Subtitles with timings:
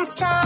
[0.00, 0.39] myself.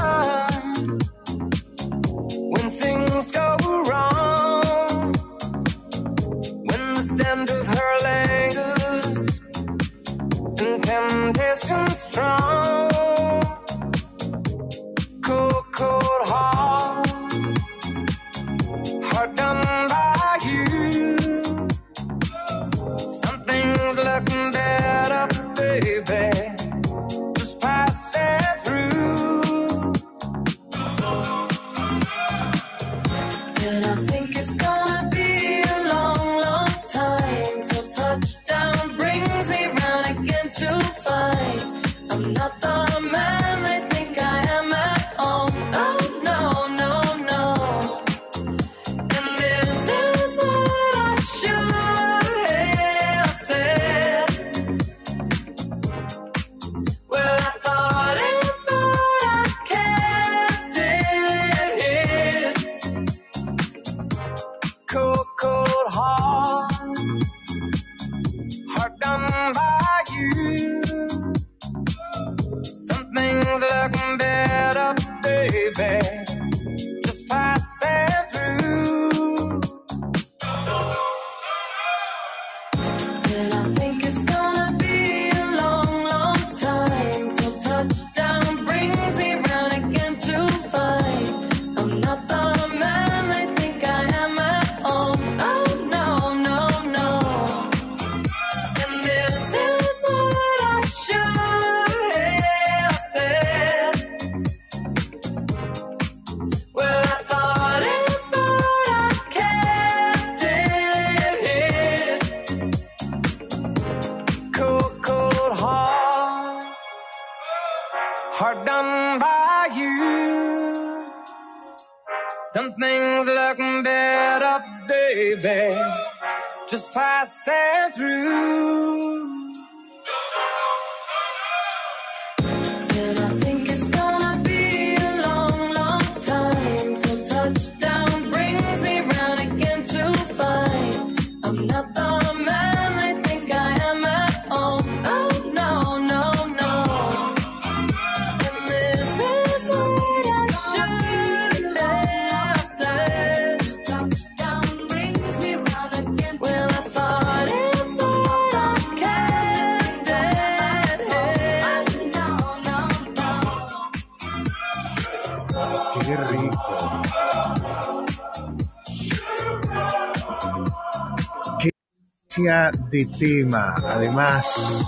[172.45, 174.87] De tema, además,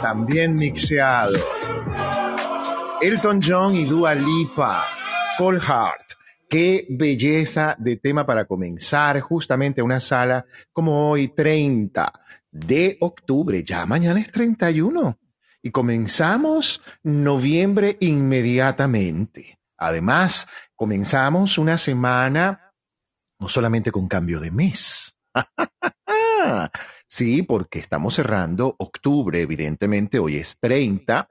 [0.00, 1.36] también mixeado.
[3.02, 4.86] Elton John y Dua Lipa,
[5.36, 6.12] Cold Heart.
[6.48, 12.10] Qué belleza de tema para comenzar justamente una sala como hoy, 30
[12.50, 13.62] de octubre.
[13.62, 15.18] Ya mañana es 31
[15.60, 19.58] y comenzamos noviembre inmediatamente.
[19.76, 22.72] Además, comenzamos una semana
[23.38, 25.14] no solamente con cambio de mes.
[27.06, 31.28] sí, porque estamos cerrando octubre, evidentemente, hoy es 30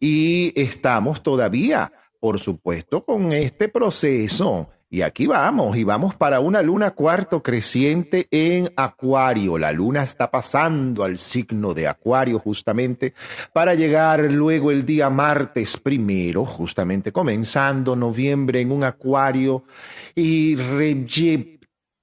[0.00, 4.70] y estamos todavía, por supuesto, con este proceso.
[4.88, 9.58] Y aquí vamos, y vamos para una luna cuarto creciente en Acuario.
[9.58, 13.12] La luna está pasando al signo de Acuario justamente
[13.52, 19.64] para llegar luego el día martes primero, justamente comenzando noviembre en un Acuario
[20.14, 20.56] y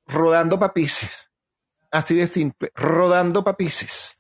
[0.06, 1.32] rodando papices
[1.93, 4.17] Así de simple, rodando papices.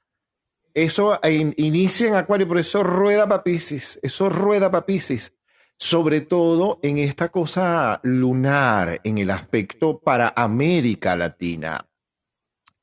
[0.75, 5.33] Eso inicia en Acuario, pero eso rueda papices, eso rueda papices.
[5.75, 11.83] Sobre todo en esta cosa lunar, en el aspecto para América Latina.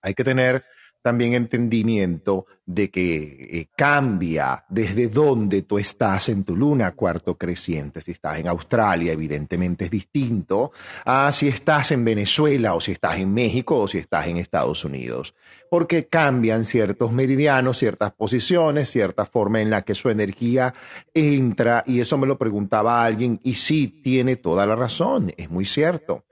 [0.02, 0.64] Hay que tener
[1.02, 8.00] también entendimiento de que eh, cambia desde donde tú estás en tu luna cuarto creciente.
[8.00, 10.72] Si estás en Australia, evidentemente es distinto
[11.04, 14.84] a si estás en Venezuela o si estás en México o si estás en Estados
[14.84, 15.34] Unidos,
[15.68, 20.74] porque cambian ciertos meridianos, ciertas posiciones, cierta forma en la que su energía
[21.14, 25.64] entra y eso me lo preguntaba alguien y sí tiene toda la razón, es muy
[25.64, 26.24] cierto.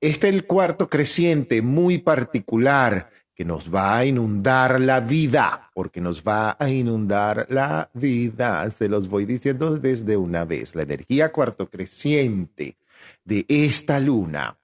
[0.00, 6.00] Este es el cuarto creciente muy particular que nos va a inundar la vida, porque
[6.00, 8.70] nos va a inundar la vida.
[8.70, 10.74] Se los voy diciendo desde una vez.
[10.74, 12.76] La energía cuarto creciente
[13.24, 14.58] de esta luna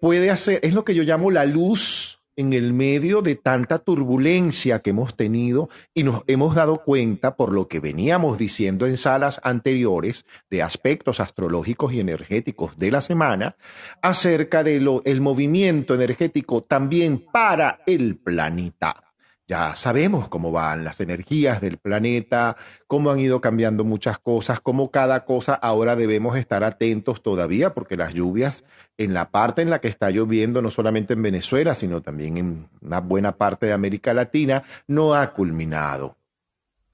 [0.00, 4.80] puede hacer, es lo que yo llamo la luz en el medio de tanta turbulencia
[4.80, 9.40] que hemos tenido y nos hemos dado cuenta por lo que veníamos diciendo en salas
[9.44, 13.56] anteriores de aspectos astrológicos y energéticos de la semana
[14.00, 19.11] acerca del el movimiento energético también para el planeta.
[19.52, 22.56] Ya sabemos cómo van las energías del planeta,
[22.86, 27.98] cómo han ido cambiando muchas cosas, cómo cada cosa ahora debemos estar atentos todavía, porque
[27.98, 28.64] las lluvias
[28.96, 32.68] en la parte en la que está lloviendo, no solamente en Venezuela, sino también en
[32.80, 36.16] una buena parte de América Latina, no ha culminado.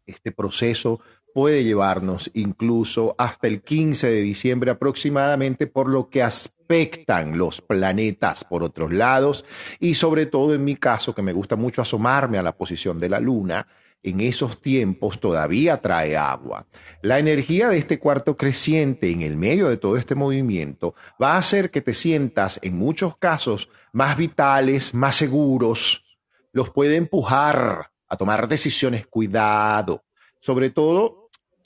[0.05, 0.99] Este proceso
[1.33, 6.25] puede llevarnos incluso hasta el 15 de diciembre aproximadamente, por lo que
[6.69, 9.47] afectan los planetas por otros lados
[9.81, 13.09] y sobre todo en mi caso, que me gusta mucho asomarme a la posición de
[13.09, 13.67] la luna,
[14.03, 16.67] en esos tiempos todavía trae agua.
[17.01, 21.39] La energía de este cuarto creciente en el medio de todo este movimiento va a
[21.39, 26.05] hacer que te sientas en muchos casos más vitales, más seguros,
[26.53, 30.05] los puede empujar a tomar decisiones, cuidado,
[30.39, 31.18] sobre todo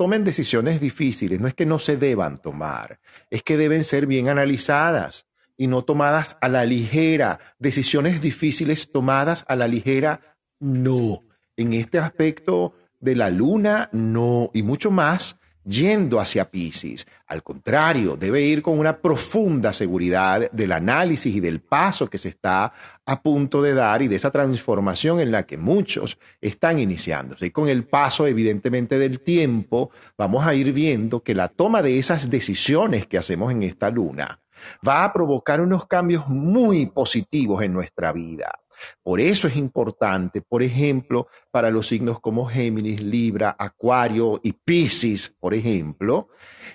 [0.03, 2.99] tomen decisiones difíciles, no es que no se deban tomar,
[3.31, 5.27] es que deben ser bien analizadas
[5.57, 7.39] y no tomadas a la ligera.
[7.61, 10.21] Decisiones difíciles tomadas a la ligera,
[10.59, 11.23] no.
[11.57, 14.51] En este aspecto de la luna, no.
[14.53, 17.07] Y mucho más yendo hacia Pisces.
[17.27, 22.29] Al contrario, debe ir con una profunda seguridad del análisis y del paso que se
[22.29, 22.73] está
[23.05, 27.47] a punto de dar y de esa transformación en la que muchos están iniciándose.
[27.47, 31.99] Y con el paso, evidentemente, del tiempo, vamos a ir viendo que la toma de
[31.99, 34.41] esas decisiones que hacemos en esta luna
[34.87, 38.62] va a provocar unos cambios muy positivos en nuestra vida.
[39.03, 45.35] Por eso es importante, por ejemplo, para los signos como Géminis, Libra, Acuario y Piscis,
[45.41, 46.29] por ejemplo,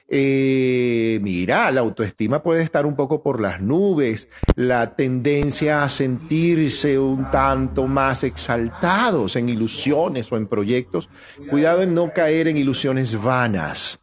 [0.07, 6.97] eh, mira, la autoestima puede estar un poco por las nubes, la tendencia a sentirse
[6.97, 11.09] un tanto más exaltados en ilusiones o en proyectos.
[11.49, 13.99] Cuidado en no caer en ilusiones vanas.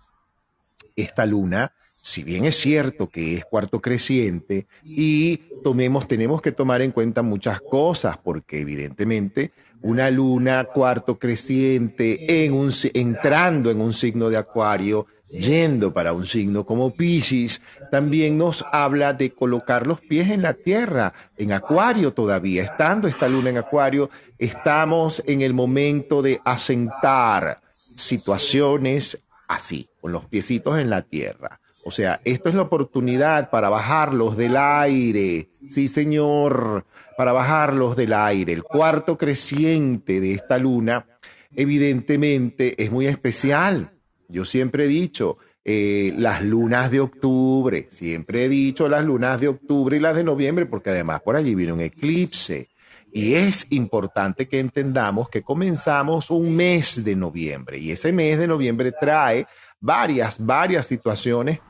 [0.96, 1.72] Esta luna
[2.04, 7.22] si bien es cierto que es cuarto creciente y tomemos, tenemos que tomar en cuenta
[7.22, 14.36] muchas cosas, porque evidentemente una luna cuarto creciente en un, entrando en un signo de
[14.36, 20.42] acuario, yendo para un signo como Pisces, también nos habla de colocar los pies en
[20.42, 26.38] la tierra, en acuario todavía, estando esta luna en acuario, estamos en el momento de
[26.44, 31.60] asentar situaciones así, con los piecitos en la tierra.
[31.84, 35.50] O sea, esto es la oportunidad para bajarlos del aire.
[35.68, 36.86] Sí, señor,
[37.16, 38.54] para bajarlos del aire.
[38.54, 41.06] El cuarto creciente de esta luna,
[41.54, 43.90] evidentemente, es muy especial.
[44.28, 49.48] Yo siempre he dicho, eh, las lunas de octubre, siempre he dicho las lunas de
[49.48, 52.68] octubre y las de noviembre, porque además por allí viene un eclipse.
[53.12, 58.48] Y es importante que entendamos que comenzamos un mes de noviembre y ese mes de
[58.48, 59.46] noviembre trae
[59.80, 61.60] varias, varias situaciones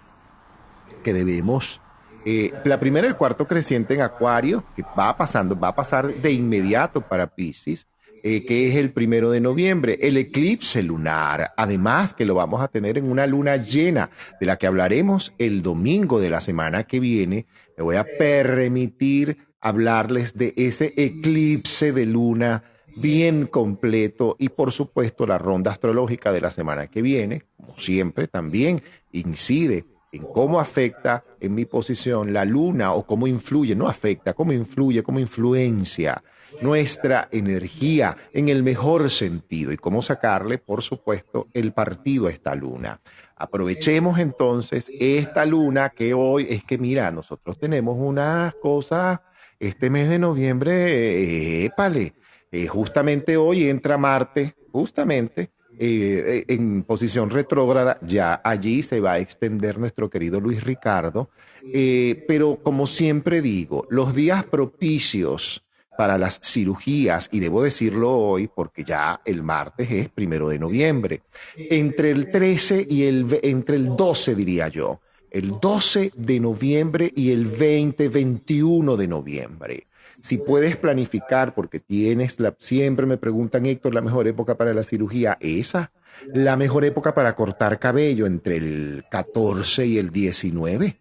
[1.05, 1.81] que debemos.
[2.25, 6.33] Eh, la primera, el cuarto creciente en Acuario, que va pasando, va a pasar de
[6.33, 7.87] inmediato para Pisces,
[8.25, 9.99] eh, que es el primero de noviembre.
[10.01, 14.11] El eclipse lunar, además que lo vamos a tener en una luna llena,
[14.41, 17.47] de la que hablaremos el domingo de la semana que viene.
[17.77, 22.65] Me voy a permitir hablarles de ese eclipse de luna
[22.97, 28.29] bien completo y por supuesto la ronda astrológica de la semana que viene, como siempre,
[28.29, 28.82] también
[29.13, 29.84] incide
[30.15, 35.03] en cómo afecta en mi posición la luna o cómo influye, no afecta, cómo influye,
[35.03, 36.23] cómo influencia
[36.63, 42.55] nuestra energía en el mejor sentido y cómo sacarle, por supuesto, el partido a esta
[42.55, 43.01] luna.
[43.37, 49.19] Aprovechemos entonces esta luna que hoy es que, mira, nosotros tenemos unas cosas,
[49.59, 52.15] este mes de noviembre, épale,
[52.53, 59.13] eh, justamente hoy entra Marte, justamente, eh, eh, en posición retrógrada, ya allí se va
[59.13, 61.31] a extender nuestro querido Luis Ricardo.
[61.73, 65.63] Eh, pero como siempre digo, los días propicios
[65.97, 71.23] para las cirugías, y debo decirlo hoy porque ya el martes es primero de noviembre,
[71.57, 75.01] entre el 13 y el, entre el 12 diría yo,
[75.31, 79.87] el 12 de noviembre y el 20, 21 de noviembre
[80.25, 84.83] si puedes planificar, porque tienes la, siempre me preguntan, Héctor, la mejor época para la
[84.83, 85.93] cirugía, esa,
[86.33, 90.99] la mejor época para cortar cabello entre el 14 y el 19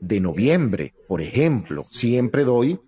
[0.00, 1.86] de noviembre, por ejemplo.
[1.92, 2.80] Siempre doy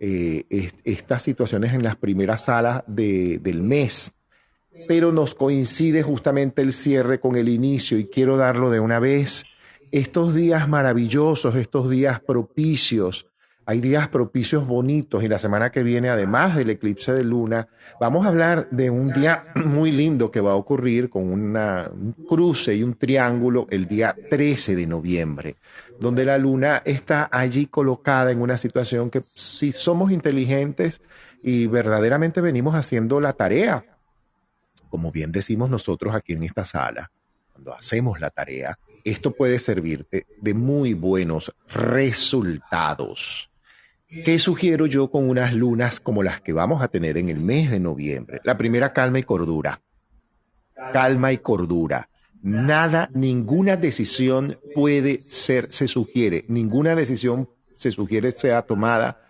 [0.00, 4.10] eh, estas situaciones en las primeras salas del mes,
[4.88, 9.44] pero nos coincide justamente el cierre con el inicio y quiero darlo de una vez.
[9.92, 13.26] Estos días maravillosos, estos días propicios
[13.66, 17.68] hay días propicios bonitos y la semana que viene, además del eclipse de luna,
[17.98, 22.12] vamos a hablar de un día muy lindo que va a ocurrir con una, un
[22.12, 25.56] cruce y un triángulo el día 13 de noviembre,
[25.98, 31.00] donde la luna está allí colocada en una situación que si somos inteligentes
[31.42, 33.84] y verdaderamente venimos haciendo la tarea,
[34.90, 37.10] como bien decimos nosotros aquí en esta sala,
[37.52, 43.50] cuando hacemos la tarea, esto puede servirte de muy buenos resultados.
[44.08, 47.70] ¿Qué sugiero yo con unas lunas como las que vamos a tener en el mes
[47.70, 48.40] de noviembre?
[48.44, 49.80] La primera, calma y cordura.
[50.92, 52.08] Calma y cordura.
[52.42, 59.22] Nada, ninguna decisión puede ser, se sugiere, ninguna decisión se sugiere sea tomada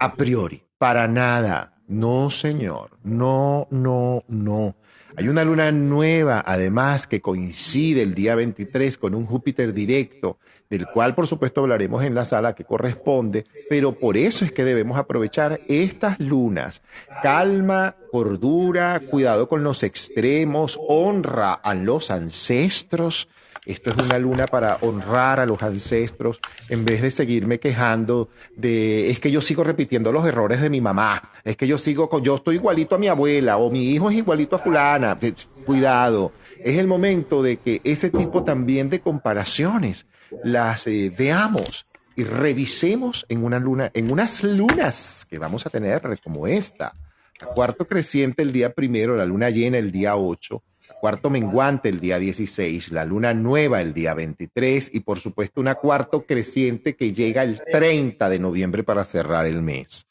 [0.00, 0.62] a priori.
[0.76, 1.74] Para nada.
[1.88, 2.98] No, señor.
[3.02, 4.76] No, no, no.
[5.16, 10.38] Hay una luna nueva, además, que coincide el día 23 con un Júpiter directo,
[10.70, 14.64] del cual por supuesto hablaremos en la sala que corresponde, pero por eso es que
[14.64, 16.82] debemos aprovechar estas lunas.
[17.22, 23.28] Calma, cordura, cuidado con los extremos, honra a los ancestros,
[23.68, 29.10] esto es una luna para honrar a los ancestros, en vez de seguirme quejando de,
[29.10, 32.22] es que yo sigo repitiendo los errores de mi mamá, es que yo sigo, con,
[32.22, 35.18] yo estoy igualito a mi abuela o mi hijo es igualito a fulana.
[35.66, 36.32] Cuidado,
[36.64, 40.06] es el momento de que ese tipo también de comparaciones
[40.44, 46.02] las eh, veamos y revisemos en una luna, en unas lunas que vamos a tener
[46.22, 46.92] como esta.
[47.40, 50.62] El cuarto creciente el día primero, la luna llena el día 8,
[51.00, 55.76] cuarto menguante el día 16, la luna nueva el día 23 y por supuesto una
[55.76, 60.06] cuarto creciente que llega el 30 de noviembre para cerrar el mes.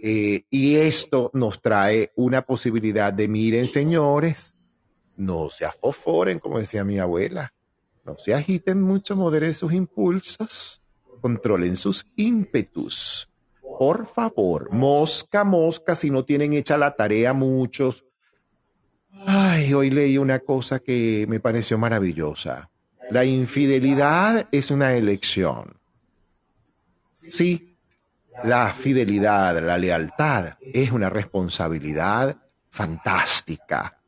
[0.00, 4.54] Eh, y esto nos trae una posibilidad de, miren señores,
[5.16, 7.52] no se afoforen, como decía mi abuela,
[8.16, 10.80] se agiten mucho, moderen sus impulsos,
[11.20, 13.28] controlen sus ímpetus.
[13.78, 18.04] Por favor, mosca, mosca, si no tienen hecha la tarea muchos,
[19.26, 22.70] Ay, hoy leí una cosa que me pareció maravillosa.
[23.10, 25.76] La infidelidad es una elección.
[27.30, 27.76] Sí,
[28.44, 32.36] la fidelidad, la lealtad es una responsabilidad
[32.70, 33.98] fantástica.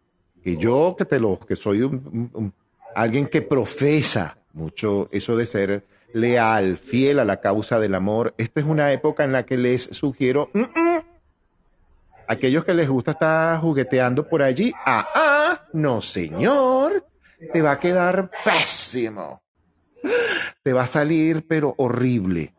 [0.42, 2.54] Que yo que te lo que soy un,
[2.94, 8.60] alguien que profesa mucho eso de ser leal, fiel a la causa del amor, esta
[8.60, 11.00] es una época en la que les sugiero mm, mm,
[12.26, 17.04] aquellos que les gusta estar jugueteando por allí, ah, ah, no señor,
[17.52, 19.42] te va a quedar pésimo.
[20.62, 22.54] Te va a salir, pero horrible.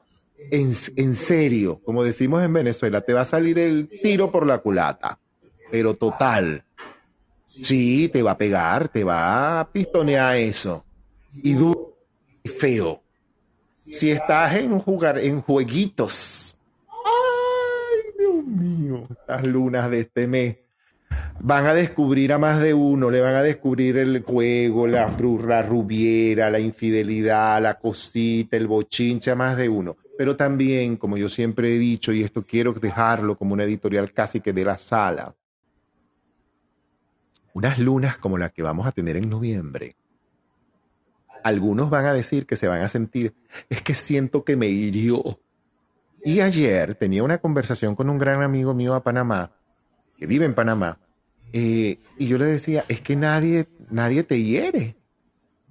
[0.52, 4.58] En, en serio, como decimos en Venezuela, te va a salir el tiro por la
[4.58, 5.20] culata,
[5.72, 6.66] pero total.
[7.52, 10.84] Sí, te va a pegar, te va a pistonear eso.
[11.44, 11.98] Y duro
[12.44, 13.02] y feo.
[13.76, 16.52] Si estás en jugar en jueguitos
[18.52, 20.58] mío, las lunas de este mes
[21.40, 25.16] van a descubrir a más de uno, le van a descubrir el juego, la,
[25.48, 29.98] la rubiera, la infidelidad, la cosita, el bochinche a más de uno.
[30.18, 34.40] Pero también, como yo siempre he dicho, y esto quiero dejarlo como una editorial casi
[34.40, 35.34] que de la sala,
[37.54, 39.96] unas lunas como la que vamos a tener en noviembre.
[41.44, 43.34] Algunos van a decir que se van a sentir,
[43.70, 45.40] es que siento que me hirió,
[46.24, 49.52] y ayer tenía una conversación con un gran amigo mío a Panamá,
[50.18, 51.00] que vive en Panamá,
[51.54, 54.96] eh, y yo le decía, es que nadie, nadie te hiere.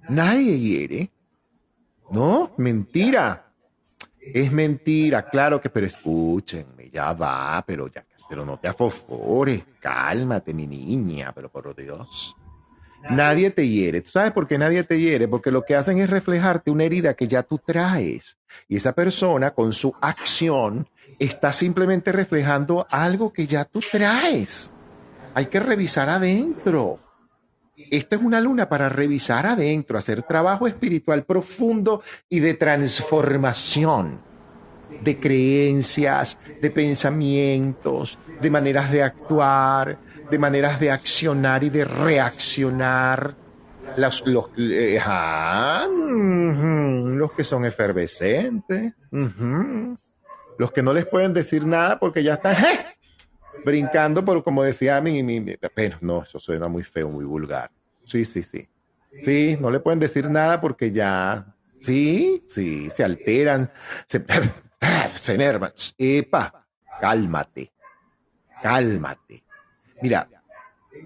[0.09, 1.11] Nadie hiere.
[2.11, 3.47] No, mentira.
[4.19, 10.53] Es mentira, claro que, pero escúchenme, ya va, pero ya, pero no te afofores, cálmate,
[10.53, 12.33] mi niña, pero por Dios.
[13.09, 13.99] Nadie te hiere.
[13.99, 15.27] ¿Tú sabes por qué nadie te hiere?
[15.27, 18.37] Porque lo que hacen es reflejarte una herida que ya tú traes.
[18.69, 20.87] Y esa persona con su acción
[21.19, 24.71] está simplemente reflejando algo que ya tú traes.
[25.33, 26.99] Hay que revisar adentro.
[27.75, 34.30] Esta es una luna para revisar adentro, hacer trabajo espiritual profundo y de transformación
[35.03, 39.97] de creencias, de pensamientos, de maneras de actuar,
[40.29, 43.35] de maneras de accionar y de reaccionar.
[43.97, 45.01] Los, los, eh,
[47.17, 48.93] los que son efervescentes,
[50.57, 52.55] los que no les pueden decir nada porque ya están
[53.65, 55.41] brincando, por como decía mi, mi,
[55.73, 57.69] pero no, eso suena muy feo, muy vulgar.
[58.05, 58.67] Sí, sí, sí.
[59.21, 63.71] Sí, no le pueden decir nada porque ya, sí, sí, se alteran,
[65.15, 65.71] se enervan.
[65.97, 66.65] Epa,
[66.99, 67.71] cálmate,
[68.61, 69.43] cálmate.
[70.01, 70.27] Mira,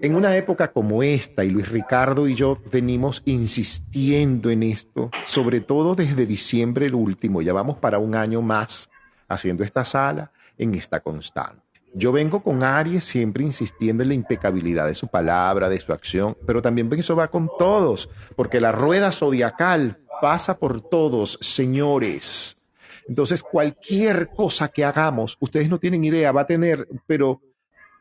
[0.00, 5.60] en una época como esta, y Luis Ricardo y yo venimos insistiendo en esto, sobre
[5.60, 8.90] todo desde diciembre el último, ya vamos para un año más
[9.28, 11.62] haciendo esta sala en esta constante.
[11.94, 16.36] Yo vengo con Aries siempre insistiendo en la impecabilidad de su palabra, de su acción,
[16.46, 22.55] pero también eso va con todos, porque la rueda zodiacal pasa por todos, señores.
[23.08, 27.40] Entonces, cualquier cosa que hagamos, ustedes no tienen idea, va a tener, pero,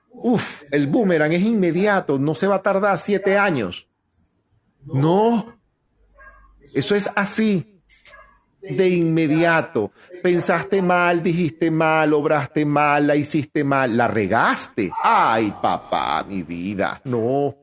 [0.09, 3.88] uff, el boomerang es inmediato, no se va a tardar siete años.
[4.83, 5.57] No,
[6.74, 7.81] eso es así
[8.62, 9.91] de inmediato.
[10.24, 14.91] Pensaste mal, dijiste mal, obraste mal, la hiciste mal, la regaste.
[15.03, 17.01] Ay, papá, mi vida.
[17.03, 17.55] No,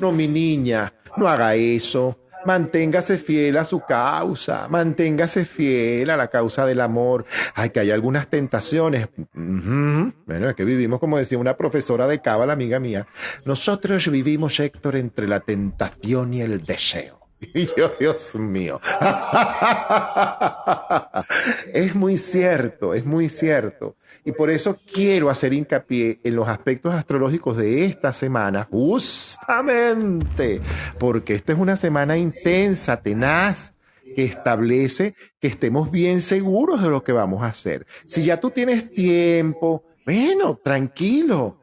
[0.00, 2.18] no, mi niña, no haga eso.
[2.44, 7.24] Manténgase fiel a su causa, manténgase fiel a la causa del amor.
[7.54, 9.08] Ay, que hay algunas tentaciones.
[9.32, 13.06] Bueno, es que vivimos, como decía una profesora de Cábala, amiga mía.
[13.44, 17.23] Nosotros vivimos, Héctor, entre la tentación y el deseo.
[17.76, 18.80] Yo, Dios mío.
[21.72, 23.96] es muy cierto, es muy cierto.
[24.24, 30.62] Y por eso quiero hacer hincapié en los aspectos astrológicos de esta semana, justamente
[30.98, 33.74] porque esta es una semana intensa, tenaz,
[34.16, 37.86] que establece que estemos bien seguros de lo que vamos a hacer.
[38.06, 41.58] Si ya tú tienes tiempo, bueno, tranquilo.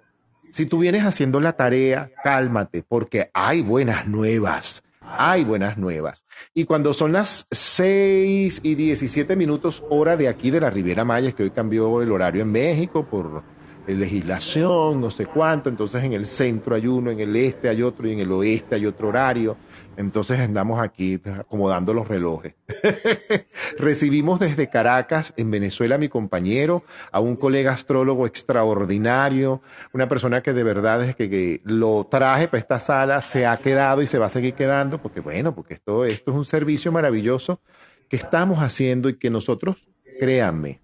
[0.51, 4.83] Si tú vienes haciendo la tarea, cálmate, porque hay buenas nuevas
[5.17, 6.25] hay buenas nuevas.
[6.53, 11.31] Y cuando son las 6 y 17 minutos hora de aquí de la Riviera Maya,
[11.31, 13.43] que hoy cambió el horario en México por
[13.87, 18.07] legislación, no sé cuánto, entonces en el centro hay uno, en el este hay otro
[18.07, 19.57] y en el oeste hay otro horario.
[19.97, 22.55] Entonces andamos aquí acomodando los relojes.
[23.77, 29.61] Recibimos desde Caracas, en Venezuela, a mi compañero, a un colega astrólogo extraordinario,
[29.93, 34.01] una persona que de verdad es que, lo traje para esta sala, se ha quedado
[34.01, 37.61] y se va a seguir quedando, porque bueno, porque esto, esto es un servicio maravilloso
[38.09, 39.77] que estamos haciendo y que nosotros,
[40.19, 40.81] créanme,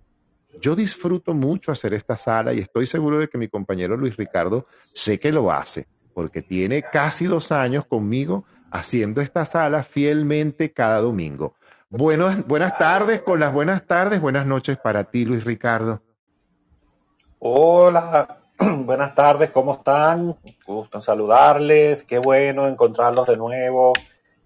[0.62, 4.68] yo disfruto mucho hacer esta sala y estoy seguro de que mi compañero Luis Ricardo
[4.80, 11.00] sé que lo hace, porque tiene casi dos años conmigo haciendo esta sala fielmente cada
[11.02, 11.56] domingo.
[11.90, 16.02] Buenas, buenas tardes, con las buenas tardes, buenas noches para ti, Luis Ricardo.
[17.40, 20.38] Hola, buenas tardes, ¿cómo están?
[20.66, 23.94] Gusto en saludarles, qué bueno encontrarlos de nuevo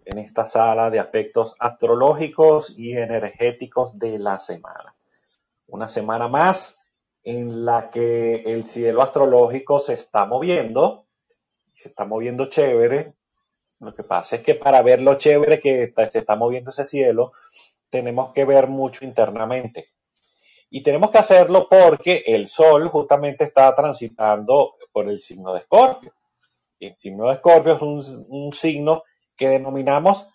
[0.05, 4.95] en esta sala de aspectos astrológicos y energéticos de la semana.
[5.67, 6.79] Una semana más
[7.23, 11.05] en la que el cielo astrológico se está moviendo,
[11.73, 13.15] se está moviendo chévere,
[13.81, 17.33] lo que pasa es que para ver lo chévere que se está moviendo ese cielo,
[17.89, 19.89] tenemos que ver mucho internamente.
[20.69, 26.13] Y tenemos que hacerlo porque el Sol justamente está transitando por el signo de Escorpio.
[26.79, 29.03] El signo de Escorpio es un, signo
[29.35, 30.27] que denominamos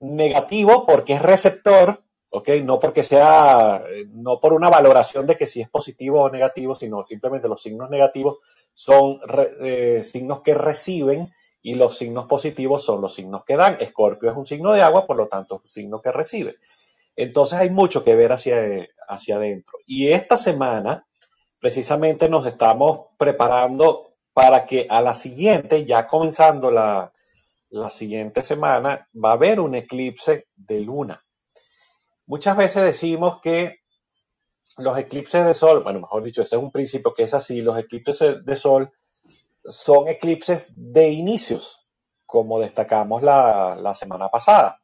[0.00, 2.48] negativo porque es receptor, ¿ok?
[2.64, 7.04] No porque sea, no por una valoración de que si es positivo o negativo, sino
[7.04, 8.38] simplemente los signos negativos
[8.72, 9.20] son
[9.62, 11.32] eh, signos que reciben
[11.66, 13.76] y los signos positivos son los signos que dan.
[13.80, 16.58] Escorpio es un signo de agua, por lo tanto es un signo que recibe.
[17.16, 19.76] Entonces hay mucho que ver hacia, hacia adentro.
[19.84, 21.08] Y esta semana,
[21.58, 27.12] precisamente nos estamos preparando para que a la siguiente, ya comenzando la,
[27.70, 31.24] la siguiente semana, va a haber un eclipse de luna.
[32.26, 33.80] Muchas veces decimos que
[34.78, 37.76] los eclipses de sol, bueno, mejor dicho, ese es un principio que es así, los
[37.76, 38.92] eclipses de sol
[39.68, 41.86] son eclipses de inicios,
[42.24, 44.80] como destacamos la, semana pasada.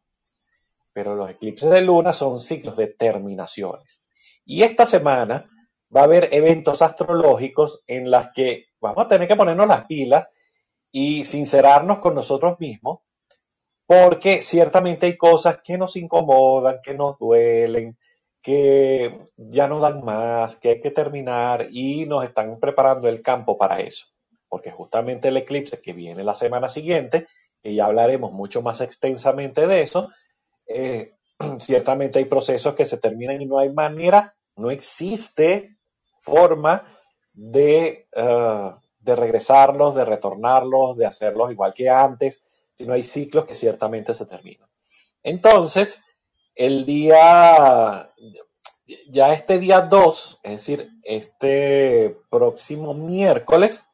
[0.93, 4.05] Pero los eclipses de luna son ciclos de terminaciones.
[4.45, 5.49] Y esta semana
[5.95, 10.29] va a haber eventos astrológicos en las que vamos a tener que ponernos las pilas
[10.91, 13.01] y sincerarnos con nosotros mismos,
[13.87, 17.97] porque ciertamente hay cosas que nos incomodan, que nos duelen,
[18.43, 23.57] que ya no dan más, que hay que terminar y nos están preparando el campo
[23.57, 24.12] para eso
[24.53, 27.27] porque justamente el eclipse que viene la semana siguiente,
[27.63, 30.11] y ya hablaremos mucho más extensamente de eso,
[30.67, 31.15] eh,
[31.59, 35.79] ciertamente hay procesos que se terminan y no hay manera, no existe
[36.21, 36.85] forma
[37.33, 43.55] de, uh, de regresarlos, de retornarlos, de hacerlos igual que antes, sino hay ciclos que
[43.55, 44.69] ciertamente se terminan.
[45.23, 46.05] Entonces,
[46.55, 48.13] el día,
[49.09, 53.87] ya este día 2, es decir, este próximo miércoles,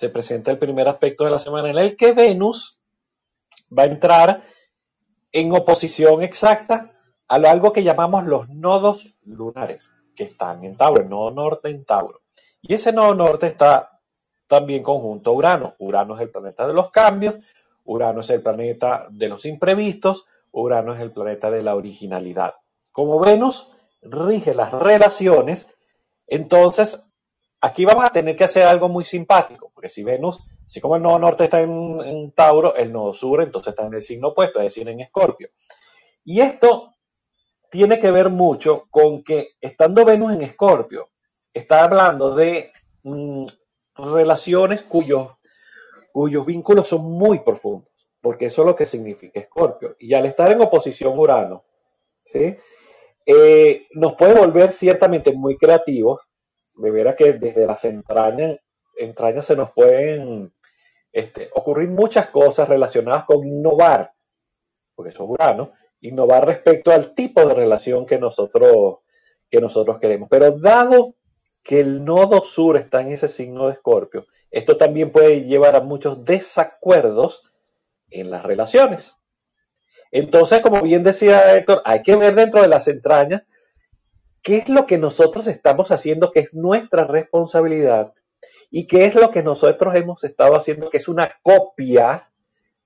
[0.00, 2.80] se presenta el primer aspecto de la semana en el que Venus
[3.70, 4.40] va a entrar
[5.30, 6.92] en oposición exacta
[7.28, 11.84] a algo que llamamos los nodos lunares, que están en Tauro, el nodo norte en
[11.84, 12.22] Tauro.
[12.62, 14.00] Y ese nodo norte está
[14.46, 15.74] también conjunto a Urano.
[15.78, 17.34] Urano es el planeta de los cambios,
[17.84, 22.54] Urano es el planeta de los imprevistos, Urano es el planeta de la originalidad.
[22.90, 23.68] Como Venus
[24.00, 25.74] rige las relaciones,
[26.26, 27.09] entonces
[27.60, 31.02] aquí vamos a tener que hacer algo muy simpático, porque si Venus, así como el
[31.02, 34.66] nodo norte está en, Tauro, el nodo sur entonces está en el signo opuesto, es
[34.66, 35.50] decir, en Escorpio.
[36.24, 36.94] Y esto
[37.70, 41.10] tiene que ver mucho con que estando Venus en Escorpio,
[41.52, 43.46] está hablando de mm,
[43.96, 45.28] relaciones cuyos,
[46.12, 49.96] cuyos vínculos son muy profundos, porque eso es lo que significa Escorpio.
[49.98, 51.64] Y al estar en oposición Urano,
[52.24, 52.56] ¿sí?
[53.26, 56.30] Eh, nos puede volver ciertamente muy creativos,
[56.80, 58.58] de veras que desde las entrañas,
[58.98, 60.52] entrañas se nos pueden
[61.12, 64.12] este, ocurrir muchas cosas relacionadas con innovar,
[64.94, 68.98] porque eso es Urano, innovar respecto al tipo de relación que nosotros,
[69.50, 70.28] que nosotros queremos.
[70.30, 71.14] Pero dado
[71.62, 75.80] que el nodo sur está en ese signo de Escorpio, esto también puede llevar a
[75.80, 77.50] muchos desacuerdos
[78.10, 79.16] en las relaciones.
[80.10, 83.42] Entonces, como bien decía Héctor, hay que ver dentro de las entrañas
[84.42, 88.14] qué es lo que nosotros estamos haciendo, que es nuestra responsabilidad,
[88.70, 92.30] y qué es lo que nosotros hemos estado haciendo, que es una copia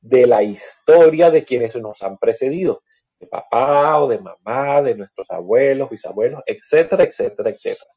[0.00, 2.82] de la historia de quienes nos han precedido,
[3.18, 7.90] de papá o de mamá, de nuestros abuelos, bisabuelos, etcétera, etcétera, etcétera.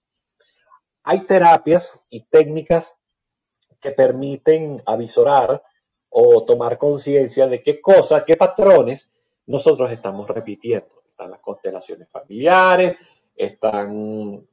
[1.04, 2.98] Hay terapias y técnicas
[3.80, 5.64] que permiten avisorar
[6.10, 9.10] o tomar conciencia de qué cosas, qué patrones
[9.46, 11.04] nosotros estamos repitiendo.
[11.10, 12.98] Están las constelaciones familiares,
[13.38, 14.46] están,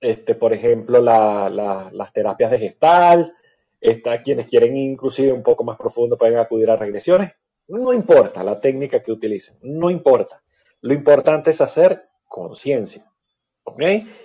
[0.00, 3.32] este, por ejemplo, las terapias de gestal,
[3.80, 7.34] está quienes quieren inclusive un poco más profundo pueden acudir a regresiones.
[7.68, 10.42] No importa la técnica que utilicen, no importa.
[10.80, 13.04] Lo importante es hacer conciencia.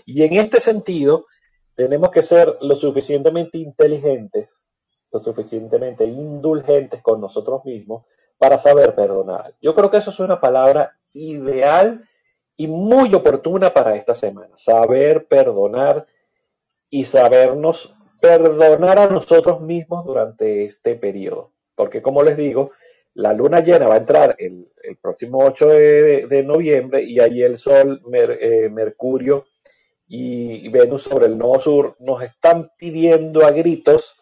[0.06, 1.26] Y en este sentido,
[1.74, 4.70] tenemos que ser lo suficientemente inteligentes,
[5.12, 8.06] lo suficientemente indulgentes con nosotros mismos
[8.38, 9.56] para saber perdonar.
[9.62, 12.08] Yo creo que eso es una palabra ideal
[12.58, 14.58] y muy oportuna para esta semana.
[14.58, 16.06] Saber perdonar
[16.90, 21.52] y sabernos perdonar a nosotros mismos durante este periodo.
[21.76, 22.72] Porque como les digo,
[23.14, 24.70] la luna llena va a entrar el,
[25.02, 29.46] próximo 8 de, noviembre y ahí el Sol, eh, Mercurio
[30.08, 34.22] y Venus sobre el nodo sur nos están pidiendo a gritos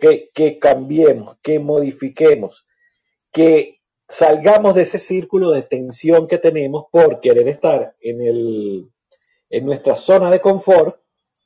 [0.00, 2.66] que cambiemos, que modifiquemos,
[3.32, 3.79] que
[4.10, 8.90] salgamos de ese círculo de tensión que tenemos por querer estar en, el,
[9.48, 11.00] en nuestra zona de confort,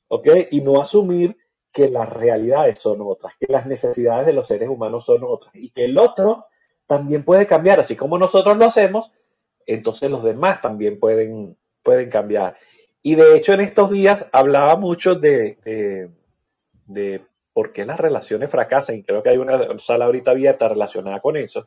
[0.09, 0.29] ¿ok?
[0.51, 1.37] Y no asumir
[1.71, 5.71] que las realidades son otras, que las necesidades de los seres humanos son otras y
[5.71, 6.47] que el otro
[6.87, 9.13] también puede cambiar, así como nosotros lo hacemos,
[9.67, 12.57] entonces los demás también pueden, pueden cambiar.
[13.03, 16.09] Y de hecho en estos días hablaba mucho de, de,
[16.87, 17.21] de
[17.53, 21.37] por qué las relaciones fracasan y creo que hay una sala ahorita abierta relacionada con
[21.37, 21.67] eso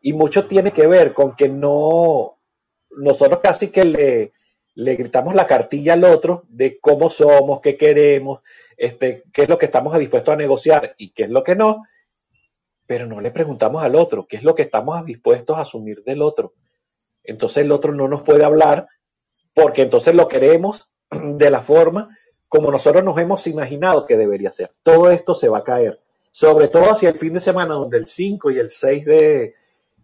[0.00, 2.38] y mucho tiene que ver con que no,
[2.96, 4.32] nosotros casi que le,
[4.74, 8.40] gritamos la cartilla al otro de cómo somos, qué queremos,
[8.76, 11.84] este, qué es lo que estamos dispuestos a negociar y qué es lo que no,
[12.86, 16.22] pero no le preguntamos al otro qué es lo que estamos dispuestos a asumir del
[16.22, 16.54] otro.
[17.24, 18.86] Entonces el otro no nos puede hablar
[19.52, 22.16] porque entonces lo queremos de la forma
[22.48, 24.70] como nosotros nos hemos imaginado que debería ser.
[24.82, 28.06] Todo esto se va a caer, sobre todo hacia el fin de semana, donde el
[28.06, 29.54] 5 y el 6 de,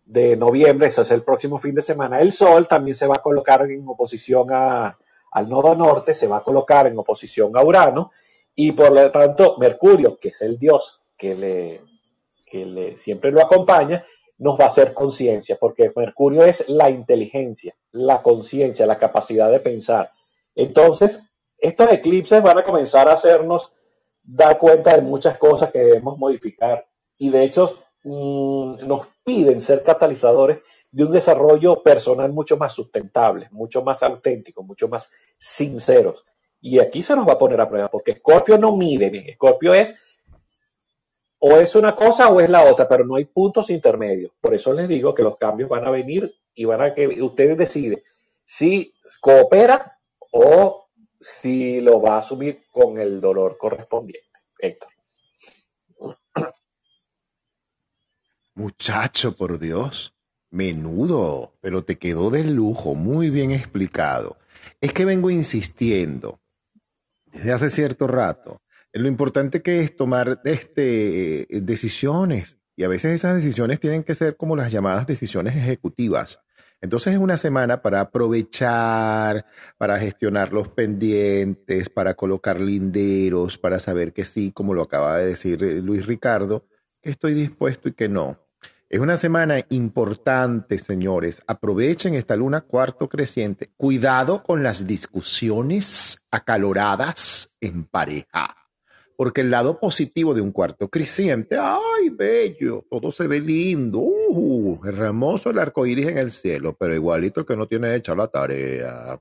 [0.05, 3.23] de noviembre, eso es el próximo fin de semana, el Sol también se va a
[3.23, 4.99] colocar en oposición a,
[5.33, 8.13] al nodo norte, se va a colocar en oposición a Urano,
[8.55, 11.81] y por lo tanto Mercurio, que es el dios que le,
[12.47, 14.05] que le siempre lo acompaña,
[14.39, 19.61] nos va a hacer conciencia, porque Mercurio es la inteligencia, la conciencia, la capacidad de
[19.61, 20.11] pensar.
[20.55, 21.23] Entonces,
[21.59, 23.75] estos eclipses van a comenzar a hacernos
[24.23, 26.87] dar cuenta de muchas cosas que debemos modificar.
[27.17, 27.71] Y de hecho,
[28.05, 30.59] Mm, nos piden ser catalizadores
[30.93, 36.25] de un desarrollo personal mucho más sustentable, mucho más auténtico, mucho más sinceros.
[36.61, 39.95] Y aquí se nos va a poner a prueba, porque Scorpio no mide, Scorpio es
[41.47, 44.33] o es una cosa o es la otra, pero no hay puntos intermedios.
[44.41, 47.59] Por eso les digo que los cambios van a venir y van a que ustedes
[47.59, 48.03] deciden
[48.47, 49.99] si coopera
[50.31, 50.87] o
[51.21, 54.31] si lo va a asumir con el dolor correspondiente.
[54.59, 54.94] Héctor.
[58.55, 60.15] Muchacho, por Dios,
[60.51, 64.39] menudo, pero te quedó de lujo, muy bien explicado.
[64.81, 66.41] Es que vengo insistiendo
[67.33, 68.63] desde hace cierto rato
[68.93, 72.59] en lo importante que es tomar este, decisiones.
[72.77, 76.41] Y a veces esas decisiones tienen que ser como las llamadas decisiones ejecutivas.
[76.81, 79.47] Entonces es una semana para aprovechar,
[79.79, 85.27] para gestionar los pendientes, para colocar linderos, para saber que sí, como lo acaba de
[85.27, 86.67] decir Luis Ricardo,
[87.03, 88.44] que estoy dispuesto y que no.
[88.95, 91.43] Es una semana importante, señores.
[91.49, 93.73] Aprovechen esta luna cuarto creciente.
[93.77, 98.57] Cuidado con las discusiones acaloradas en pareja.
[99.17, 104.81] Porque el lado positivo de un cuarto creciente, ay, bello, todo se ve lindo, uh,
[104.85, 109.19] hermoso el arco iris en el cielo, pero igualito que no tiene hecha la tarea,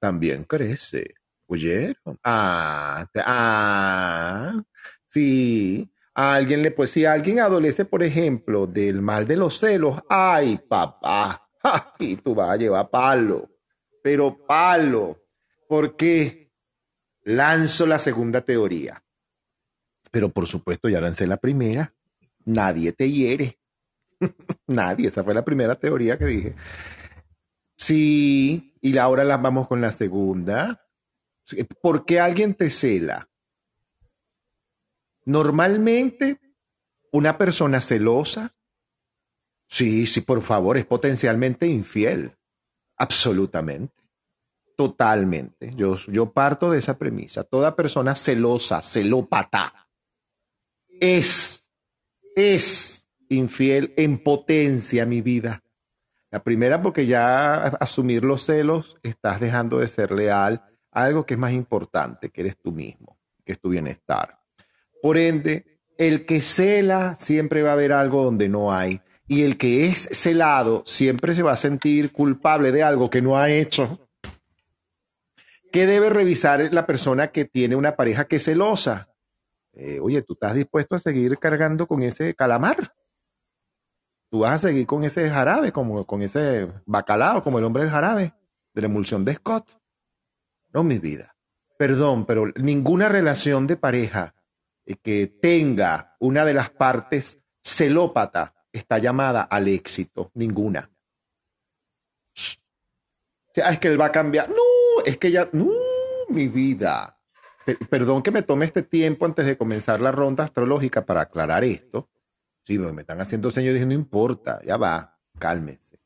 [0.00, 1.14] también crece.
[1.46, 2.18] ¿Oyeron?
[2.24, 4.60] Ah, ah,
[5.06, 5.88] sí.
[6.18, 10.58] A alguien le, pues si alguien adolece, por ejemplo, del mal de los celos, ay,
[10.66, 11.46] papá,
[11.98, 13.50] y tú vas a llevar palo,
[14.02, 15.22] pero palo,
[15.68, 16.54] porque
[17.22, 19.04] lanzo la segunda teoría.
[20.10, 21.92] Pero por supuesto, ya lancé la primera.
[22.46, 23.58] Nadie te hiere.
[24.66, 26.54] Nadie, esa fue la primera teoría que dije.
[27.76, 30.82] Sí, y ahora las vamos con la segunda.
[31.82, 33.28] ¿Por qué alguien te cela?
[35.26, 36.40] Normalmente,
[37.12, 38.54] una persona celosa,
[39.68, 42.36] sí, sí, por favor, es potencialmente infiel.
[42.96, 43.94] Absolutamente.
[44.76, 45.72] Totalmente.
[45.74, 47.44] Yo, yo parto de esa premisa.
[47.44, 49.88] Toda persona celosa, celópata,
[51.00, 51.68] es,
[52.36, 55.62] es infiel en potencia, mi vida.
[56.30, 60.62] La primera, porque ya asumir los celos, estás dejando de ser leal
[60.92, 64.38] algo que es más importante, que eres tú mismo, que es tu bienestar.
[65.02, 69.00] Por ende, el que cela siempre va a haber algo donde no hay.
[69.28, 73.36] Y el que es celado siempre se va a sentir culpable de algo que no
[73.36, 74.08] ha hecho.
[75.72, 79.08] ¿Qué debe revisar la persona que tiene una pareja que es celosa?
[79.72, 82.94] Eh, oye, ¿tú estás dispuesto a seguir cargando con ese calamar?
[84.30, 87.92] ¿Tú vas a seguir con ese jarabe, como con ese bacalao, como el hombre del
[87.92, 88.32] jarabe,
[88.72, 89.68] de la emulsión de Scott?
[90.72, 91.36] No, mi vida.
[91.78, 94.34] Perdón, pero ninguna relación de pareja
[95.02, 100.30] que tenga una de las partes celópata está llamada al éxito.
[100.34, 100.90] Ninguna.
[102.36, 104.48] O sea, es que él va a cambiar.
[104.48, 105.48] No, es que ya.
[105.52, 105.70] No,
[106.28, 107.18] mi vida.
[107.90, 112.08] Perdón que me tome este tiempo antes de comenzar la ronda astrológica para aclarar esto.
[112.64, 116.00] Sí, me están haciendo señas, dije, no importa, ya va, cálmense.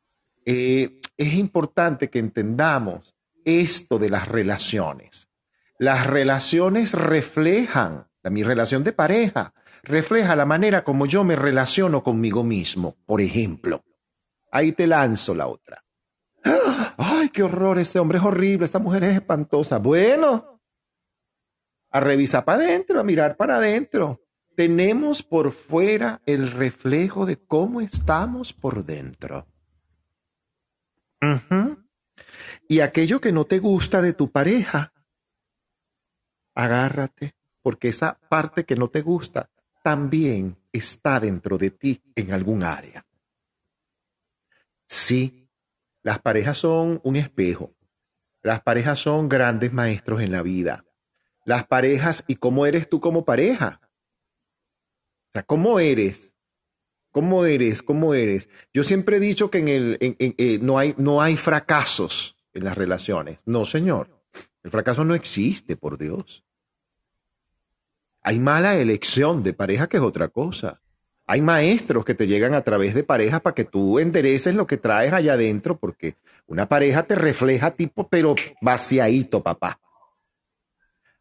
[0.45, 5.29] Eh, es importante que entendamos esto de las relaciones.
[5.79, 12.45] Las relaciones reflejan, mi relación de pareja refleja la manera como yo me relaciono conmigo
[12.45, 13.83] mismo, por ejemplo.
[14.53, 15.83] Ahí te lanzo la otra.
[16.99, 19.79] Ay, qué horror, este hombre es horrible, esta mujer es espantosa.
[19.79, 20.61] Bueno,
[21.91, 24.21] a revisar para adentro, a mirar para adentro.
[24.57, 29.47] Tenemos por fuera el reflejo de cómo estamos por dentro.
[32.69, 34.93] Y aquello que no te gusta de tu pareja,
[36.55, 37.35] agárrate,
[37.71, 39.49] porque esa parte que no te gusta
[39.85, 43.07] también está dentro de ti en algún área.
[44.89, 45.49] Sí,
[46.03, 47.73] las parejas son un espejo.
[48.43, 50.85] Las parejas son grandes maestros en la vida.
[51.45, 53.81] Las parejas y cómo eres tú como pareja.
[55.29, 56.35] O sea, ¿cómo eres?
[57.13, 57.85] ¿Cómo eres?
[57.85, 58.49] ¿Cómo eres?
[58.75, 62.77] Yo siempre he dicho que en el, eh, no, hay, no hay fracasos en las
[62.77, 63.39] relaciones.
[63.45, 64.25] No, señor.
[64.65, 66.45] El fracaso no existe, por Dios.
[68.23, 70.81] Hay mala elección de pareja que es otra cosa.
[71.27, 74.77] Hay maestros que te llegan a través de parejas para que tú endereces lo que
[74.77, 79.79] traes allá adentro, porque una pareja te refleja tipo, pero vaciadito, papá.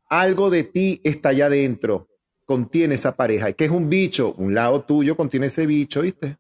[0.09, 2.07] Algo de ti está allá adentro,
[2.45, 3.53] contiene esa pareja.
[3.53, 4.33] que es un bicho?
[4.37, 6.37] Un lado tuyo contiene ese bicho, ¿viste?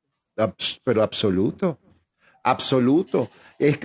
[0.83, 1.77] Pero absoluto,
[2.43, 3.29] absoluto.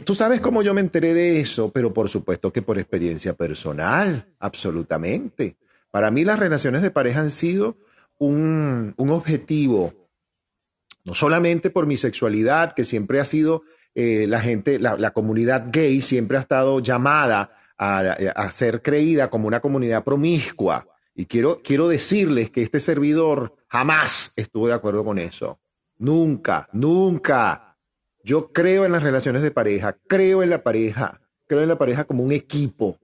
[0.05, 4.27] Tú sabes cómo yo me enteré de eso, pero por supuesto que por experiencia personal,
[4.39, 5.57] absolutamente.
[5.95, 7.77] Para mí las relaciones de pareja han sido
[8.19, 10.09] un, objetivo,
[11.05, 13.63] no solamente por mi sexualidad, que siempre ha sido
[13.95, 19.61] eh, la gente, la, comunidad gay siempre ha estado llamada a, ser creída como una
[19.61, 20.85] comunidad promiscua.
[21.15, 25.61] Y quiero, quiero decirles que este servidor jamás estuvo de acuerdo con eso.
[25.99, 27.77] Nunca, nunca.
[28.25, 32.03] Yo creo en las relaciones de pareja, creo en la pareja, creo en la pareja
[32.03, 32.99] como un equipo.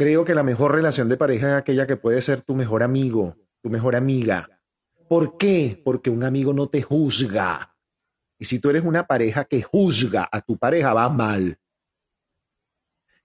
[0.00, 3.36] Creo que la mejor relación de pareja es aquella que puede ser tu mejor amigo,
[3.60, 4.48] tu mejor amiga.
[5.10, 5.78] ¿Por qué?
[5.84, 7.76] Porque un amigo no te juzga.
[8.38, 11.58] Y si tú eres una pareja que juzga a tu pareja, va mal.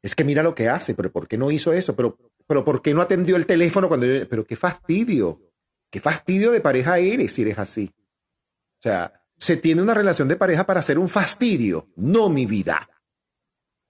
[0.02, 1.96] Es que mira lo que hace, pero ¿por qué no hizo eso?
[1.96, 4.28] Pero, pero ¿por qué no atendió el teléfono cuando yo...
[4.28, 5.40] Pero qué fastidio.
[5.90, 7.96] Qué fastidio de pareja eres si eres así.
[8.80, 12.90] O sea, se tiene una relación de pareja para ser un fastidio, no mi vida.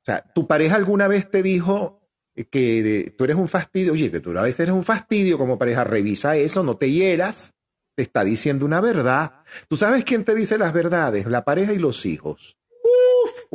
[0.03, 2.04] O sea, tu pareja alguna vez te dijo
[2.43, 5.85] que tú eres un fastidio, oye, que tú a veces eres un fastidio como pareja,
[5.85, 7.53] revisa eso, no te hieras,
[7.95, 9.43] te está diciendo una verdad.
[9.69, 11.25] ¿Tú sabes quién te dice las verdades?
[11.27, 12.57] La pareja y los hijos.
[12.83, 13.47] Uf,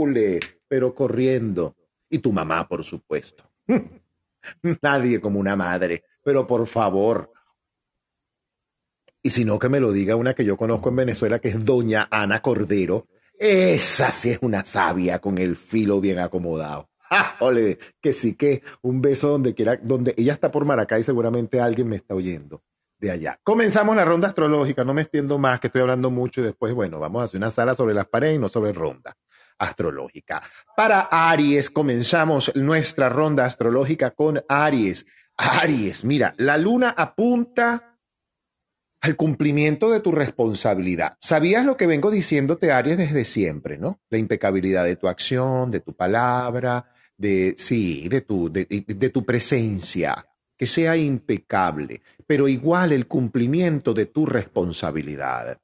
[0.66, 1.76] pero corriendo.
[2.08, 3.44] Y tu mamá, por supuesto.
[4.82, 6.04] Nadie como una madre.
[6.24, 7.30] Pero por favor.
[9.22, 11.64] Y si no, que me lo diga una que yo conozco en Venezuela, que es
[11.64, 13.06] doña Ana Cordero.
[13.38, 16.89] Esa sí es una sabia con el filo bien acomodado.
[17.40, 21.88] Ole, que sí que un beso donde quiera, donde ella está por Maracay, seguramente alguien
[21.88, 22.62] me está oyendo
[22.98, 23.40] de allá.
[23.42, 26.98] Comenzamos la ronda astrológica, no me extiendo más, que estoy hablando mucho y después, bueno,
[26.98, 29.16] vamos a hacer una sala sobre las paredes y no sobre ronda
[29.58, 30.42] astrológica.
[30.76, 35.06] Para Aries, comenzamos nuestra ronda astrológica con Aries.
[35.36, 37.98] Aries, mira, la luna apunta
[39.02, 41.16] al cumplimiento de tu responsabilidad.
[41.20, 44.00] ¿Sabías lo que vengo diciéndote, Aries, desde siempre, no?
[44.10, 46.86] La impecabilidad de tu acción, de tu palabra,
[47.20, 53.92] de, sí, de tu, de, de tu presencia que sea impecable, pero igual el cumplimiento
[53.92, 55.60] de tu responsabilidad.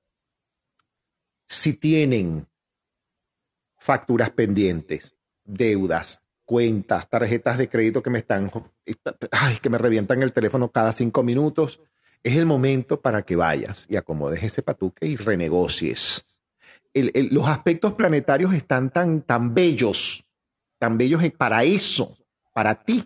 [1.46, 2.46] Si tienen
[3.78, 8.50] facturas pendientes, deudas, cuentas, tarjetas de crédito que me están,
[9.30, 11.80] ay, que me revientan el teléfono cada cinco minutos,
[12.22, 16.26] es el momento para que vayas y acomodes ese patuque y renegocies.
[16.92, 20.25] los aspectos planetarios están tan, tan bellos,
[20.78, 22.16] tan bellos para eso,
[22.52, 23.04] para ti,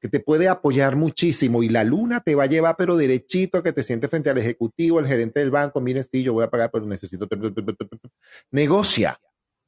[0.00, 3.72] que te puede apoyar muchísimo y la luna te va a llevar pero derechito que
[3.72, 6.70] te sientes frente al ejecutivo, al gerente del banco, miren, sí, yo voy a pagar,
[6.70, 7.28] pero necesito...
[8.50, 9.20] Negocia,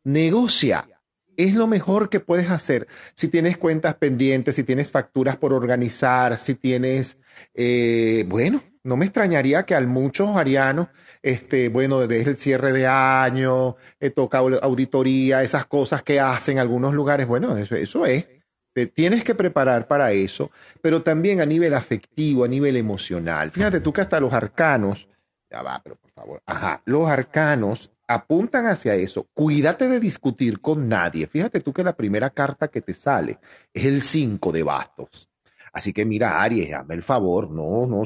[0.04, 0.88] negocia.
[1.36, 2.86] Es lo mejor que puedes hacer.
[3.14, 7.18] Si tienes cuentas pendientes, si tienes facturas por organizar, si tienes,
[7.54, 10.88] eh, bueno, no me extrañaría que al muchos arianos,
[11.22, 16.94] este, bueno, desde el cierre de año, eh, toca auditoría, esas cosas que hacen algunos
[16.94, 18.26] lugares, bueno, eso, eso es
[18.72, 23.50] te tienes que preparar para eso, pero también a nivel afectivo, a nivel emocional.
[23.50, 25.08] Fíjate tú que hasta los arcanos,
[25.50, 29.26] ya va, pero por favor, ajá, los arcanos apuntan hacia eso.
[29.34, 31.26] Cuídate de discutir con nadie.
[31.26, 33.38] Fíjate tú que la primera carta que te sale
[33.72, 35.28] es el 5 de bastos.
[35.72, 38.02] Así que mira, Aries, dame el favor, no, no,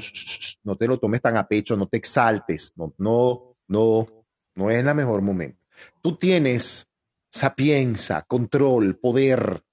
[0.63, 4.07] no te lo tomes tan a pecho, no te exaltes, no, no, no,
[4.55, 5.61] no es el mejor momento.
[6.01, 6.87] Tú tienes
[7.29, 9.65] sapienza, control, poder,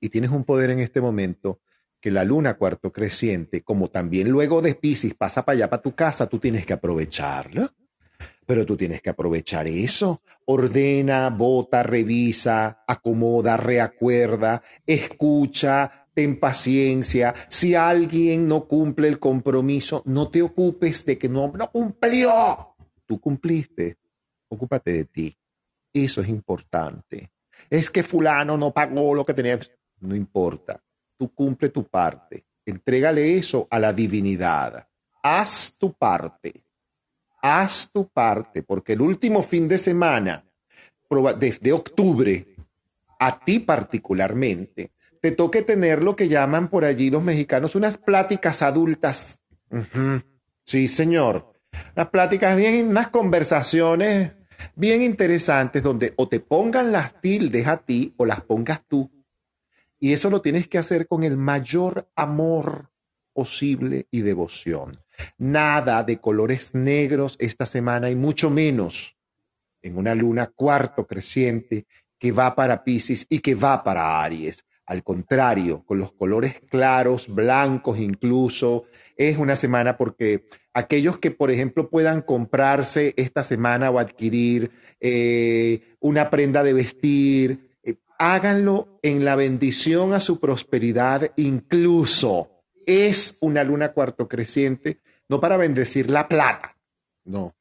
[0.00, 1.60] y tienes un poder en este momento
[2.00, 5.94] que la luna cuarto creciente, como también luego de Pisces pasa para allá, para tu
[5.94, 7.70] casa, tú tienes que aprovecharlo.
[8.46, 10.22] Pero tú tienes que aprovechar eso.
[10.46, 17.34] Ordena, vota, revisa, acomoda, reacuerda, escucha, ten paciencia.
[17.48, 22.74] Si alguien no cumple el compromiso, no te ocupes de que no, no cumplió.
[23.06, 23.96] Tú cumpliste.
[24.48, 25.36] Ocúpate de ti.
[25.92, 27.30] Eso es importante.
[27.68, 29.58] Es que fulano no pagó lo que tenía
[30.00, 30.82] no importa.
[31.16, 32.44] Tú cumple tu parte.
[32.64, 34.88] Entrégale eso a la divinidad.
[35.22, 36.64] Haz tu parte.
[37.42, 40.44] Haz tu parte, porque el último fin de semana,
[41.38, 42.54] desde octubre,
[43.18, 48.62] a ti particularmente, te toque tener lo que llaman por allí los mexicanos unas pláticas
[48.62, 49.40] adultas.
[50.64, 51.52] Sí, señor.
[51.94, 54.32] Unas pláticas bien, unas conversaciones
[54.74, 59.10] bien interesantes donde o te pongan las tildes a ti o las pongas tú.
[59.98, 62.90] Y eso lo tienes que hacer con el mayor amor
[63.32, 64.98] posible y devoción.
[65.36, 69.16] Nada de colores negros esta semana y mucho menos
[69.82, 71.86] en una luna cuarto creciente
[72.18, 74.64] que va para Pisces y que va para Aries.
[74.90, 81.52] Al contrario, con los colores claros, blancos incluso, es una semana porque aquellos que, por
[81.52, 87.70] ejemplo, puedan comprarse esta semana o adquirir eh, una prenda de vestir,
[88.18, 92.50] háganlo en la bendición a su prosperidad incluso.
[92.84, 94.98] Es una luna cuarto creciente,
[95.28, 96.76] no para bendecir la plata,
[97.22, 97.54] no.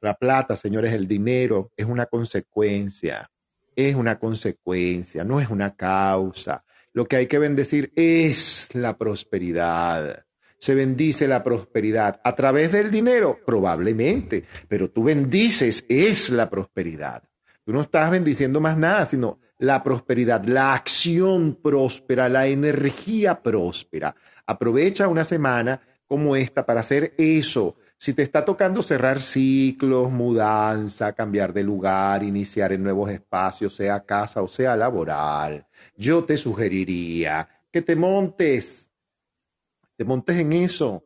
[0.00, 3.31] La plata, señores, el dinero es una consecuencia,
[3.76, 6.64] es una consecuencia, no es una causa.
[6.92, 10.26] Lo que hay que bendecir es la prosperidad.
[10.58, 17.22] Se bendice la prosperidad a través del dinero, probablemente, pero tú bendices es la prosperidad.
[17.64, 24.14] Tú no estás bendiciendo más nada, sino la prosperidad, la acción próspera, la energía próspera.
[24.46, 27.76] Aprovecha una semana como esta para hacer eso.
[28.02, 34.04] Si te está tocando cerrar ciclos, mudanza, cambiar de lugar, iniciar en nuevos espacios, sea
[34.04, 38.90] casa o sea laboral, yo te sugeriría que te montes,
[39.94, 41.04] te montes en eso.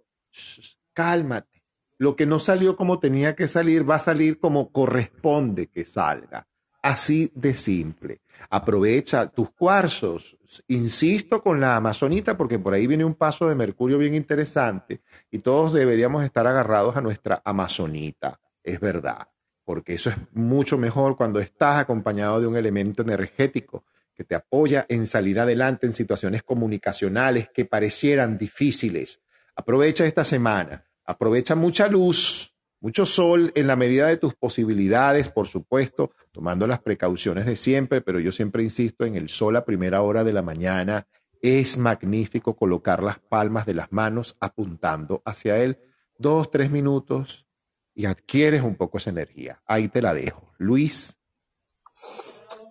[0.95, 1.63] Cálmate.
[1.99, 6.49] Lo que no salió como tenía que salir va a salir como corresponde que salga
[6.87, 8.21] Así de simple.
[8.49, 10.37] Aprovecha tus cuarzos.
[10.69, 15.41] Insisto con la amazonita porque por ahí viene un paso de Mercurio bien interesante y
[15.41, 18.39] todos deberíamos estar agarrados a nuestra amazonita.
[18.63, 19.27] Es verdad,
[19.65, 23.85] porque eso es mucho mejor cuando estás acompañado de un elemento energético
[24.15, 29.21] que te apoya en salir adelante en situaciones comunicacionales que parecieran difíciles.
[29.57, 32.56] Aprovecha esta semana, aprovecha mucha luz,
[32.87, 38.01] mucho sol en la medida de tus posibilidades, por supuesto, tomando las precauciones de siempre,
[38.01, 41.09] pero yo siempre insisto en el sol a primera hora de la mañana.
[41.43, 45.81] Es magnífico colocar las palmas de las manos apuntando hacia él
[46.17, 47.49] dos, tres minutos
[47.93, 49.61] y adquieres un poco esa energía.
[49.67, 50.53] Ahí te la dejo.
[50.57, 51.17] Luis.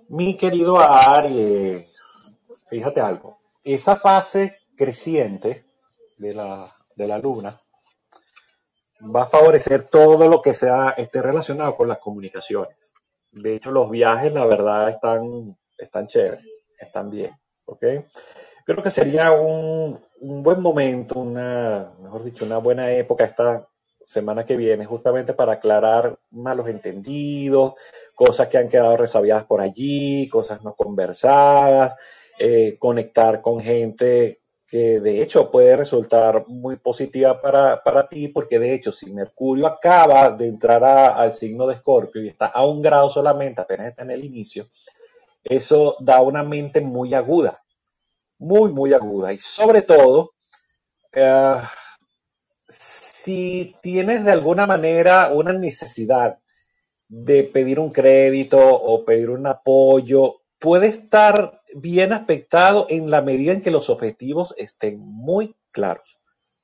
[0.07, 2.33] Mi querido Aries,
[2.69, 5.65] fíjate algo, esa fase creciente
[6.17, 7.64] de la, de la luna
[9.01, 12.93] va a favorecer todo lo que sea, esté relacionado con las comunicaciones.
[13.31, 16.45] De hecho, los viajes, la verdad, están, están chéveres,
[16.79, 17.31] están bien.
[17.65, 17.83] ¿ok?
[18.65, 23.67] Creo que sería un, un buen momento, una, mejor dicho, una buena época esta
[24.05, 27.73] semana que viene, justamente para aclarar malos entendidos,
[28.13, 31.95] cosas que han quedado resabiadas por allí, cosas no conversadas,
[32.39, 38.59] eh, conectar con gente que de hecho puede resultar muy positiva para, para ti, porque
[38.59, 42.81] de hecho si Mercurio acaba de entrar al signo de Escorpio y está a un
[42.81, 44.67] grado solamente, apenas está en el inicio,
[45.43, 47.63] eso da una mente muy aguda,
[48.39, 49.31] muy, muy aguda.
[49.31, 50.33] Y sobre todo,
[51.13, 51.61] eh,
[52.67, 56.39] si tienes de alguna manera una necesidad
[57.07, 63.51] de pedir un crédito o pedir un apoyo, puede estar bien aspectado en la medida
[63.51, 66.19] en que los objetivos estén muy claros,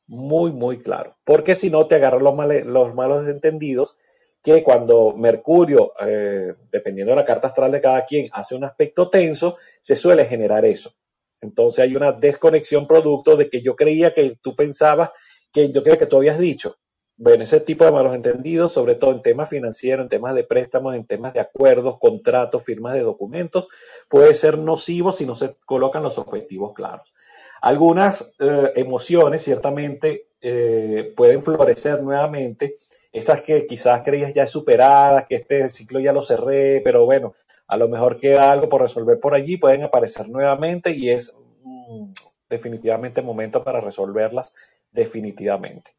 [0.08, 1.16] muy, muy claros.
[1.26, 3.98] Porque si no, te agarran los, los malos entendidos
[4.42, 9.10] que cuando Mercurio, eh, dependiendo de la carta astral de cada quien, hace un aspecto
[9.10, 10.94] tenso, se suele generar eso.
[11.42, 15.12] Entonces hay una desconexión producto de que yo creía que tú pensabas
[15.52, 16.78] que yo creo que tú habías dicho.
[17.24, 20.96] Bueno, ese tipo de malos entendidos, sobre todo en temas financieros, en temas de préstamos,
[20.96, 23.68] en temas de acuerdos, contratos, firmas de documentos,
[24.10, 27.14] puede ser nocivo si no se colocan los objetivos claros.
[27.62, 32.78] Algunas eh, emociones ciertamente eh, pueden florecer nuevamente,
[33.12, 37.36] esas que quizás creías ya superadas, que este ciclo ya lo cerré, pero bueno,
[37.68, 42.14] a lo mejor queda algo por resolver por allí, pueden aparecer nuevamente y es mm,
[42.50, 44.56] definitivamente momento para resolverlas
[44.92, 45.92] definitivamente.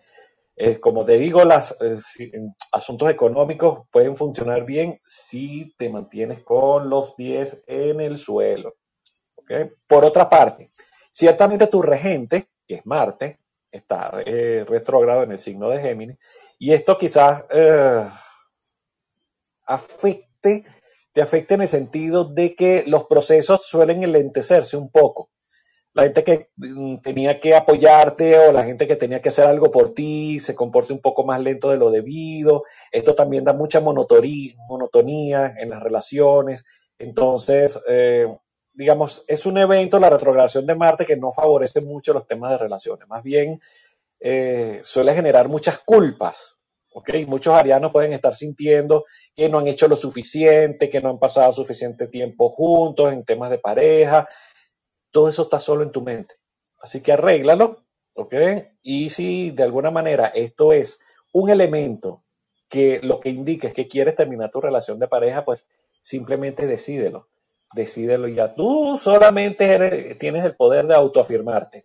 [0.57, 1.99] Eh, como te digo, los eh,
[2.73, 8.77] asuntos económicos pueden funcionar bien si te mantienes con los pies en el suelo.
[9.87, 10.73] Por otra parte,
[11.11, 13.39] ciertamente tu regente, que es Marte,
[13.71, 16.19] está eh, retrógrado en el signo de Géminis,
[16.59, 17.45] y esto quizás
[19.67, 20.65] afecte,
[21.13, 25.31] te afecte en el sentido de que los procesos suelen enlentecerse un poco
[25.95, 29.71] la gente que mm, tenía que apoyarte o la gente que tenía que hacer algo
[29.71, 32.65] por ti se comporte un poco más lento de lo debido.
[32.91, 36.65] Esto también da mucha monotonía en las relaciones.
[36.99, 38.27] Entonces, eh,
[38.73, 42.59] digamos, es un evento, la retrogradación de Marte, que no favorece mucho los temas de
[42.59, 43.07] relaciones.
[43.09, 43.61] Más bien,
[44.21, 46.59] eh, suele generar muchas culpas.
[46.95, 47.11] ¿ok?
[47.27, 51.53] Muchos arianos pueden estar sintiendo que no han hecho lo suficiente, que no han pasado
[51.53, 54.29] suficiente tiempo juntos en temas de pareja
[55.13, 56.35] todo eso está solo en tu mente.
[56.81, 57.85] Así que arréglalo,
[58.15, 58.35] ¿ok?
[58.83, 60.99] Y si de alguna manera esto es
[61.33, 62.23] un elemento
[62.69, 65.67] que lo que indica es que quieres terminar tu relación de pareja, pues
[66.01, 67.29] simplemente decídelo.
[67.75, 68.55] Decídelo ya.
[68.55, 71.85] Tú solamente tienes el poder de autoafirmarte,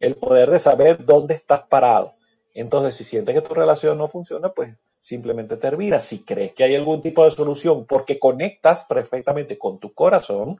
[0.00, 2.14] el poder de saber dónde estás parado.
[2.54, 6.00] Entonces, si sientes que tu relación no funciona, pues simplemente termina.
[6.00, 10.58] Si crees que hay algún tipo de solución porque conectas perfectamente con tu corazón,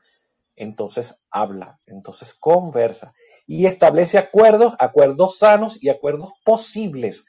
[0.57, 3.14] entonces habla, entonces conversa
[3.46, 7.26] y establece acuerdos, acuerdos sanos y acuerdos posibles.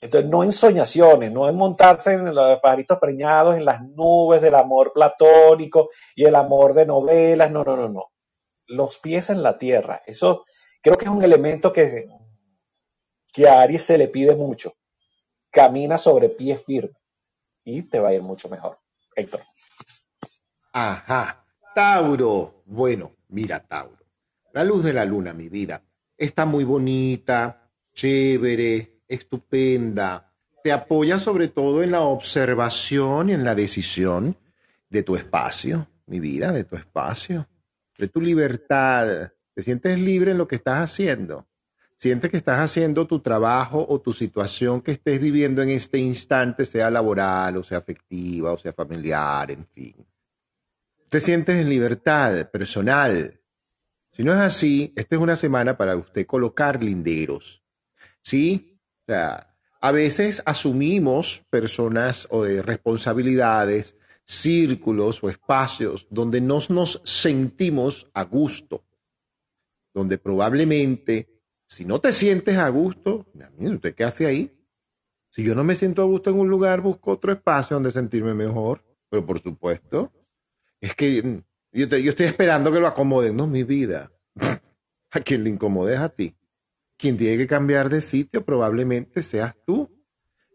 [0.00, 4.54] Entonces, no en soñaciones, no en montarse en los pajaritos preñados, en las nubes del
[4.54, 8.12] amor platónico y el amor de novelas, no, no, no, no.
[8.66, 10.02] Los pies en la tierra.
[10.06, 10.42] Eso
[10.82, 12.06] creo que es un elemento que,
[13.32, 14.74] que a Aries se le pide mucho.
[15.50, 16.96] Camina sobre pies firmes
[17.64, 18.78] y te va a ir mucho mejor.
[19.16, 19.40] Héctor.
[20.72, 21.43] Ajá.
[21.74, 22.62] Tauro.
[22.66, 24.04] Bueno, mira, Tauro.
[24.52, 25.82] La luz de la luna, mi vida,
[26.16, 30.32] está muy bonita, chévere, estupenda.
[30.62, 34.36] Te apoya sobre todo en la observación y en la decisión
[34.88, 37.48] de tu espacio, mi vida, de tu espacio,
[37.98, 39.32] de tu libertad.
[39.52, 41.46] Te sientes libre en lo que estás haciendo.
[41.98, 46.64] Sientes que estás haciendo tu trabajo o tu situación que estés viviendo en este instante,
[46.64, 49.94] sea laboral o sea afectiva o sea familiar, en fin
[51.14, 53.40] Usted siente en libertad personal.
[54.10, 57.62] Si no es así, esta es una semana para usted colocar linderos.
[58.20, 58.80] ¿Sí?
[59.02, 67.00] O sea, a veces asumimos personas o eh, responsabilidades, círculos o espacios donde no nos
[67.04, 68.84] sentimos a gusto,
[69.94, 71.28] donde probablemente
[71.64, 73.24] si no te sientes a gusto,
[73.60, 74.52] ¿usted qué hace ahí?
[75.30, 78.34] Si yo no me siento a gusto en un lugar, busco otro espacio donde sentirme
[78.34, 78.82] mejor.
[79.08, 80.10] Pero por supuesto,
[80.84, 83.36] es que mm, yo, estoy esperando que lo acomoden.
[83.36, 84.10] No, mi vida.
[85.10, 86.36] a quien le incomodes a ti.
[86.96, 89.90] Quien tiene que cambiar de sitio probablemente seas tú.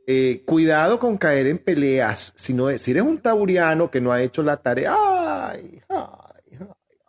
[0.05, 2.34] Eh, cuidado con caer en peleas.
[2.36, 7.07] Si, no, si eres un tauriano que no ha hecho la tarea, ay, ay, ay,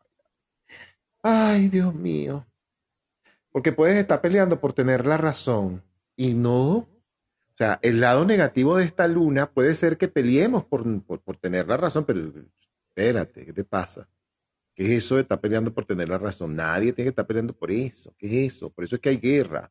[1.23, 2.47] ay, Dios mío.
[3.53, 5.83] Porque puedes estar peleando por tener la razón
[6.17, 6.71] y no.
[6.71, 11.69] O sea, el lado negativo de esta luna puede ser que peleemos por, por, tener
[11.69, 12.21] la razón, pero
[13.01, 14.09] espérate, ¿qué te pasa?
[14.75, 16.55] ¿Qué es eso de estar peleando por tener la razón?
[16.55, 18.15] Nadie tiene que estar peleando por eso.
[18.19, 18.71] ¿Qué es eso?
[18.71, 19.71] Por eso es que hay guerra.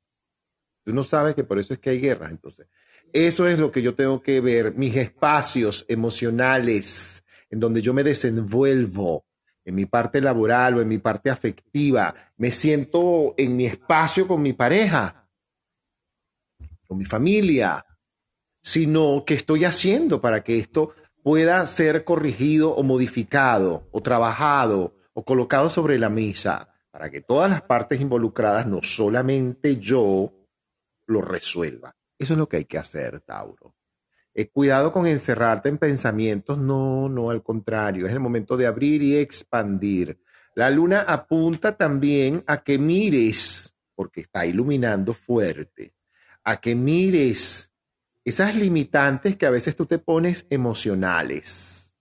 [0.83, 2.29] Tú no sabes que por eso es que hay guerra.
[2.29, 2.67] Entonces,
[3.13, 8.03] eso es lo que yo tengo que ver, mis espacios emocionales en donde yo me
[8.03, 9.25] desenvuelvo,
[9.65, 14.41] en mi parte laboral o en mi parte afectiva, me siento en mi espacio con
[14.41, 15.27] mi pareja,
[16.87, 17.85] con mi familia,
[18.61, 20.93] sino que estoy haciendo para que esto
[21.29, 27.47] pueda ser corregido o modificado o trabajado o colocado sobre la mesa, para que todas
[27.51, 30.33] las partes involucradas, no solamente yo,
[31.05, 31.95] lo resuelva.
[32.17, 33.75] Eso es lo que hay que hacer, Tauro.
[34.33, 39.03] Eh, cuidado con encerrarte en pensamientos, no, no, al contrario, es el momento de abrir
[39.03, 40.19] y expandir.
[40.55, 45.93] La luna apunta también a que mires, porque está iluminando fuerte,
[46.43, 47.68] a que mires
[48.29, 51.93] esas limitantes que a veces tú te pones emocionales.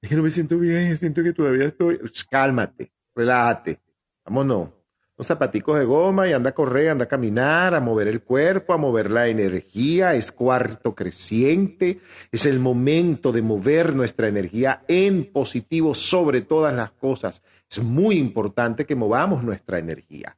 [0.00, 2.00] Es que no me siento bien, siento que todavía estoy.
[2.30, 3.80] Cálmate, relájate,
[4.24, 4.80] vámonos
[5.26, 8.76] zapaticos de goma y anda a correr, anda a caminar, a mover el cuerpo, a
[8.76, 12.00] mover la energía, es cuarto creciente,
[12.30, 17.42] es el momento de mover nuestra energía en positivo sobre todas las cosas.
[17.70, 20.36] Es muy importante que movamos nuestra energía,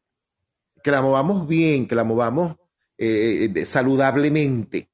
[0.83, 2.57] que la movamos bien, que la movamos
[2.99, 4.89] eh, eh, saludablemente.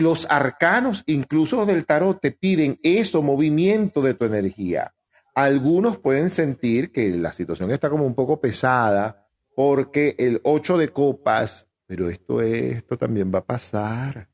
[0.00, 4.94] Los arcanos, incluso del tarot, te piden eso, movimiento de tu energía.
[5.34, 10.88] Algunos pueden sentir que la situación está como un poco pesada porque el 8 de
[10.88, 14.28] copas, pero esto, esto también va a pasar.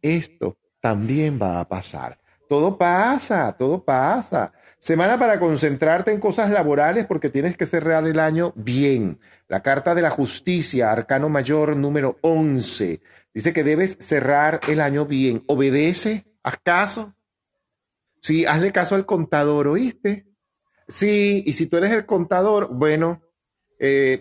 [0.00, 2.18] Esto también va a pasar.
[2.48, 4.52] Todo pasa, todo pasa.
[4.78, 9.18] Semana para concentrarte en cosas laborales porque tienes que cerrar el año bien.
[9.48, 13.00] La carta de la justicia, arcano mayor número 11,
[13.34, 15.44] dice que debes cerrar el año bien.
[15.46, 17.14] Obedece, haz caso.
[18.22, 20.26] Sí, hazle caso al contador, ¿oíste?
[20.88, 23.22] Sí, y si tú eres el contador, bueno,
[23.78, 24.18] eh,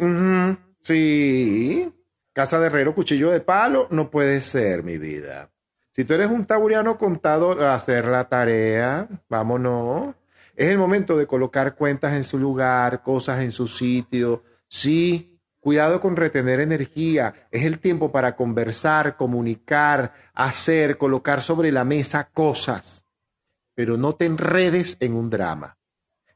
[0.82, 1.94] sí,
[2.34, 5.52] casa de herrero, cuchillo de palo, no puede ser, mi vida.
[5.92, 10.16] Si tú eres un tauriano contador, hacer la tarea, vámonos.
[10.56, 14.44] Es el momento de colocar cuentas en su lugar, cosas en su sitio.
[14.68, 15.33] Sí,
[15.64, 17.48] cuidado con retener energía.
[17.50, 23.06] Es el tiempo para conversar, comunicar, hacer, colocar sobre la mesa cosas.
[23.74, 25.78] Pero no te enredes en un drama.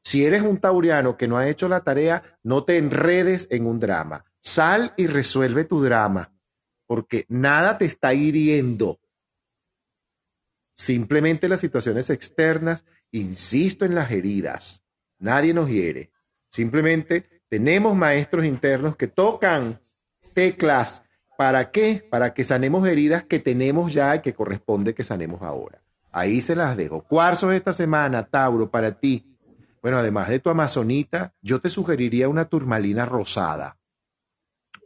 [0.01, 3.81] Si eres un tauriano que no ha hecho la tarea, no te enredes en un
[3.81, 4.23] drama.
[4.39, 6.33] Sal y resuelve tu drama,
[6.85, 9.01] porque nada te está hiriendo.
[10.73, 14.81] Simplemente las situaciones externas, insisto en las heridas.
[15.19, 16.11] Nadie nos hiere.
[16.49, 19.79] Simplemente tenemos maestros internos que tocan
[20.33, 21.03] teclas.
[21.37, 22.05] ¿Para qué?
[22.09, 25.81] Para que sanemos heridas que tenemos ya y que corresponde que sanemos ahora.
[26.11, 27.03] Ahí se las dejo.
[27.03, 29.37] Cuarzos esta semana, Tauro, para ti.
[29.81, 33.77] Bueno, además de tu amazonita, yo te sugeriría una turmalina rosada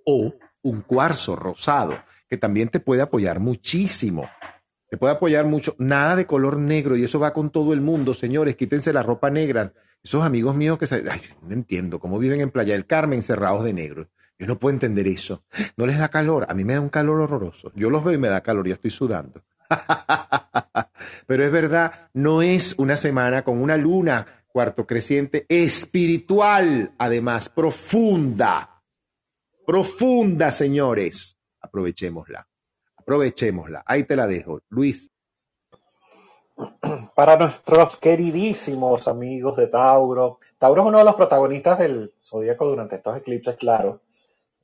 [0.06, 1.96] o un cuarzo rosado,
[2.30, 4.30] que también te puede apoyar muchísimo.
[4.90, 5.74] Te puede apoyar mucho.
[5.78, 8.58] Nada de color negro y eso va con todo el mundo, señores.
[8.58, 9.74] Quítense la ropa negra.
[10.04, 11.04] Esos amigos míos que se...
[11.10, 14.10] Ay, no entiendo cómo viven en Playa del Carmen cerrados de negro.
[14.40, 15.44] Yo no puedo entender eso.
[15.78, 16.48] No les da calor.
[16.50, 17.72] A mí me da un calor horroroso.
[17.76, 18.68] Yo los veo y me da calor.
[18.68, 19.44] Ya estoy sudando.
[21.28, 28.84] Pero es verdad, no es una semana con una luna cuarto creciente, espiritual, además, profunda,
[29.66, 31.38] profunda, señores.
[31.62, 32.48] Aprovechémosla,
[32.98, 33.84] aprovechémosla.
[33.86, 35.11] Ahí te la dejo, Luis.
[37.16, 42.98] Para nuestros queridísimos amigos de Tauro, Tauro es uno de los protagonistas del zodíaco durante
[42.98, 44.02] estos eclipses, claro.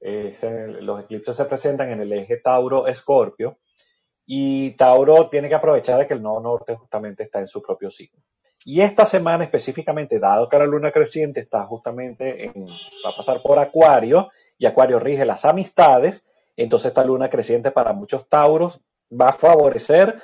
[0.01, 3.57] los eclipses se presentan en el eje Tauro-Escorpio
[4.25, 7.89] y Tauro tiene que aprovechar de que el nodo norte justamente está en su propio
[7.89, 8.21] signo.
[8.65, 12.65] Y esta semana específicamente, dado que la luna creciente está justamente en,
[13.05, 16.25] va a pasar por Acuario y Acuario rige las amistades,
[16.57, 20.19] entonces esta luna creciente para muchos Tauros va a favorecer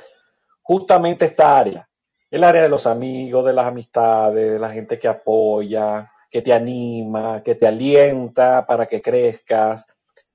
[0.64, 1.88] justamente esta área,
[2.32, 6.52] el área de los amigos, de las amistades, de la gente que apoya, que te
[6.52, 9.86] anima, que te alienta para que crezcas,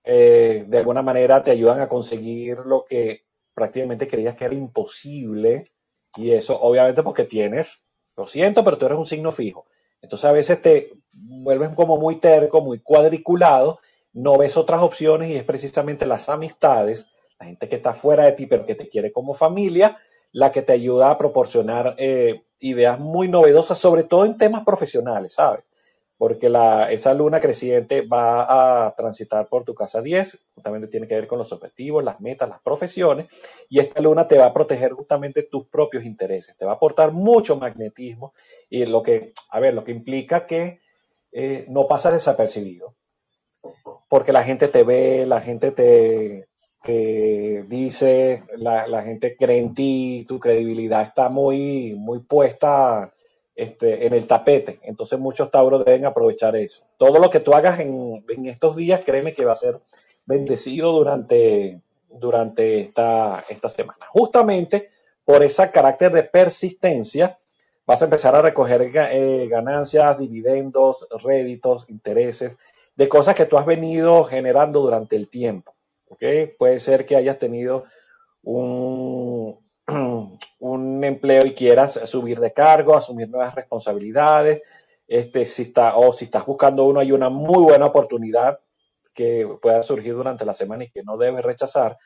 [0.04, 5.72] eh, de alguna manera te ayudan a conseguir lo que prácticamente creías que era imposible.
[6.16, 7.82] Y eso obviamente porque tienes,
[8.16, 9.66] lo siento, pero tú eres un signo fijo.
[10.00, 13.80] Entonces a veces te vuelves como muy terco, muy cuadriculado,
[14.12, 17.10] no ves otras opciones y es precisamente las amistades,
[17.40, 19.96] la gente que está fuera de ti pero que te quiere como familia,
[20.32, 25.34] la que te ayuda a proporcionar eh, ideas muy novedosas, sobre todo en temas profesionales,
[25.34, 25.64] ¿sabes?
[26.16, 31.14] Porque la, esa luna creciente va a transitar por tu casa 10, justamente tiene que
[31.14, 33.28] ver con los objetivos, las metas, las profesiones,
[33.68, 37.12] y esta luna te va a proteger justamente tus propios intereses, te va a aportar
[37.12, 38.32] mucho magnetismo,
[38.68, 40.80] y lo que, a ver, lo que implica que
[41.30, 42.96] eh, no pasas desapercibido,
[44.08, 46.47] porque la gente te ve, la gente te,
[46.82, 53.12] que dice, la, la, gente cree en ti, tu credibilidad está muy, muy puesta
[53.54, 54.78] este, en el tapete.
[54.82, 56.84] Entonces muchos tauros deben aprovechar eso.
[56.96, 59.80] Todo lo que tú hagas en, en estos días, créeme que va a ser
[60.26, 64.06] bendecido durante, durante esta, esta semana.
[64.10, 64.90] Justamente
[65.24, 67.38] por ese carácter de persistencia,
[67.86, 72.56] vas a empezar a recoger eh, ganancias, dividendos, réditos, intereses,
[72.96, 75.74] de cosas que tú has venido generando durante el tiempo.
[76.58, 77.84] Puede ser que hayas tenido
[78.42, 79.58] un,
[80.58, 84.62] un empleo y quieras subir de cargo, asumir nuevas responsabilidades.
[85.06, 88.60] Este, si está, o si estás buscando uno, hay una muy buena oportunidad
[89.14, 91.98] que pueda surgir durante la semana y que no debes rechazar.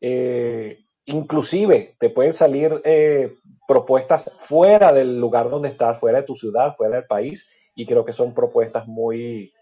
[0.00, 0.76] Eh,
[1.06, 3.36] inclusive te pueden salir eh,
[3.66, 8.04] propuestas fuera del lugar donde estás, fuera de tu ciudad, fuera del país, y creo
[8.04, 9.52] que son propuestas muy,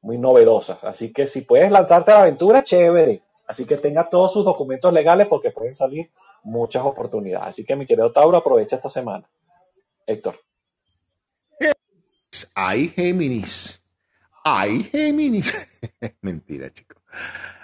[0.00, 0.84] muy novedosas.
[0.84, 3.22] Así que si puedes lanzarte a la aventura, chévere.
[3.50, 6.08] Así que tenga todos sus documentos legales porque pueden salir
[6.44, 7.48] muchas oportunidades.
[7.48, 9.28] Así que mi querido Tauro, aprovecha esta semana.
[10.06, 10.38] Héctor.
[12.54, 13.82] Ay, Géminis.
[14.44, 15.52] Ay, Géminis.
[16.20, 17.02] Mentira, chico.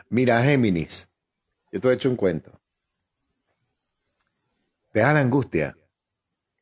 [0.08, 1.08] Mira, Géminis.
[1.70, 2.50] Yo te he hecho un cuento.
[4.92, 5.76] Deja la angustia.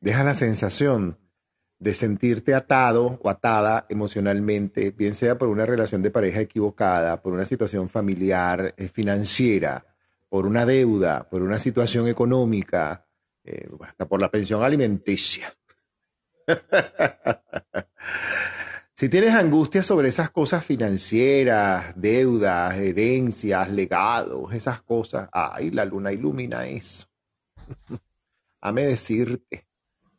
[0.01, 1.17] Deja la sensación
[1.85, 7.31] de sentirte atado o atada emocionalmente, bien sea por una relación de pareja equivocada, por
[7.31, 9.85] una situación familiar, eh, financiera,
[10.27, 13.05] por una deuda, por una situación económica,
[13.43, 15.55] eh, hasta por la pensión alimenticia.
[18.95, 26.11] si tienes angustia sobre esas cosas financieras, deudas, herencias, legados, esas cosas, ay, la luna
[26.11, 27.05] ilumina eso.
[28.61, 29.64] Hame decirte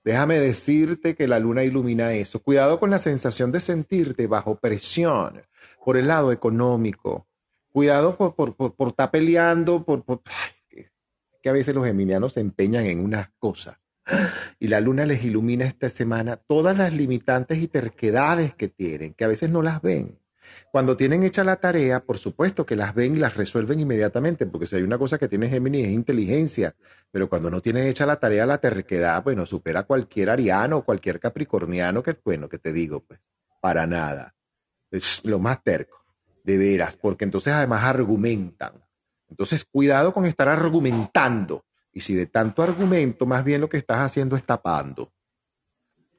[0.07, 2.41] Déjame decirte que la luna ilumina eso.
[2.41, 5.43] Cuidado con la sensación de sentirte bajo presión
[5.85, 7.27] por el lado económico.
[7.73, 10.05] Cuidado por, por, por, estar peleando, por,
[11.43, 13.79] que, a veces los geminianos se empeñan en unas cosas.
[14.61, 19.25] Y la luna les ilumina esta semana todas las limitantes y terquedades que tienen, que
[19.25, 20.21] a veces no las ven.
[20.71, 24.67] Cuando tienen hecha la tarea, por supuesto que las ven y las resuelven inmediatamente, porque
[24.67, 26.75] si hay una cosa que tiene Géminis es inteligencia,
[27.11, 31.21] pero cuando no tienen hecha la tarea, la terquedad, bueno, supera cualquier ariano o cualquier
[31.21, 33.21] capricorniano que, bueno, que te digo, pues,
[33.61, 34.35] para nada.
[34.91, 36.05] Es lo más terco,
[36.45, 38.73] de veras, porque entonces además argumentan.
[39.29, 41.65] Entonces, cuidado con estar argumentando.
[41.93, 45.13] Y si de tanto argumento, más bien lo que estás haciendo es tapando.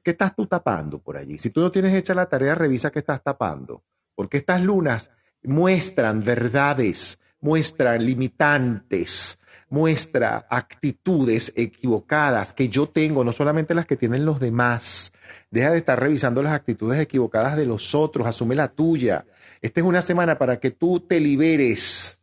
[0.02, 1.38] ¿Qué estás tú tapando por allí?
[1.38, 3.84] Si tú no tienes hecha la tarea, revisa qué estás tapando
[4.18, 5.10] porque estas lunas
[5.44, 9.38] muestran verdades, muestran limitantes,
[9.70, 15.12] muestra actitudes equivocadas que yo tengo, no solamente las que tienen los demás.
[15.52, 19.24] Deja de estar revisando las actitudes equivocadas de los otros, asume la tuya.
[19.62, 22.18] Esta es una semana para que tú te liberes.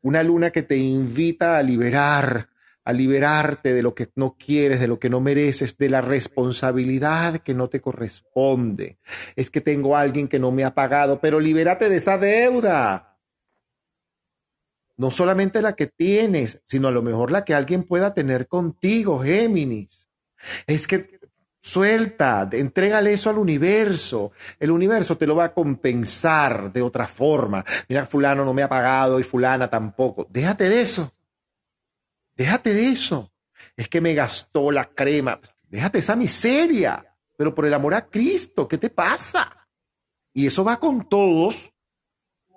[0.00, 2.48] Una luna que te invita a liberar,
[2.84, 7.38] a liberarte de lo que no quieres, de lo que no mereces, de la responsabilidad
[7.38, 8.98] que no te corresponde.
[9.36, 13.18] Es que tengo a alguien que no me ha pagado, pero libérate de esa deuda.
[14.96, 19.20] No solamente la que tienes, sino a lo mejor la que alguien pueda tener contigo,
[19.20, 20.08] Géminis.
[20.66, 21.20] Es que
[21.62, 24.32] suelta, entrégale eso al universo.
[24.58, 27.64] El universo te lo va a compensar de otra forma.
[27.88, 30.26] Mira, fulano no me ha pagado y fulana tampoco.
[30.30, 31.12] Déjate de eso.
[32.40, 33.30] Déjate de eso.
[33.76, 35.38] Es que me gastó la crema.
[35.68, 37.04] Déjate esa miseria.
[37.36, 39.68] Pero por el amor a Cristo, ¿qué te pasa?
[40.32, 41.70] Y eso va con todos.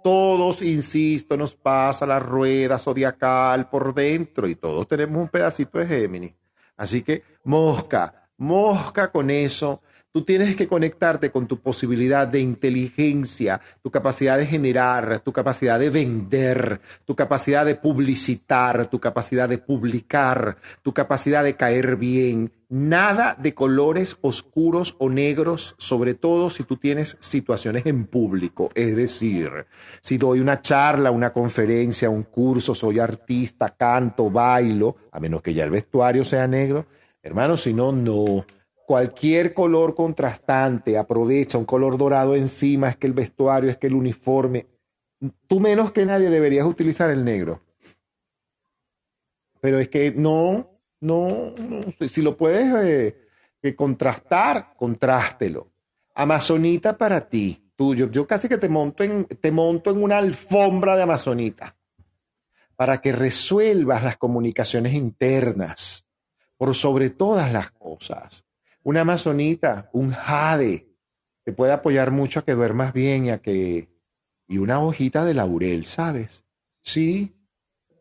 [0.01, 5.87] Todos, insisto, nos pasa la rueda zodiacal por dentro y todos tenemos un pedacito de
[5.87, 6.33] Géminis.
[6.77, 9.81] Así que mosca, Mosca con eso.
[10.13, 15.79] Tú tienes que conectarte con tu posibilidad de inteligencia, tu capacidad de generar, tu capacidad
[15.79, 22.51] de vender, tu capacidad de publicitar, tu capacidad de publicar, tu capacidad de caer bien.
[22.69, 28.69] Nada de colores oscuros o negros, sobre todo si tú tienes situaciones en público.
[28.75, 29.65] Es decir,
[29.99, 35.55] si doy una charla, una conferencia, un curso, soy artista, canto, bailo, a menos que
[35.55, 36.85] ya el vestuario sea negro,
[37.23, 38.45] hermano, si no, no
[38.85, 43.95] cualquier color contrastante, aprovecha un color dorado encima, es que el vestuario, es que el
[43.95, 44.67] uniforme,
[45.47, 47.61] tú menos que nadie deberías utilizar el negro.
[49.61, 51.53] Pero es que no, no,
[52.09, 53.15] si lo puedes
[53.61, 55.71] eh, contrastar, contrástelo.
[56.15, 58.11] Amazonita para ti, tuyo.
[58.11, 61.75] Yo casi que te monto, en, te monto en una alfombra de Amazonita
[62.75, 66.05] para que resuelvas las comunicaciones internas
[66.57, 68.45] por sobre todas las cosas
[68.83, 70.93] una amazonita, un jade,
[71.43, 73.89] te puede apoyar mucho a que duermas bien y a que...
[74.47, 76.43] Y una hojita de laurel, ¿sabes?
[76.81, 77.33] Sí,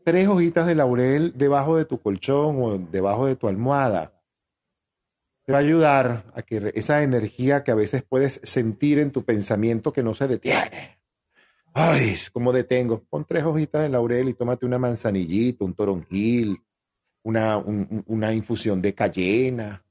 [0.05, 4.21] tres hojitas de laurel debajo de tu colchón o debajo de tu almohada.
[5.45, 9.25] Te va a ayudar a que esa energía que a veces puedes sentir en tu
[9.25, 11.01] pensamiento que no se detiene.
[11.75, 13.03] Ay, ¿cómo detengo?
[13.09, 16.61] Pon tres hojitas de laurel y tómate una manzanillita, un toronjil,
[17.23, 19.85] una, una infusión de cayena,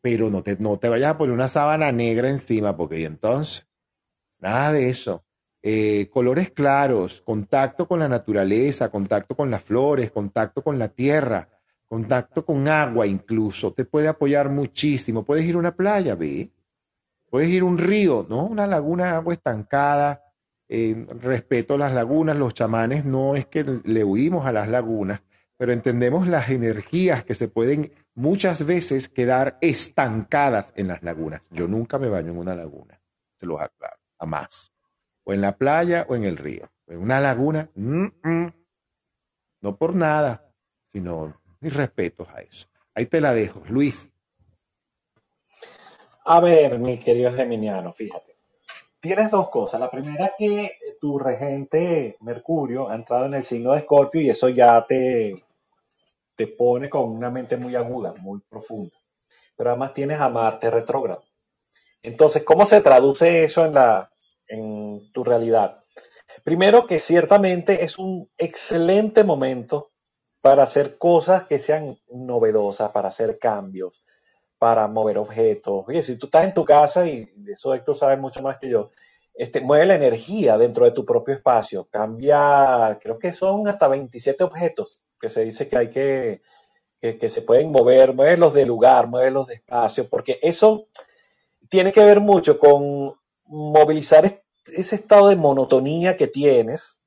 [0.00, 3.66] pero no te, no te vayas a poner una sábana negra encima, porque entonces,
[4.38, 5.24] nada de eso.
[5.62, 11.48] Eh, colores claros, contacto con la naturaleza, contacto con las flores, contacto con la tierra,
[11.86, 15.24] contacto con agua incluso, te puede apoyar muchísimo.
[15.24, 16.50] Puedes ir a una playa, ve.
[17.28, 18.46] Puedes ir a un río, ¿no?
[18.46, 20.24] Una laguna, agua estancada.
[20.68, 25.20] Eh, respeto las lagunas, los chamanes no es que le huimos a las lagunas,
[25.56, 31.42] pero entendemos las energías que se pueden muchas veces quedar estancadas en las lagunas.
[31.50, 33.00] Yo nunca me baño en una laguna,
[33.36, 34.72] se los aclaro, jamás.
[35.24, 36.70] O en la playa o en el río.
[36.86, 40.52] En una laguna, no por nada,
[40.86, 42.68] sino mis respetos a eso.
[42.94, 44.10] Ahí te la dejo, Luis.
[46.24, 48.36] A ver, mi querido Geminiano, fíjate.
[49.00, 49.80] Tienes dos cosas.
[49.80, 54.48] La primera que tu regente Mercurio ha entrado en el signo de Escorpio y eso
[54.50, 55.42] ya te
[56.40, 58.96] te pone con una mente muy aguda, muy profunda.
[59.54, 61.22] Pero además tienes a Marte retrógrado.
[62.02, 64.10] Entonces, ¿cómo se traduce eso en, la,
[64.48, 65.84] en tu realidad?
[66.42, 69.90] Primero que ciertamente es un excelente momento
[70.40, 74.02] para hacer cosas que sean novedosas, para hacer cambios,
[74.56, 75.84] para mover objetos.
[75.88, 78.70] Oye, si tú estás en tu casa, y de eso Héctor sabe mucho más que
[78.70, 78.92] yo,
[79.34, 84.42] este, mueve la energía dentro de tu propio espacio, cambia, creo que son hasta 27
[84.42, 86.42] objetos que se dice que hay que,
[87.00, 90.88] que, se pueden mover, los de lugar, los de espacio, porque eso
[91.68, 93.14] tiene que ver mucho con
[93.44, 97.02] movilizar ese estado de monotonía que tienes,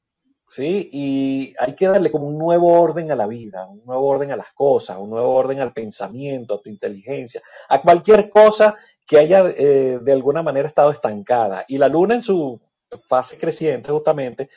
[0.47, 0.89] ¿sí?
[0.91, 4.35] Y hay que darle como un nuevo orden a la vida, un nuevo orden a
[4.35, 9.45] las cosas, un nuevo orden al pensamiento, a tu inteligencia, a cualquier cosa que haya
[9.49, 11.65] eh, de alguna manera estado estancada.
[11.67, 12.59] Y la luna en su
[13.07, 14.49] fase creciente justamente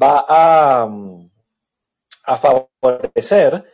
[0.00, 0.88] va a,
[2.26, 3.64] a favorecer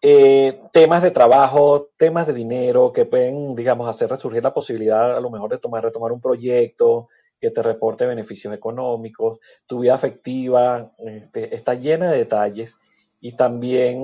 [0.00, 5.20] eh, temas de trabajo, temas de dinero que pueden, digamos, hacer resurgir la posibilidad a
[5.20, 7.08] lo mejor de tomar, retomar un proyecto
[7.40, 12.76] que te reporte beneficios económicos, tu vida afectiva este, está llena de detalles
[13.20, 14.00] y también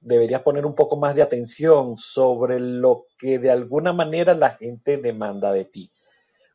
[0.00, 4.98] deberías poner un poco más de atención sobre lo que de alguna manera la gente
[4.98, 5.92] demanda de ti.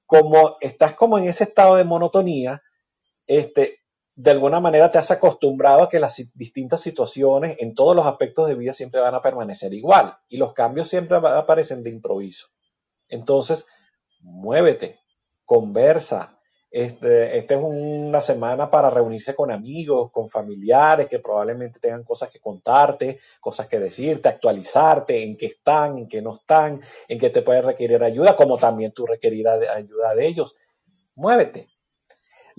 [0.05, 2.61] Como estás como en ese estado de monotonía,
[3.28, 3.80] este,
[4.16, 8.47] de alguna manera te has acostumbrado a que las distintas situaciones en todos los aspectos
[8.47, 12.47] de vida siempre van a permanecer igual y los cambios siempre aparecen de improviso.
[13.07, 13.66] Entonces,
[14.22, 14.99] muévete,
[15.45, 16.38] conversa,
[16.72, 22.30] este, esta es una semana para reunirse con amigos, con familiares que probablemente tengan cosas
[22.30, 27.30] que contarte, cosas que decirte, actualizarte en qué están, en qué no están, en qué
[27.30, 30.55] te puede requerir ayuda, como también tú requerirás ayuda de ellos.
[31.16, 31.68] Muévete.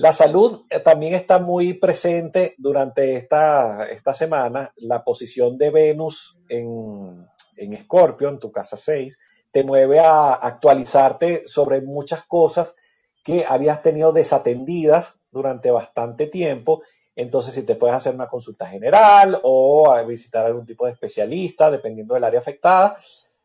[0.02, 4.72] La salud eh, también está muy presente durante esta, esta semana.
[4.78, 7.24] La posición de Venus en,
[7.56, 9.20] en Escorpio, en tu casa 6,
[9.52, 12.74] te mueve a actualizarte sobre muchas cosas
[13.22, 16.82] que habías tenido desatendidas durante bastante tiempo.
[17.14, 22.14] Entonces, si te puedes hacer una consulta general o visitar algún tipo de especialista, dependiendo
[22.14, 22.96] del área afectada,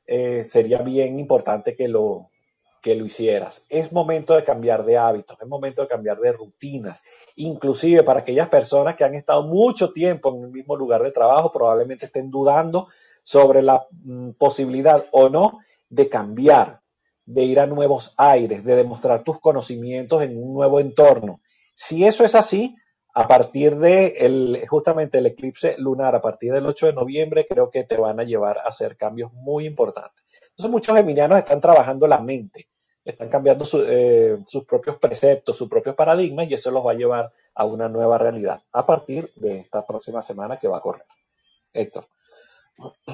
[0.08, 2.32] eh, sería bien importante que lo,
[2.88, 3.66] que lo hicieras.
[3.68, 7.04] Es momento de cambiar de hábitos, es momento de cambiar de rutinas.
[7.36, 11.52] Inclusive para aquellas personas que han estado mucho tiempo en el mismo lugar de trabajo,
[11.52, 12.88] probablemente estén dudando
[13.24, 15.60] sobre la mm, posibilidad o no
[15.90, 16.80] de cambiar,
[17.26, 21.42] de ir a nuevos aires, de demostrar tus conocimientos en un nuevo entorno.
[21.74, 22.78] Si eso es así,
[23.14, 27.84] a partir de justamente el eclipse lunar, a partir del 8 de noviembre, creo que
[27.84, 30.24] te van a llevar a hacer cambios muy importantes.
[30.52, 32.70] Entonces muchos geminianos están trabajando la mente,
[33.08, 37.32] están cambiando eh, sus propios preceptos, sus propios paradigmas y eso los va a llevar
[37.56, 41.06] a una nueva realidad a partir de esta próxima semana que va a correr.
[41.74, 42.06] Héctor.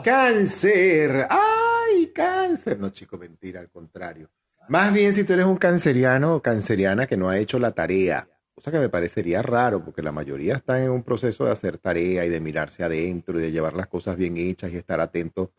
[0.04, 1.28] Cáncer.
[1.30, 2.80] ¡Ay, cáncer!
[2.80, 4.30] No, chico, mentira, al contrario.
[4.68, 8.28] Más bien si tú eres un canceriano o canceriana que no ha hecho la tarea,
[8.56, 12.26] cosa que me parecería raro, porque la mayoría están en un proceso de hacer tarea
[12.26, 15.52] y de mirarse adentro y de llevar las cosas bien hechas y estar atento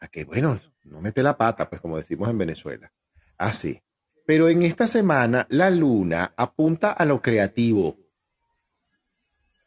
[0.00, 2.90] a que, bueno, no mete la pata, pues como decimos en Venezuela.
[3.38, 3.82] Así.
[4.26, 7.96] Pero en esta semana la luna apunta a lo creativo.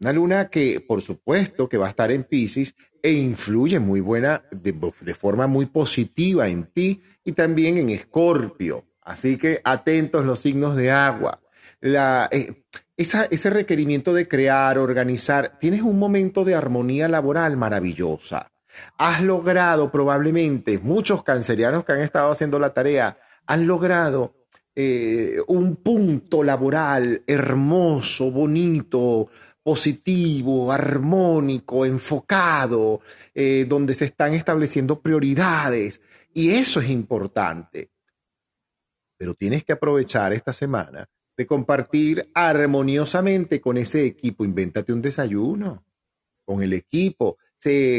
[0.01, 4.43] Una luna que, por supuesto, que va a estar en Pisces e influye muy buena,
[4.51, 8.85] de, forma muy positiva en ti y también en Escorpio.
[9.01, 11.41] Así que atentos los signos de agua.
[11.81, 12.63] Eh,
[12.95, 18.51] ese requerimiento de crear, organizar, tienes un momento de armonía laboral maravillosa.
[18.97, 23.17] Has logrado probablemente, muchos cancerianos que han estado haciendo la tarea,
[23.49, 24.35] han logrado
[24.75, 29.27] eh, un punto laboral hermoso, bonito,
[29.63, 33.01] positivo, armónico, enfocado,
[33.33, 35.99] eh, donde se están estableciendo prioridades.
[36.31, 37.89] Y eso es importante.
[39.17, 44.45] Pero tienes que aprovechar esta semana de compartir armoniosamente con ese equipo.
[44.45, 45.83] Invéntate un desayuno
[46.45, 47.39] con el equipo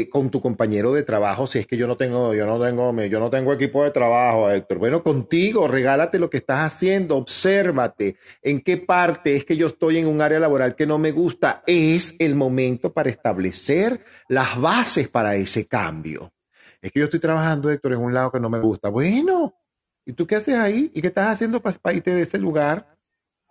[0.09, 3.19] con tu compañero de trabajo, si es que yo no tengo, yo no tengo, yo
[3.19, 4.79] no tengo equipo de trabajo, Héctor.
[4.79, 9.99] Bueno, contigo, regálate lo que estás haciendo, obsérvate en qué parte es que yo estoy
[9.99, 11.61] en un área laboral que no me gusta.
[11.67, 16.33] Es el momento para establecer las bases para ese cambio.
[16.81, 18.89] Es que yo estoy trabajando, Héctor, en un lado que no me gusta.
[18.89, 19.53] Bueno,
[20.03, 20.91] ¿y tú qué haces ahí?
[20.95, 22.97] ¿Y qué estás haciendo para, para irte de ese lugar?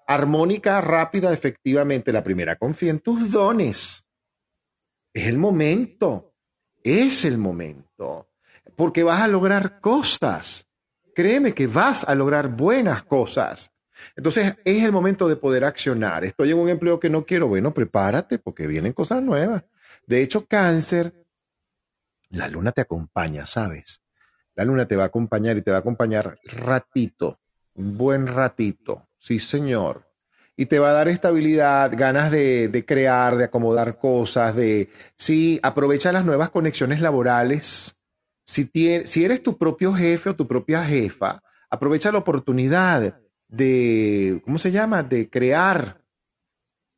[0.09, 2.13] Armónica, rápida, efectivamente.
[2.13, 4.05] La primera, confía en tus dones
[5.13, 6.35] es el momento,
[6.83, 8.31] es el momento,
[8.77, 10.67] porque vas a lograr cosas.
[11.15, 13.73] Créeme que vas a lograr buenas cosas.
[14.17, 16.25] Entonces es el momento de poder accionar.
[16.25, 17.49] Estoy en un empleo que no quiero.
[17.49, 19.65] Bueno, prepárate porque vienen cosas nuevas.
[20.07, 21.27] De hecho, cáncer,
[22.31, 24.03] la luna te acompaña, ¿sabes?
[24.55, 27.41] La luna te va a acompañar y te va a acompañar ratito,
[27.75, 29.09] un buen ratito.
[29.19, 30.10] Sí, señor
[30.61, 36.13] y te va a dar estabilidad, ganas de, crear, de acomodar cosas, de, sí, aprovecha
[36.13, 37.97] las nuevas conexiones laborales.
[38.45, 38.71] Si,
[39.07, 44.71] si eres tu propio jefe o tu propia jefa, aprovecha la oportunidad de, ¿cómo se
[44.71, 46.05] llama?, de crear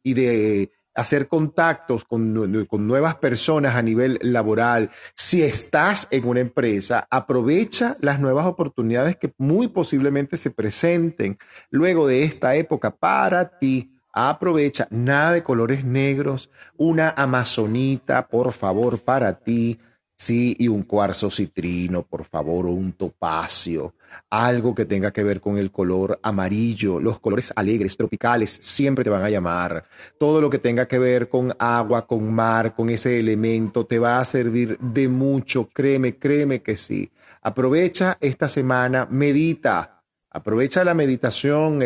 [0.02, 4.90] y de hacer contactos con, nuevas personas a nivel laboral.
[5.14, 11.38] Si estás en una empresa, aprovecha las nuevas oportunidades que muy posiblemente se presenten
[11.70, 13.90] luego de esta época para ti.
[14.12, 19.78] Aprovecha nada de colores negros, una amazonita, por favor, para ti
[20.22, 23.94] Sí, y un cuarzo citrino, por favor, o un topacio,
[24.30, 29.10] algo que tenga que ver con el color amarillo, los colores alegres, tropicales, siempre te
[29.10, 29.84] van a llamar.
[30.20, 34.20] Todo lo que tenga que ver con agua, con mar, con ese elemento, te va
[34.20, 37.10] a servir de mucho, créeme, créeme que sí.
[37.42, 41.80] Aprovecha esta semana, medita, aprovecha la meditación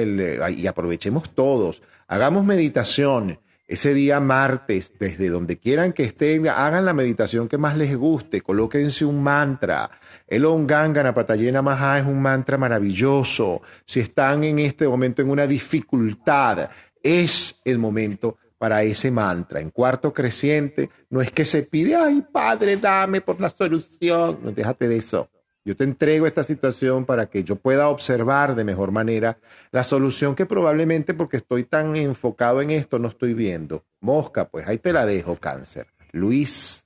[0.55, 6.93] y aprovechemos todos, hagamos meditación ese día martes, desde donde quieran que estén, hagan la
[6.93, 9.91] meditación que más les guste, colóquense un mantra.
[10.27, 13.63] El Om Gangana Patayena Maha es un mantra maravilloso.
[13.85, 16.71] Si están en este momento en una dificultad,
[17.03, 19.61] es el momento para ese mantra.
[19.61, 24.39] En cuarto creciente, no es que se pide, ay Padre, dame por la solución.
[24.43, 25.29] No, déjate de eso.
[25.67, 29.37] Yo te entrego esta situación para que yo pueda observar de mejor manera
[29.73, 33.83] la solución que probablemente porque estoy tan enfocado en esto no estoy viendo.
[33.99, 35.89] Mosca, pues ahí te la dejo, cáncer.
[36.13, 36.85] Luis.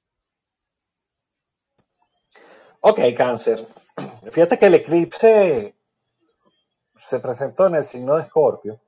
[2.80, 3.62] Ok, cáncer.
[4.32, 5.74] Fíjate que el eclipse
[6.94, 8.80] se presentó en el signo de Escorpio,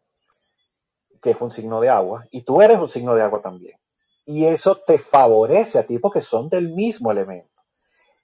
[1.20, 3.78] que es un signo de agua, y tú eres un signo de agua también.
[4.24, 7.51] Y eso te favorece a ti porque son del mismo elemento.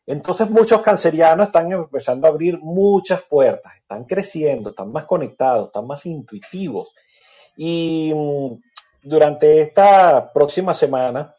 [0.08, 5.86] Entonces muchos cancerianos están empezando a abrir muchas puertas, están creciendo, están más conectados, están
[5.86, 6.94] más intuitivos.
[7.58, 8.54] Y mm,
[9.02, 11.34] durante esta próxima semana,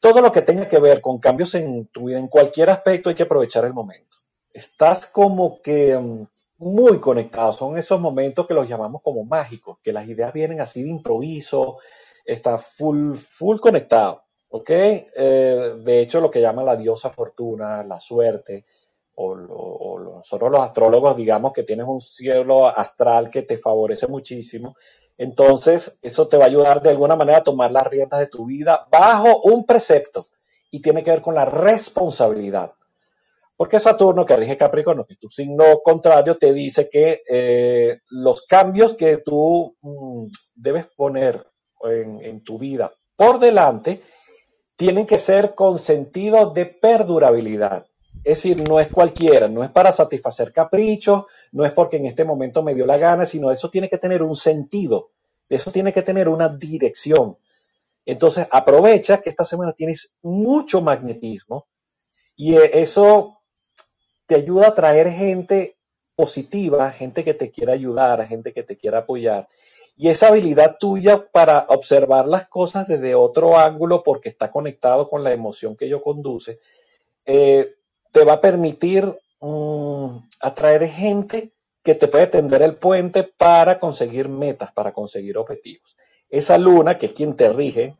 [0.00, 3.14] todo lo que tenga que ver con cambios en tu vida, en cualquier aspecto, hay
[3.14, 4.18] que aprovechar el momento.
[4.52, 6.26] Estás como que mm,
[6.58, 10.82] muy conectado, son esos momentos que los llamamos como mágicos, que las ideas vienen así
[10.82, 11.78] de improviso,
[12.26, 14.27] está full, full conectado.
[14.50, 14.70] ¿Ok?
[14.70, 18.64] Eh, de hecho, lo que llama la diosa fortuna, la suerte
[19.20, 24.76] o, nosotros los astrólogos digamos que tienes un cielo astral que te favorece muchísimo,
[25.16, 28.46] entonces eso te va a ayudar de alguna manera a tomar las riendas de tu
[28.46, 30.26] vida bajo un precepto
[30.70, 32.72] y tiene que ver con la responsabilidad.
[33.56, 38.94] Porque Saturno, que rige Capricornio, que tu signo contrario, te dice que eh, los cambios
[38.94, 41.44] que tú mm, debes poner
[41.84, 44.00] en tu vida por delante
[44.78, 47.86] tienen que ser con sentido de perdurabilidad.
[48.22, 52.24] Es decir, no es cualquiera, no es para satisfacer caprichos, no es porque en este
[52.24, 55.10] momento me dio la gana, sino eso tiene que tener un sentido,
[55.48, 57.36] eso tiene que tener una dirección.
[58.06, 61.66] Entonces, aprovecha que esta semana tienes mucho magnetismo
[62.36, 63.40] y e, eso
[64.26, 65.76] te ayuda a traer gente
[66.14, 69.48] positiva, gente que te quiera ayudar, gente que te quiera apoyar.
[69.98, 75.24] Y esa habilidad tuya para observar las cosas desde otro ángulo, porque está conectado con
[75.24, 76.60] la emoción que yo conduce,
[77.26, 77.74] eh,
[78.12, 79.04] te va a permitir
[79.40, 85.96] mm, atraer gente que te puede tender el puente para conseguir metas, para conseguir objetivos.
[86.30, 87.96] Esa luna, que es quien te rige,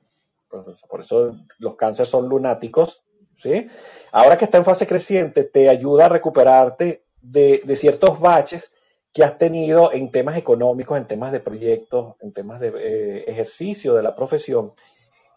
[0.88, 3.04] por eso los cánceres son lunáticos,
[3.36, 3.68] ¿sí?
[4.12, 8.72] Ahora que está en fase creciente, te ayuda a recuperarte de, ciertos baches
[9.12, 13.94] que has tenido en temas económicos, en temas de proyectos, en temas de eh, ejercicio
[13.94, 14.72] de la profesión.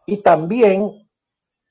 [0.06, 1.08] Y también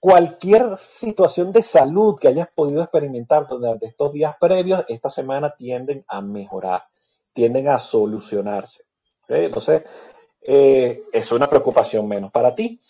[0.00, 6.04] cualquier situación de salud que hayas podido experimentar durante estos días previos, esta semana tienden
[6.08, 6.84] a mejorar,
[7.32, 8.84] tienden a solucionarse.
[9.28, 9.84] Entonces,
[10.42, 12.80] eh, es una preocupación menos para ti.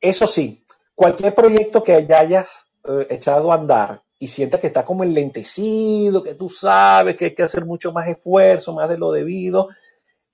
[0.00, 0.62] Eso sí,
[0.94, 6.34] cualquier proyecto que hayas eh, echado a andar y sientas que está como enlentecido, que
[6.34, 9.68] tú sabes que hay que hacer mucho más esfuerzo, más de lo debido,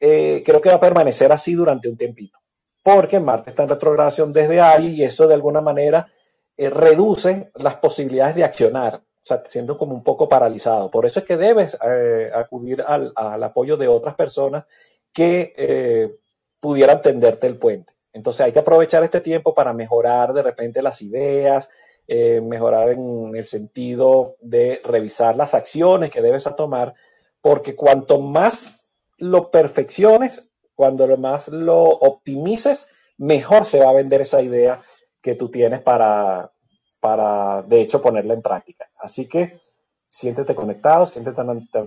[0.01, 2.39] eh, creo que va a permanecer así durante un tiempito.
[2.83, 6.09] Porque Marte está en retrogradación desde ahí y eso de alguna manera
[6.57, 10.91] eh, reduce las posibilidades de accionar, o sea, siendo como un poco paralizado.
[10.91, 14.65] Por eso es que debes eh, acudir al, apoyo de otras personas
[15.13, 16.17] que eh,
[16.61, 17.93] pudieran tenderte el puente.
[18.13, 21.71] Entonces hay que aprovechar este tiempo para mejorar de repente las ideas,
[22.07, 26.95] mejorar en el sentido de revisar las acciones que debes tomar,
[27.41, 34.43] porque cuanto más lo perfecciones, cuando más lo optimices, mejor se va a vender esa
[34.43, 34.81] idea
[35.23, 36.53] que tú tienes para,
[37.01, 38.91] para, de hecho, ponerla en práctica.
[38.99, 39.61] Así que
[40.07, 41.43] siéntete conectado, siéntete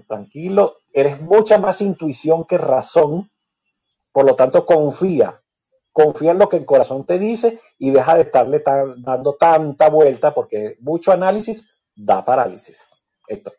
[0.08, 3.30] tranquilo, eres mucha más intuición que razón,
[4.12, 5.42] por lo tanto confía,
[5.98, 8.62] confía en lo que el corazón te dice y deja de estarle
[8.98, 12.90] dando tanta vuelta porque mucho análisis da parálisis.
[13.28, 13.52] Esto.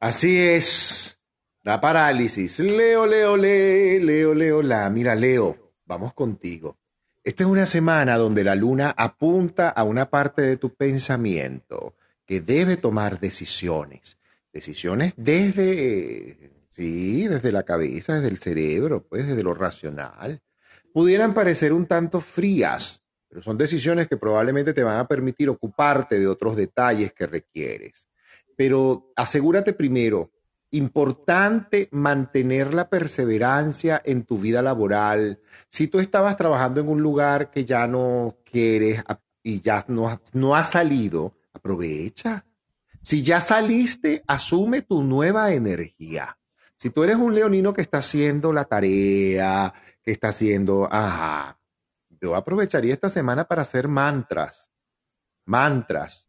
[0.00, 1.16] Así es,
[1.62, 2.58] da parálisis.
[2.58, 4.90] Leo, Leo, Leo, Leo, Leo, la.
[4.90, 6.76] Mira, Leo, vamos contigo.
[7.22, 11.94] Esta es una semana donde la luna apunta a una parte de tu pensamiento
[12.24, 14.18] que debe tomar decisiones.
[14.52, 20.42] Decisiones desde, sí, desde la cabeza, desde el cerebro, pues desde lo racional.
[20.96, 26.18] Pudieran parecer un tanto frías, pero son decisiones que probablemente te van a permitir ocuparte
[26.18, 28.08] de otros detalles que requieres.
[28.56, 30.30] Pero asegúrate primero
[30.70, 35.38] importante mantener la perseverancia en tu vida laboral.
[35.68, 39.04] Si tú estabas trabajando en un lugar que ya no quieres
[39.42, 42.46] y ya no, no has salido, aprovecha.
[43.02, 46.38] Si ya saliste, asume tu nueva energía.
[46.78, 49.74] Si tú eres un leonino que está haciendo la tarea,
[50.12, 51.58] está haciendo, ajá,
[52.20, 54.70] yo aprovecharía esta semana para hacer mantras.
[55.44, 56.26] Mantras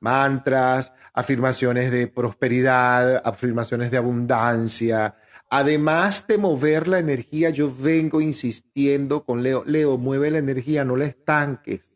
[0.00, 5.16] mantras, afirmaciones de prosperidad, afirmaciones de abundancia.
[5.50, 10.96] Además de mover la energía, yo vengo insistiendo con Leo, Leo, mueve la energía, no
[10.96, 11.94] la estanques.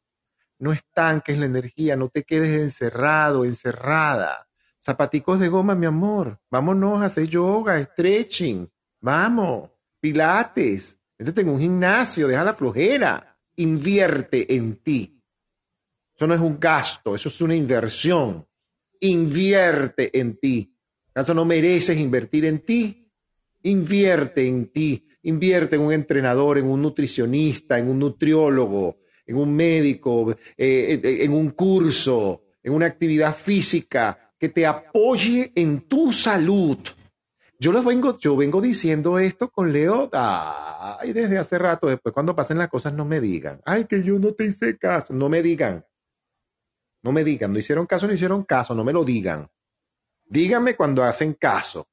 [0.59, 4.49] No estanques la energía, no te quedes encerrado, encerrada.
[4.83, 6.39] Zapaticos de goma, mi amor.
[6.51, 8.71] Vámonos a hacer yoga, stretching.
[9.01, 9.71] Vamos,
[10.01, 10.99] pilates.
[11.19, 13.39] Métete en un gimnasio, deja la flojera.
[13.57, 15.15] Invierte en ti
[16.17, 18.47] eso no es un gasto, eso es una inversión.
[19.01, 20.73] Invierte en ti.
[21.11, 23.11] ¿Acaso no mereces invertir en ti?
[23.63, 25.09] Invierte en ti.
[25.23, 31.33] Invierte en un entrenador, en un nutricionista, en un nutriólogo, en un médico, eh, en
[31.33, 36.79] un curso, en una actividad física que te apoye en tu salud.
[37.59, 41.87] Yo les vengo, yo vengo diciendo esto con Leo ay, desde hace rato.
[41.87, 45.15] Después, cuando pasen las cosas, no me digan, ay, que yo no te hice caso.
[45.15, 45.85] No me digan.
[47.03, 49.47] No me digan, no hicieron caso, no hicieron caso, no me lo digan.
[50.25, 51.87] Díganme cuando hacen caso,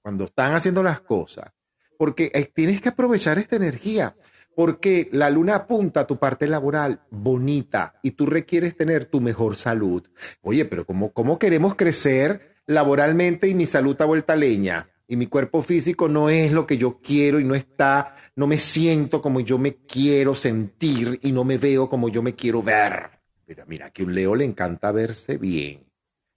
[0.00, 1.50] cuando están haciendo las cosas,
[1.98, 4.16] porque tienes que aprovechar esta energía,
[4.56, 9.56] Porque la luna apunta a tu parte laboral bonita y tú requieres tener tu mejor
[9.56, 10.08] salud.
[10.42, 14.93] Oye, pero ¿cómo, cómo queremos crecer laboralmente y mi salud está vuelta leña?
[15.14, 18.58] Y mi cuerpo físico no es lo que yo quiero y no está, no me
[18.58, 23.10] siento como yo me quiero sentir y no me veo como yo me quiero ver.
[23.46, 25.86] Mira, mira, que un Leo le encanta verse bien,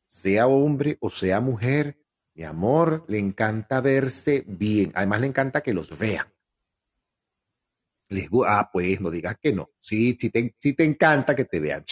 [0.05, 1.97] sea hombre o sea mujer.
[2.35, 4.91] Mi amor, le encanta verse bien.
[4.93, 6.27] Además, le encanta que los vean.
[8.09, 9.71] Les, ah, pues no digas que no.
[9.79, 11.83] Sí, sí te, sí te encanta que te vean.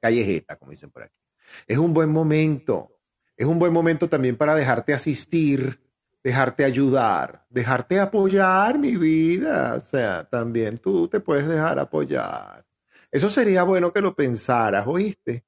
[0.00, 1.18] Callejeta, como dicen por aquí.
[1.66, 2.98] Es un buen momento.
[3.36, 5.83] Es un buen momento también para dejarte asistir,
[6.24, 9.74] dejarte ayudar, dejarte apoyar, mi vida.
[9.74, 12.64] O sea, también tú te puedes dejar apoyar.
[13.12, 15.44] Eso sería bueno que lo pensaras, ¿oíste?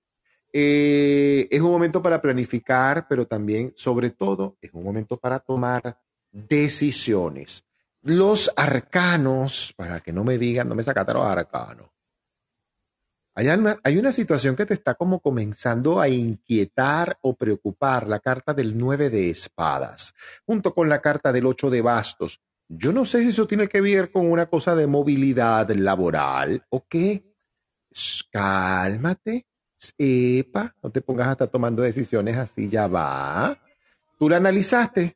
[0.52, 5.98] Eh, es un momento para planificar, pero también, sobre todo, es un momento para tomar
[6.30, 7.64] decisiones.
[8.02, 11.88] Los arcanos, para que no me digan, no me sacaste los arcanos.
[13.38, 18.18] Hay una, hay una situación que te está como comenzando a inquietar o preocupar, la
[18.18, 20.14] carta del 9 de espadas,
[20.46, 22.40] junto con la carta del 8 de bastos.
[22.66, 26.86] Yo no sé si eso tiene que ver con una cosa de movilidad laboral o
[26.88, 27.24] qué.
[28.32, 29.46] Cálmate,
[29.98, 33.58] epa, no te pongas a estar tomando decisiones así, ya va.
[34.18, 35.14] Tú la analizaste,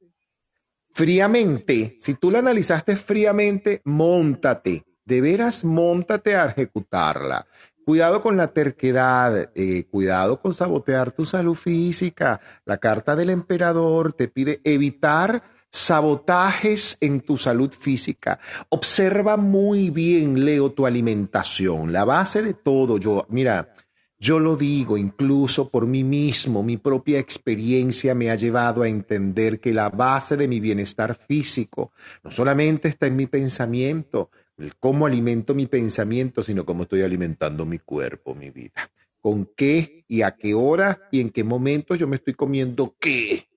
[0.90, 7.46] fríamente, si tú la analizaste fríamente, montate, de veras montate a ejecutarla.
[7.91, 12.41] Cuidado con la terquedad, eh, cuidado con sabotear tu salud física.
[12.64, 18.38] La carta del emperador te pide evitar sabotajes en tu salud física.
[18.68, 21.93] Observa muy bien, Leo, tu alimentación.
[21.93, 23.74] La base de todo, yo, mira,
[24.20, 29.59] yo lo digo incluso por mí mismo, mi propia experiencia me ha llevado a entender
[29.59, 31.91] que la base de mi bienestar físico
[32.22, 34.30] no solamente está en mi pensamiento,
[34.78, 38.90] cómo alimento mi pensamiento, sino cómo estoy alimentando mi cuerpo, mi vida.
[39.20, 43.48] Con qué y a qué hora y en qué momento yo me estoy comiendo qué.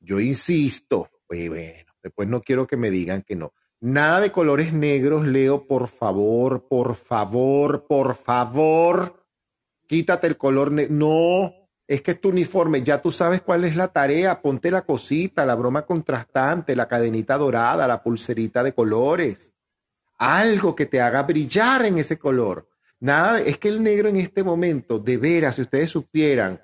[0.00, 3.52] Yo insisto, pues bueno, después no quiero que me digan que no.
[3.80, 9.24] Nada de colores negros, Leo, por favor, por favor, por favor
[9.86, 10.72] quítate el color.
[10.90, 11.52] No,
[11.86, 15.46] es que es tu uniforme, ya tú sabes cuál es la tarea, ponte la cosita,
[15.46, 19.53] la broma contrastante, la cadenita dorada, la pulserita de colores,
[20.18, 22.68] algo que te haga brillar en ese color.
[23.00, 26.62] Nada, es que el negro en este momento, de veras, si ustedes supieran,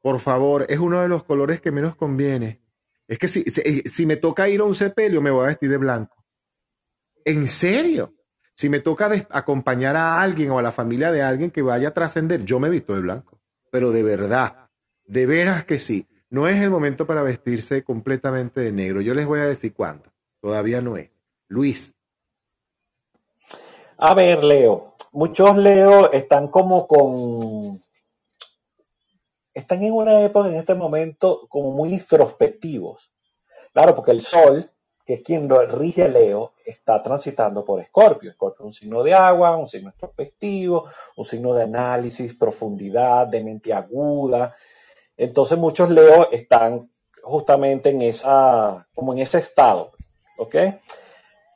[0.00, 2.62] por favor, es uno de los colores que menos conviene.
[3.08, 5.76] Es que si, si, me toca ir a un sepelio, me voy a vestir de
[5.76, 6.24] blanco.
[7.24, 8.14] ¿En serio?
[8.54, 11.94] Si me toca acompañar a alguien o a la familia de alguien que vaya a
[11.94, 13.40] trascender, yo me visto de blanco.
[13.70, 14.70] Pero de verdad,
[15.04, 16.06] de veras que sí.
[16.30, 19.00] No es el momento para vestirse completamente de negro.
[19.00, 20.12] Yo les voy a decir cuándo.
[20.40, 21.10] Todavía no es.
[21.48, 21.95] Luis.
[23.98, 24.94] A ver, Leo.
[25.12, 27.78] Muchos Leo están como con...
[29.54, 33.10] Están en una época en este momento como muy introspectivos.
[33.72, 34.70] Claro, porque el sol
[35.06, 38.28] que es quien rige Leo, está transitando por Escorpio.
[38.28, 40.84] Escorpio es un signo de agua, un signo introspectivo,
[41.16, 44.52] un signo de análisis, profundidad, de mente aguda.
[45.16, 46.90] Entonces muchos Leo están
[47.22, 49.92] justamente en esa, como en ese estado.
[50.38, 50.56] ¿Ok?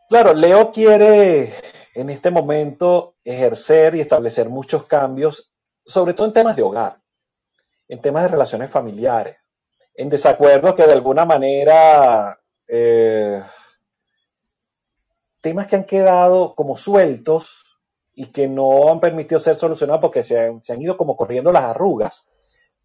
[0.09, 1.53] Claro, Leo quiere
[1.95, 5.53] en este momento ejercer y establecer muchos cambios,
[5.85, 7.01] sobre todo en temas de hogar,
[7.89, 9.37] en temas de relaciones familiares,
[9.95, 13.43] en desacuerdos que de alguna manera eh,
[15.41, 17.79] temas que han quedado como sueltos
[18.15, 22.31] y que no han permitido ser solucionados porque se han, ido como corriendo las arrugas.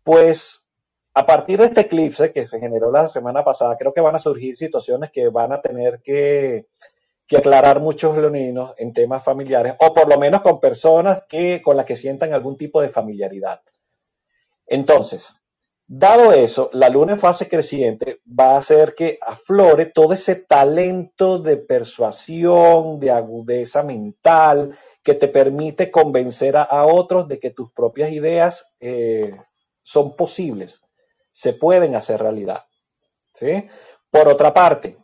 [0.04, 0.70] Pues
[1.14, 4.20] a partir de este eclipse que se generó la semana pasada, creo que van a
[4.20, 6.68] surgir situaciones que van a tener que,
[7.28, 11.78] que aclarar muchos leoninos en temas familiares, o por lo menos con personas que, con
[11.78, 13.62] las que sientan algún tipo de familiaridad.
[14.68, 15.46] Entonces,
[15.88, 21.38] Dado eso, la luna en fase creciente va a hacer que aflore todo ese talento
[21.38, 28.12] de persuasión, de agudeza mental, que te permite convencer a, otros de que tus propias
[28.12, 29.40] ideas eh,
[29.84, 30.82] son posibles,
[31.30, 32.66] se pueden hacer realidad.
[33.36, 33.68] ¿sí?
[34.10, 34.98] Por otra parte,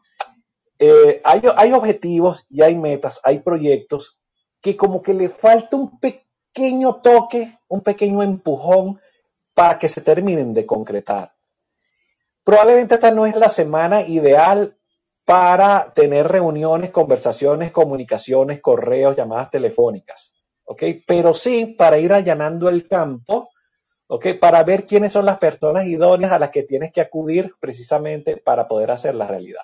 [0.83, 4.19] eh, hay, hay objetivos y hay metas, hay proyectos
[4.61, 8.99] que como que le falta un pequeño toque, un pequeño empujón
[9.53, 11.35] para que se terminen de concretar.
[12.43, 14.75] Probablemente esta no es la semana ideal
[15.23, 20.33] para tener reuniones, conversaciones, comunicaciones, correos, llamadas telefónicas,
[20.63, 20.81] ¿ok?
[21.05, 23.51] Pero sí para ir allanando el campo,
[24.07, 24.29] ¿ok?
[24.39, 28.67] Para ver quiénes son las personas idóneas a las que tienes que acudir precisamente para
[28.67, 29.61] poder hacer la realidad.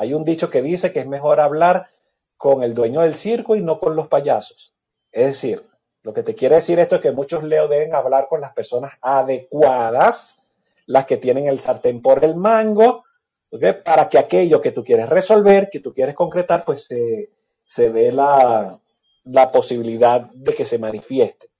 [0.00, 1.90] Hay un dicho que dice que es mejor hablar
[2.38, 4.74] con el dueño del circo y no con los payasos.
[5.12, 5.68] Es decir,
[6.00, 8.94] lo que te quiere decir esto es que muchos Leo deben hablar con las personas
[9.02, 10.42] adecuadas,
[10.86, 13.04] las que tienen el sartén por el mango,
[13.84, 17.28] para que aquello que tú quieres resolver, que tú quieres concretar, pues se,
[17.66, 18.80] se dé la,
[19.24, 21.50] la, posibilidad de que se manifieste.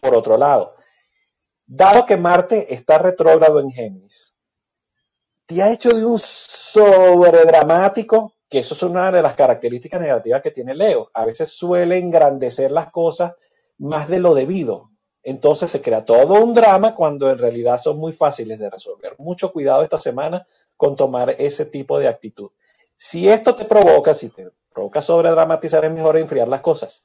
[0.00, 0.76] Por otro lado,
[1.66, 4.36] dado que Marte está retrógrado en Géminis,
[5.50, 10.52] te ha hecho de un sobredramático, que eso es una de las características negativas que
[10.52, 11.10] tiene Leo.
[11.12, 13.32] A veces suele engrandecer las cosas
[13.78, 14.90] más de lo debido.
[15.24, 19.16] Entonces se crea todo un drama cuando en realidad son muy fáciles de resolver.
[19.18, 20.46] Mucho cuidado esta semana
[20.76, 22.50] con tomar ese tipo de actitud.
[22.94, 27.02] Si esto te provoca, si te provoca sobredramatizar, es mejor enfriar las cosas.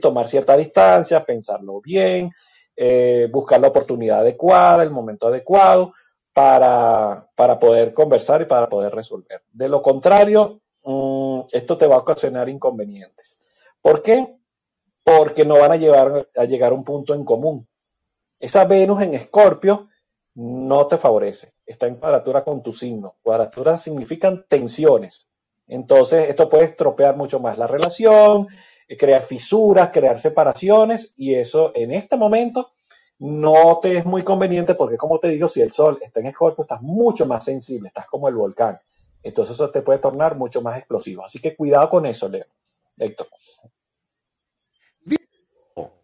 [0.00, 2.32] Tomar cierta distancia, pensarlo bien,
[2.74, 5.92] eh, buscar la oportunidad adecuada, el momento adecuado
[6.38, 9.42] para, para, poder conversar y para poder resolver.
[9.52, 13.40] De lo contrario, mm, esto te va a ocasionar inconvenientes.
[13.82, 14.36] ¿Por qué?
[15.02, 17.66] Porque no van a, llevar, a llegar a un punto en común.
[18.38, 19.88] Esa Venus en Escorpio
[20.36, 21.54] no te favorece.
[21.66, 23.16] Está en cuadratura con tu signo.
[23.24, 25.28] Cuadraturas significan tensiones.
[25.66, 28.46] Entonces, esto puede estropear mucho más la relación,
[28.86, 32.70] eh, crear fisuras, crear separaciones, y eso en este momento
[33.18, 36.62] no te es muy conveniente porque, como te digo, si el sol está en Escorpio,
[36.62, 38.78] estás mucho más sensible, estás como el volcán.
[39.22, 41.24] Entonces eso te puede tornar mucho más explosivo.
[41.24, 42.46] Así que cuidado con eso, Leo.
[42.96, 43.28] Héctor.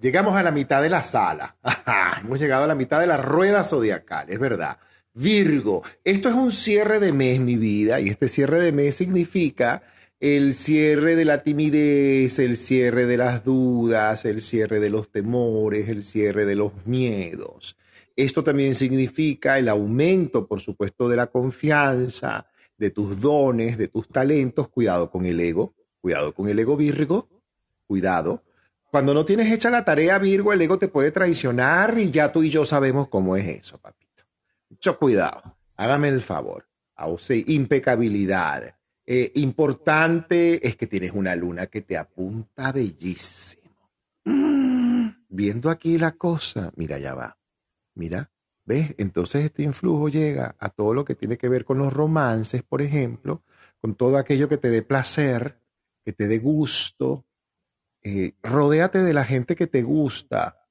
[0.01, 1.57] Llegamos a la mitad de la sala.
[2.21, 4.79] Hemos llegado a la mitad de la rueda zodiacal, es verdad.
[5.15, 9.83] Virgo, esto es un cierre de mes, mi vida, y este cierre de mes significa
[10.21, 15.89] el cierre de la timidez, el cierre de las dudas, el cierre de los temores,
[15.89, 17.77] el cierre de los miedos.
[18.17, 22.47] Esto también significa el aumento, por supuesto, de la confianza,
[22.79, 24.69] de tus dones, de tus talentos.
[24.69, 27.29] Cuidado con el ego, cuidado con el ego Virgo,
[27.87, 28.45] cuidado.
[28.91, 32.45] Cuando no tienes hecha la tarea Virgo, el ego te puede traicionar y ya tú
[32.45, 34.23] y yo sabemos cómo es eso, papito.
[34.71, 36.69] Mucho cuidado, hágame el favor.
[37.29, 38.74] impecabilidad
[39.07, 43.63] eh, importante es que tienes una luna que te apunta bellísimo.
[44.25, 47.37] Mm, viendo aquí la cosa, mira, ya va.
[47.95, 48.31] Mira,
[48.65, 48.95] ¿ves?
[48.97, 52.81] Entonces este influjo llega a todo lo que tiene que ver con los romances, por
[52.81, 53.43] ejemplo,
[53.81, 55.61] con todo aquello que te dé placer,
[56.03, 57.27] que te dé gusto.
[58.03, 60.67] Eh, rodéate de la gente que te gusta.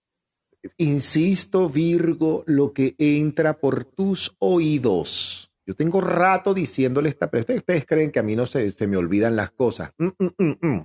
[0.77, 7.85] Insisto, Virgo, lo que entra por tus oídos yo tengo rato diciéndole esta, pero ustedes,
[7.85, 9.91] creen que a mí no se, se me olvidan las cosas.
[9.97, 10.81] Mm, mm, mm,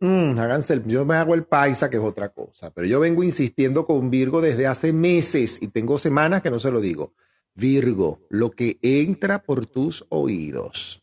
[0.00, 3.84] mm, háganse, yo me hago el paisa, que es otra cosa, pero yo vengo insistiendo
[3.84, 7.14] con Virgo desde hace meses y tengo semanas que no se lo digo.
[7.54, 11.02] Virgo, lo que entra por tus oídos.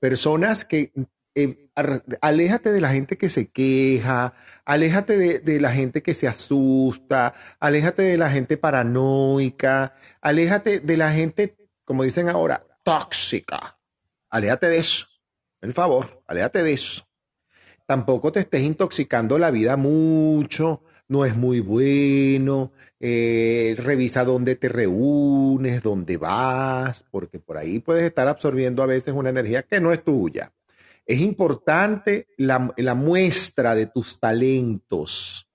[0.00, 0.92] Personas que
[1.34, 1.70] eh,
[2.20, 4.34] aléjate de la gente que se queja,
[4.64, 10.96] aléjate de, de, la gente que se asusta, aléjate de la gente paranoica, aléjate de
[10.96, 13.78] la gente como dicen ahora, tóxica.
[14.30, 15.06] Aléjate de eso.
[15.60, 17.06] El favor, aléjate de eso.
[17.86, 22.72] Tampoco te estés intoxicando la vida mucho, no es muy bueno.
[22.98, 29.12] Eh, revisa dónde te reúnes, dónde vas, porque por ahí puedes estar absorbiendo a veces
[29.14, 30.52] una energía que no es tuya.
[31.04, 35.46] Es importante la, la muestra de tus talentos,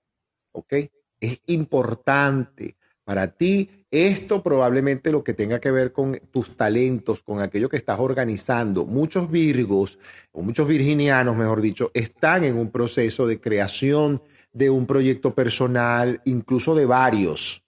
[0.52, 0.74] ¿ok?
[1.18, 2.76] Es importante
[3.10, 7.76] para ti esto probablemente lo que tenga que ver con tus talentos, con aquello que
[7.76, 8.86] estás organizando.
[8.86, 9.98] Muchos virgos,
[10.30, 14.22] o muchos virginianos, mejor dicho, están en un proceso de creación
[14.52, 17.64] de un proyecto personal, incluso de varios.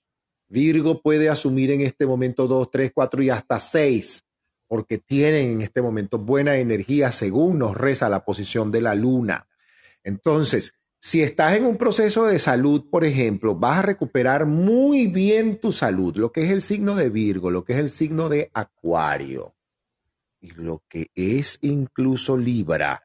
[0.48, 4.24] Virgo puede asumir en este momento dos, tres, cuatro y hasta seis,
[4.68, 9.48] porque tienen en este momento buena energía según nos reza la posición de la luna.
[10.04, 10.72] Entonces,
[11.04, 15.72] si estás en un proceso de salud, por ejemplo, vas a recuperar muy bien tu
[15.72, 19.52] salud, lo que es el signo de Virgo, lo que es el signo de Acuario.
[20.40, 23.02] Y lo que es incluso Libra,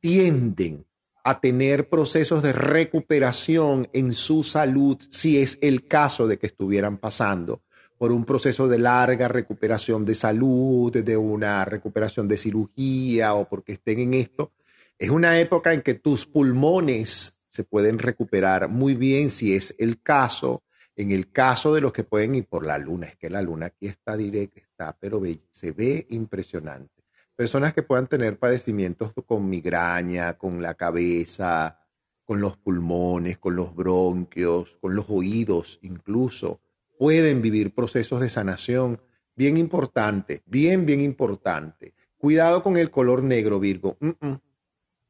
[0.00, 0.86] tienden
[1.22, 6.96] a tener procesos de recuperación en su salud si es el caso de que estuvieran
[6.96, 7.60] pasando
[7.98, 13.74] por un proceso de larga recuperación de salud, de una recuperación de cirugía o porque
[13.74, 14.50] estén en esto
[14.98, 20.02] es una época en que tus pulmones se pueden recuperar muy bien si es el
[20.02, 20.62] caso.
[20.96, 23.66] En el caso de los que pueden ir por la luna, es que la luna
[23.66, 27.04] aquí está directa, está, pero se ve impresionante.
[27.36, 31.78] Personas que puedan tener padecimientos con migraña, con la cabeza,
[32.24, 36.60] con los pulmones, con los bronquios, con los oídos incluso,
[36.98, 39.00] pueden vivir procesos de sanación
[39.36, 43.96] bien importante, bien, bien importante Cuidado con el color negro, Virgo.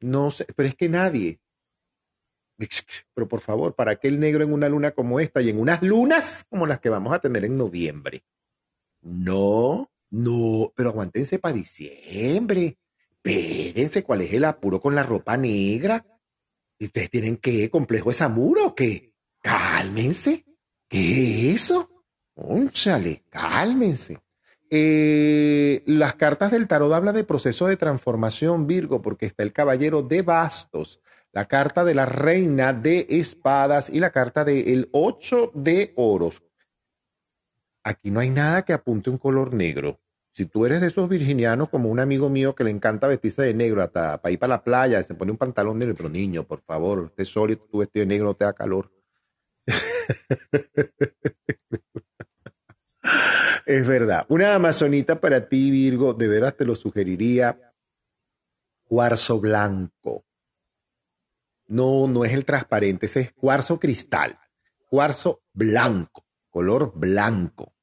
[0.01, 1.39] No sé, pero es que nadie.
[3.13, 5.81] Pero por favor, ¿para qué el negro en una luna como esta y en unas
[5.81, 8.23] lunas como las que vamos a tener en noviembre?
[9.01, 12.77] No, no, pero aguántense para diciembre.
[13.11, 16.05] Espérense, ¿cuál es el apuro con la ropa negra?
[16.77, 17.69] ¿Y ustedes tienen qué?
[17.69, 19.13] ¿Complejo esa muro o qué?
[19.41, 20.45] Cálmense.
[20.87, 22.03] ¿Qué es eso?
[22.35, 24.19] Ónchale, cálmense.
[24.71, 30.03] Eh, las cartas del tarot hablan de proceso de transformación, Virgo, porque está el caballero
[30.03, 31.01] de bastos,
[31.31, 36.43] la carta de la reina de espadas y la carta del el ocho de oros.
[37.83, 39.99] Aquí no hay nada que apunte un color negro.
[40.33, 43.53] Si tú eres de esos virginianos, como un amigo mío que le encanta vestirse de
[43.53, 46.61] negro hasta para ir para la playa, se pone un pantalón negro, pero niño, por
[46.61, 48.91] favor, usted sólido, tu vestido de negro te da calor.
[53.69, 54.25] es verdad.
[54.29, 57.71] Una amazonita para ti, Virgo, de veras te lo sugeriría.
[58.83, 60.25] Cuarzo blanco.
[61.67, 64.39] No, no es el transparente, ese es cuarzo cristal.
[64.89, 67.75] Cuarzo blanco, color blanco.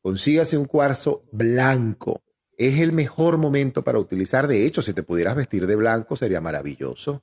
[0.00, 2.22] Consígase un cuarzo blanco.
[2.58, 4.46] Es el mejor momento para utilizar.
[4.48, 7.22] De hecho, si te pudieras vestir de blanco, sería maravilloso.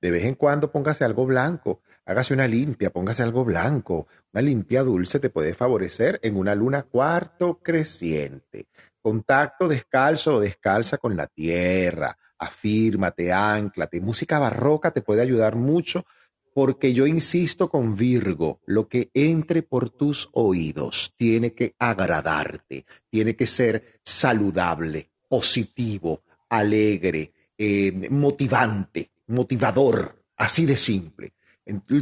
[0.00, 4.08] De vez en cuando póngase algo blanco hágase una limpia, póngase algo blanco.
[4.32, 8.66] Una limpia dulce te puede favorecer en una luna cuarto creciente.
[9.00, 12.16] Contacto descalzo o descalza con la tierra.
[12.38, 14.00] Afírmate, anclate.
[14.00, 16.04] Música barroca te puede ayudar mucho
[16.52, 23.36] porque yo insisto con Virgo, lo que entre por tus oídos tiene que agradarte, tiene
[23.36, 31.34] que ser saludable, positivo, alegre, eh, motivante, motivador, así de simple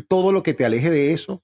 [0.07, 1.43] todo lo que te aleje de eso,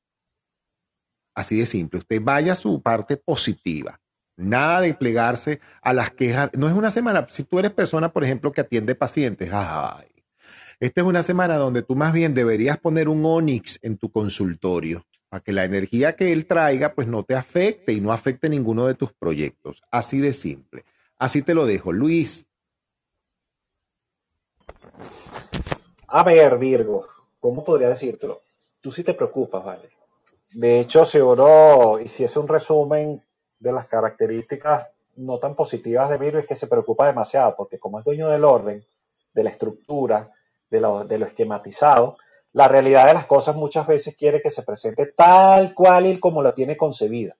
[1.35, 4.01] así de simple, usted vaya a su parte positiva.
[4.36, 6.51] Nada de plegarse a las quejas.
[6.56, 10.09] No es una semana, si tú eres persona, por ejemplo, que atiende pacientes, ay,
[10.80, 15.05] esta es una semana donde tú más bien deberías poner un Onix en tu consultorio
[15.28, 18.86] para que la energía que él traiga pues no te afecte y no afecte ninguno
[18.86, 19.82] de tus proyectos.
[19.90, 20.84] Así de simple.
[21.18, 21.92] Así te lo dejo.
[21.92, 22.46] Luis.
[26.06, 27.06] A ver, Virgo,
[27.40, 28.42] ¿cómo podría decírtelo?
[28.80, 29.90] Tú sí te preocupas, ¿vale?
[30.52, 33.22] De hecho, si uno hiciese un resumen
[33.59, 37.98] de las características no tan positivas de Virgo, es que se preocupa demasiado, porque como
[37.98, 38.84] es dueño del orden,
[39.32, 40.30] de la estructura,
[40.74, 42.16] de lo, de esquematizado,
[42.52, 46.42] la realidad de las cosas muchas veces quiere que se presente tal cual y como
[46.42, 47.36] la tiene concebida.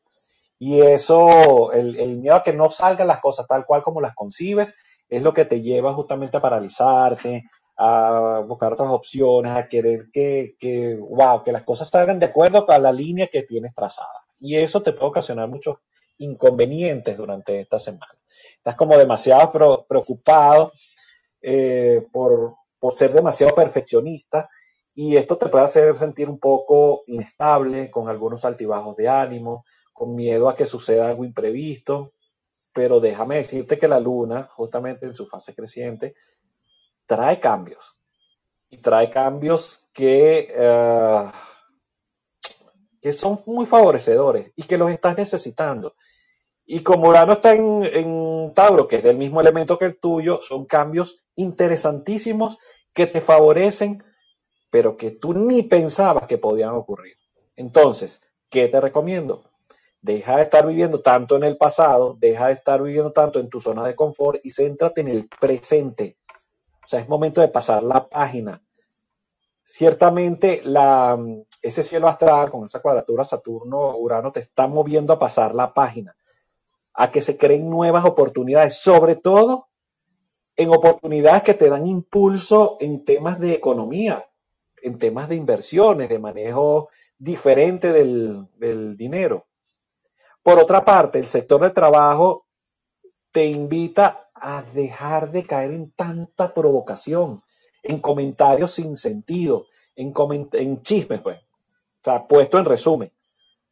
[0.59, 4.75] Y eso, el, miedo a que no salgan las cosas tal cual como las concibes,
[5.09, 7.45] es lo que te lleva justamente a paralizarte,
[7.77, 12.65] a buscar otras opciones, a querer que, que, wow, que las cosas salgan de acuerdo
[12.65, 14.25] con la línea que tienes trazada.
[14.39, 15.77] Y eso te puede ocasionar muchos
[16.19, 18.15] inconvenientes durante esta semana.
[18.57, 19.53] Estás como demasiado
[19.87, 20.73] preocupado
[21.43, 24.51] eh, por, por ser demasiado perfeccionista
[24.95, 30.15] y esto te puede hacer sentir un poco inestable, con algunos altibajos de ánimo, con
[30.15, 32.13] miedo a que suceda algo imprevisto.
[32.75, 36.15] Pero déjame decirte que la luna, justamente en su fase creciente,
[37.07, 37.97] trae cambios.
[38.69, 41.31] Y trae cambios que, eh,
[43.01, 45.95] que son muy favorecedores y que los estás necesitando.
[46.67, 50.39] Y como Urano está en, en, Tauro, que es del mismo elemento que el tuyo,
[50.43, 52.59] son cambios interesantísimos
[52.95, 54.03] que te favorecen,
[54.71, 57.17] pero que tú ni pensabas que podían ocurrir.
[57.57, 59.51] Entonces, ¿qué te recomiendo?
[60.01, 63.61] Deja de estar viviendo tanto en el pasado, deja de estar viviendo tanto en tu
[63.61, 66.19] zona de confort y céntrate en el presente.
[66.85, 68.63] O sea, es momento de pasar la página.
[69.63, 70.63] Ciertamente,
[71.63, 76.15] ese cielo astral con esa cuadratura Saturno-Urano te está moviendo a pasar la página,
[76.93, 79.69] a que se creen nuevas oportunidades, sobre todo
[80.57, 84.29] en oportunidades que te dan impulso en temas de economía,
[84.83, 89.47] en temas de inversiones, de manejo diferente del, del dinero.
[90.43, 92.47] Por otra parte, el sector de trabajo
[93.33, 97.43] te invita a dejar de caer en tanta provocación,
[97.83, 99.67] en comentarios sin sentido,
[99.97, 100.13] en,
[100.53, 101.39] en chismes, pues.
[101.39, 103.13] O sea, puesto en resumen.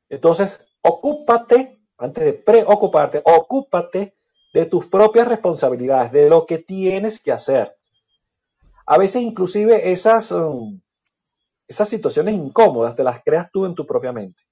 [0.09, 4.17] Entonces, ocúpate, antes de preocuparte, ocúpate
[4.53, 7.77] de tus propias responsabilidades, de lo que tienes que hacer.
[8.87, 10.81] A veces inclusive esas, um,
[11.67, 14.43] esas situaciones incómodas te las creas tú en tu propia mente.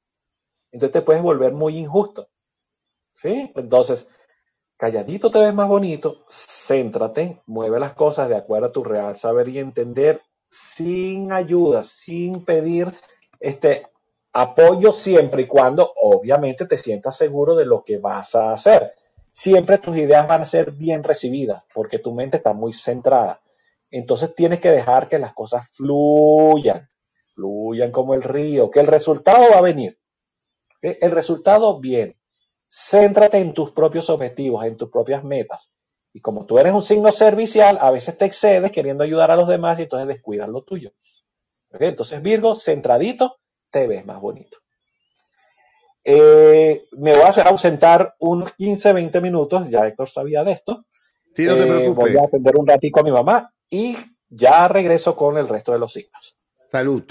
[0.72, 2.28] Entonces te puedes volver muy injusto.
[3.12, 3.52] ¿Sí?
[3.54, 4.08] Entonces,
[4.76, 9.48] calladito te ves más bonito, céntrate, mueve las cosas de acuerdo a tu real saber
[9.48, 12.88] y entender, sin ayuda, sin pedir
[13.40, 13.86] este
[14.32, 18.92] apoyo siempre y cuando obviamente te sientas seguro de lo que vas a hacer.
[19.32, 23.40] Siempre tus ideas van a ser bien recibidas porque tu mente está muy centrada.
[23.90, 26.88] Entonces tienes que dejar que las cosas fluyan,
[27.34, 29.98] fluyan como el río, que el resultado va a venir.
[30.80, 32.16] El resultado viene.
[32.68, 35.74] Céntrate en tus propios objetivos, en tus propias metas.
[36.12, 39.48] Y como tú eres un signo servicial, a veces te excedes queriendo ayudar a los
[39.48, 40.92] demás y entonces descuidas lo tuyo.
[41.72, 43.38] Entonces, Virgo, centradito,
[43.70, 44.58] te ves más bonito.
[46.04, 50.84] Eh, me voy a ausentar unos 15, 20 minutos, ya Héctor sabía de esto.
[51.34, 52.12] Sí, no te Eh, preocupes.
[52.12, 53.96] voy a atender un ratico a mi mamá y
[54.28, 56.36] ya regreso con el resto de los signos.
[56.70, 57.04] Salud.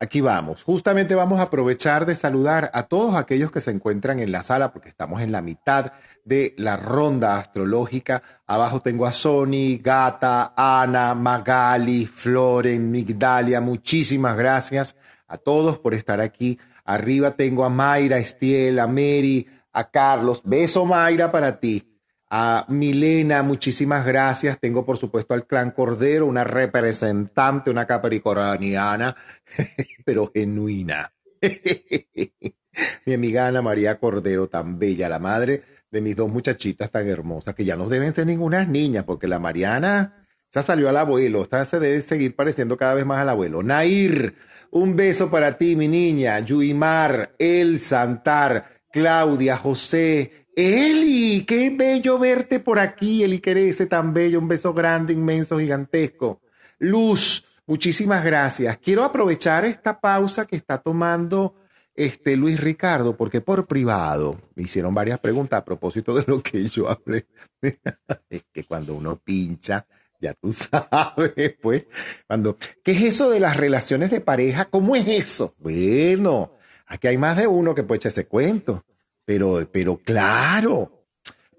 [0.00, 0.64] Aquí vamos.
[0.64, 4.72] Justamente vamos a aprovechar de saludar a todos aquellos que se encuentran en la sala
[4.72, 5.92] porque estamos en la mitad
[6.24, 8.20] de la ronda astrológica.
[8.48, 13.60] Abajo tengo a Sony, Gata, Ana, Magali, Floren, Migdalia.
[13.60, 14.96] Muchísimas gracias
[15.28, 16.58] a todos por estar aquí.
[16.84, 20.42] Arriba tengo a Mayra, Estiel, a Mary, a Carlos.
[20.44, 21.88] Beso Mayra para ti.
[22.28, 24.58] A Milena, muchísimas gracias.
[24.58, 29.14] Tengo, por supuesto, al clan Cordero, una representante, una capricorniana,
[30.04, 31.12] pero genuina.
[33.06, 37.54] Mi amiga Ana María Cordero, tan bella, la madre de mis dos muchachitas tan hermosas,
[37.54, 41.64] que ya no deben ser ninguna niñas, porque la Mariana se salió al abuelo, esta
[41.66, 43.62] se debe seguir pareciendo cada vez más al abuelo.
[43.62, 44.34] Nair,
[44.72, 46.40] un beso para ti, mi niña.
[46.40, 54.38] Yuimar, El Santar, Claudia, José, Eli, qué bello verte por aquí, Eli Querese, tan bello,
[54.38, 56.40] un beso grande, inmenso, gigantesco.
[56.78, 58.78] Luz, muchísimas gracias.
[58.78, 61.54] Quiero aprovechar esta pausa que está tomando
[61.94, 66.66] este Luis Ricardo, porque por privado me hicieron varias preguntas a propósito de lo que
[66.66, 67.26] yo hablé.
[68.30, 69.86] es que cuando uno pincha,
[70.22, 71.86] ya tú sabes, pues,
[72.26, 74.66] cuando, ¿qué es eso de las relaciones de pareja?
[74.66, 75.54] ¿Cómo es eso?
[75.58, 76.52] Bueno,
[76.86, 78.84] aquí hay más de uno que puede echar ese cuento.
[79.24, 81.04] Pero, pero claro,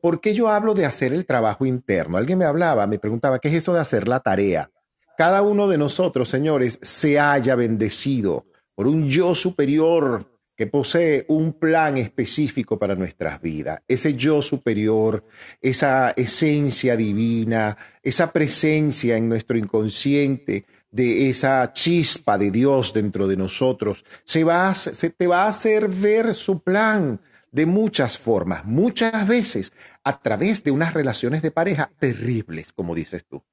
[0.02, 2.18] ¿por qué yo hablo de hacer el trabajo interno?
[2.18, 4.70] Alguien me hablaba, me preguntaba, ¿qué es eso de hacer la tarea?
[5.18, 8.46] Cada uno de nosotros, señores, se haya bendecido
[8.76, 13.82] por un yo superior que posee un plan específico para nuestras vidas.
[13.88, 15.26] Ese yo superior,
[15.62, 23.36] esa esencia divina, esa presencia en nuestro inconsciente de esa chispa de Dios dentro de
[23.36, 27.20] nosotros, se, va a- se te va a hacer ver su plan
[27.52, 29.74] de muchas formas, muchas veces
[30.04, 33.44] a través de unas relaciones de pareja terribles, como dices tú.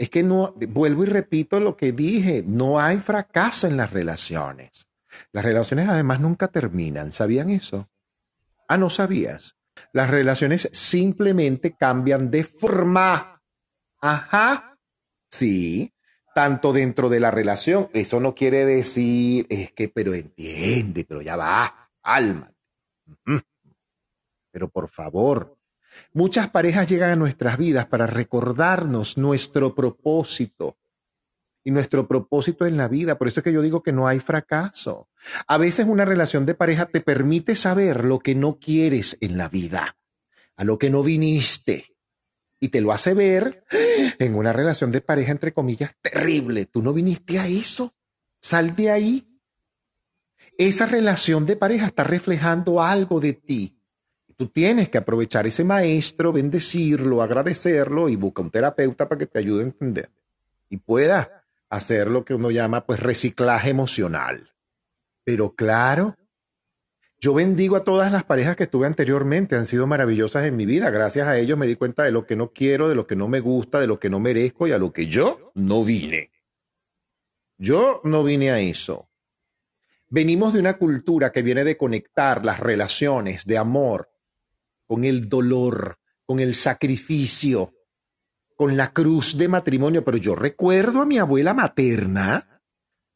[0.00, 4.88] Es que no, vuelvo y repito lo que dije, no hay fracaso en las relaciones.
[5.30, 7.86] Las relaciones además nunca terminan, ¿sabían eso?
[8.66, 9.58] Ah, no sabías.
[9.92, 13.42] Las relaciones simplemente cambian de forma.
[14.00, 14.78] Ajá.
[15.30, 15.92] Sí,
[16.34, 17.90] tanto dentro de la relación.
[17.92, 22.50] Eso no quiere decir, es que, pero entiende, pero ya va, alma.
[24.50, 25.58] Pero por favor,
[26.12, 30.76] muchas parejas llegan a nuestras vidas para recordarnos nuestro propósito.
[31.62, 34.18] Y nuestro propósito en la vida, por eso es que yo digo que no hay
[34.18, 35.08] fracaso.
[35.46, 39.48] A veces una relación de pareja te permite saber lo que no quieres en la
[39.50, 39.98] vida,
[40.56, 41.90] a lo que no viniste
[42.60, 43.64] y te lo hace ver
[44.18, 46.66] en una relación de pareja, entre comillas, terrible.
[46.66, 47.94] Tú no viniste a eso.
[48.40, 49.40] Sal de ahí.
[50.58, 53.79] Esa relación de pareja está reflejando algo de ti.
[54.40, 59.38] Tú tienes que aprovechar ese maestro, bendecirlo, agradecerlo y busca un terapeuta para que te
[59.38, 60.08] ayude a entender
[60.70, 64.50] y pueda hacer lo que uno llama pues reciclaje emocional.
[65.24, 66.16] Pero claro,
[67.20, 70.88] yo bendigo a todas las parejas que tuve anteriormente, han sido maravillosas en mi vida.
[70.88, 73.28] Gracias a ellos me di cuenta de lo que no quiero, de lo que no
[73.28, 76.30] me gusta, de lo que no merezco y a lo que yo no vine.
[77.58, 79.06] Yo no vine a eso.
[80.08, 84.09] Venimos de una cultura que viene de conectar las relaciones de amor
[84.90, 87.74] con el dolor, con el sacrificio,
[88.56, 90.04] con la cruz de matrimonio.
[90.04, 92.60] Pero yo recuerdo a mi abuela materna,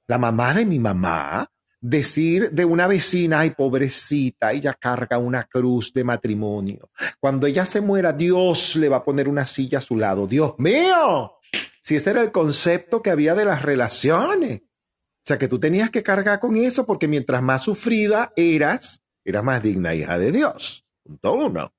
[0.07, 5.93] la mamá de mi mamá, decir de una vecina, ay, pobrecita, ella carga una cruz
[5.93, 6.91] de matrimonio.
[7.19, 10.29] Cuando ella se muera, Dios le va a poner una silla a su lado.
[10.29, 11.41] Dios mío,
[11.83, 14.61] si ese era el concepto que había de las relaciones.
[14.63, 19.43] O sea, que tú tenías que cargar con eso porque mientras más sufrida eras, eras
[19.43, 20.84] más digna hija de Dios.
[21.05, 21.73] Punto uno.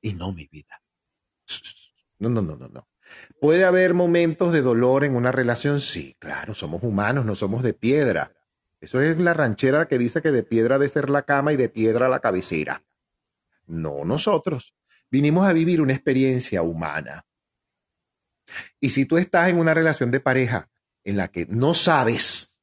[0.00, 0.82] Y no mi vida.
[2.18, 2.88] No, no, no, no, no.
[3.40, 5.80] ¿Puede haber momentos de dolor en una relación?
[5.80, 8.32] Sí, claro, somos humanos, no somos de piedra.
[8.80, 11.68] Eso es la ranchera que dice que de piedra de ser la cama y de
[11.68, 12.82] piedra la cabecera.
[13.66, 14.74] No nosotros.
[15.10, 17.24] Vinimos a vivir una experiencia humana.
[18.80, 20.68] Y si tú estás en una relación de pareja
[21.02, 22.60] en la que no sabes,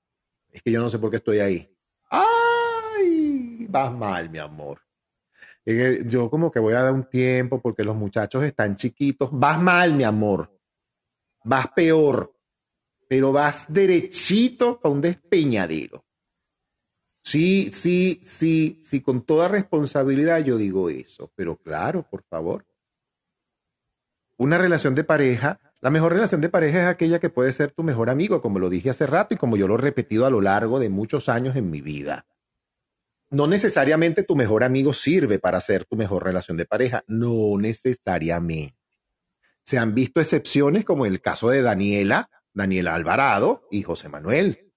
[0.51, 1.75] es que yo no sé por qué estoy ahí.
[2.09, 3.65] ¡Ay!
[3.69, 4.81] Vas mal, mi amor.
[6.05, 9.29] Yo como que voy a dar un tiempo porque los muchachos están chiquitos.
[9.31, 10.51] Vas mal, mi amor.
[11.43, 12.33] Vas peor.
[13.07, 16.05] Pero vas derechito a un despeñadero.
[17.23, 21.31] Sí, sí, sí, sí, con toda responsabilidad yo digo eso.
[21.35, 22.65] Pero claro, por favor.
[24.37, 27.83] Una relación de pareja, la mejor relación de pareja es aquella que puede ser tu
[27.83, 30.41] mejor amigo, como lo dije hace rato y como yo lo he repetido a lo
[30.41, 32.25] largo de muchos años en mi vida
[33.31, 38.77] no necesariamente tu mejor amigo sirve para ser tu mejor relación de pareja, no necesariamente.
[39.63, 44.71] Se han visto excepciones como el caso de Daniela, Daniela Alvarado y José Manuel.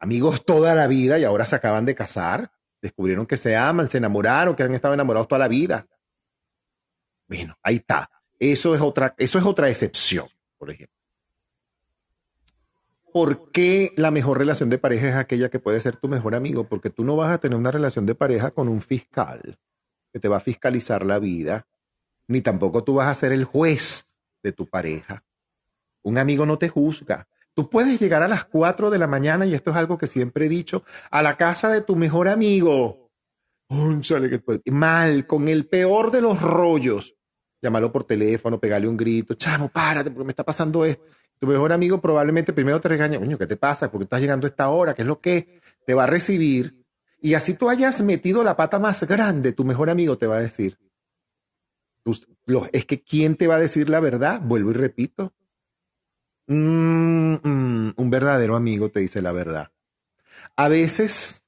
[0.00, 2.50] Amigos toda la vida y ahora se acaban de casar,
[2.80, 5.86] descubrieron que se aman, se enamoraron, que han estado enamorados toda la vida.
[7.28, 8.10] Bueno, ahí está.
[8.36, 10.26] Eso es otra, eso es otra excepción,
[10.58, 11.01] por ejemplo.
[13.12, 16.64] ¿Por qué la mejor relación de pareja es aquella que puede ser tu mejor amigo?
[16.64, 19.58] Porque tú no vas a tener una relación de pareja con un fiscal
[20.12, 21.66] que te va a fiscalizar la vida,
[22.26, 24.06] ni tampoco tú vas a ser el juez
[24.42, 25.24] de tu pareja.
[26.02, 27.28] Un amigo no te juzga.
[27.54, 30.46] Tú puedes llegar a las 4 de la mañana, y esto es algo que siempre
[30.46, 33.10] he dicho, a la casa de tu mejor amigo.
[34.70, 37.14] Mal, con el peor de los rollos.
[37.60, 41.04] Llámalo por teléfono, pegale un grito, chamo, párate, porque me está pasando esto
[41.42, 43.90] tu mejor amigo probablemente primero te regaña, coño, ¿qué te pasa?
[43.90, 44.94] Porque estás llegando a esta hora?
[44.94, 46.84] ¿Qué es lo que te va a recibir?
[47.20, 50.40] Y así tú hayas metido la pata más grande, tu mejor amigo te va a
[50.40, 50.78] decir.
[52.70, 54.40] Es que ¿quién te va a decir la verdad?
[54.40, 55.34] Vuelvo y repito.
[56.46, 59.72] Mm, mm, un verdadero amigo te dice la verdad.
[60.54, 61.42] A veces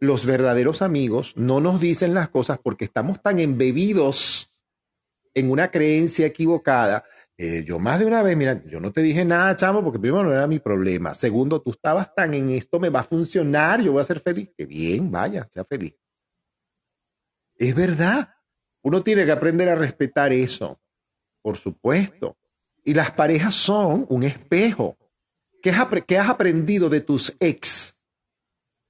[0.00, 4.50] los verdaderos amigos no nos dicen las cosas porque estamos tan embebidos
[5.34, 7.04] en una creencia equivocada
[7.42, 10.22] eh, yo más de una vez, mira, yo no te dije nada, chamo, porque primero
[10.22, 11.14] no era mi problema.
[11.14, 14.50] Segundo, tú estabas tan en esto, me va a funcionar, yo voy a ser feliz.
[14.54, 15.96] Que bien, vaya, sea feliz.
[17.56, 18.28] Es verdad.
[18.82, 20.82] Uno tiene que aprender a respetar eso,
[21.40, 22.36] por supuesto.
[22.84, 24.98] Y las parejas son un espejo.
[25.62, 27.98] ¿Qué has, qué has aprendido de tus ex?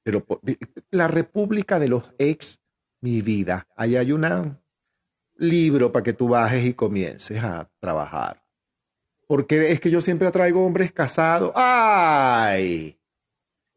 [0.02, 0.26] Pero
[0.90, 2.58] la república de los ex,
[3.00, 4.60] mi vida, ahí hay una
[5.40, 8.39] libro para que tú bajes y comiences a trabajar.
[9.30, 11.52] Porque es que yo siempre atraigo hombres casados.
[11.54, 12.98] ¡Ay!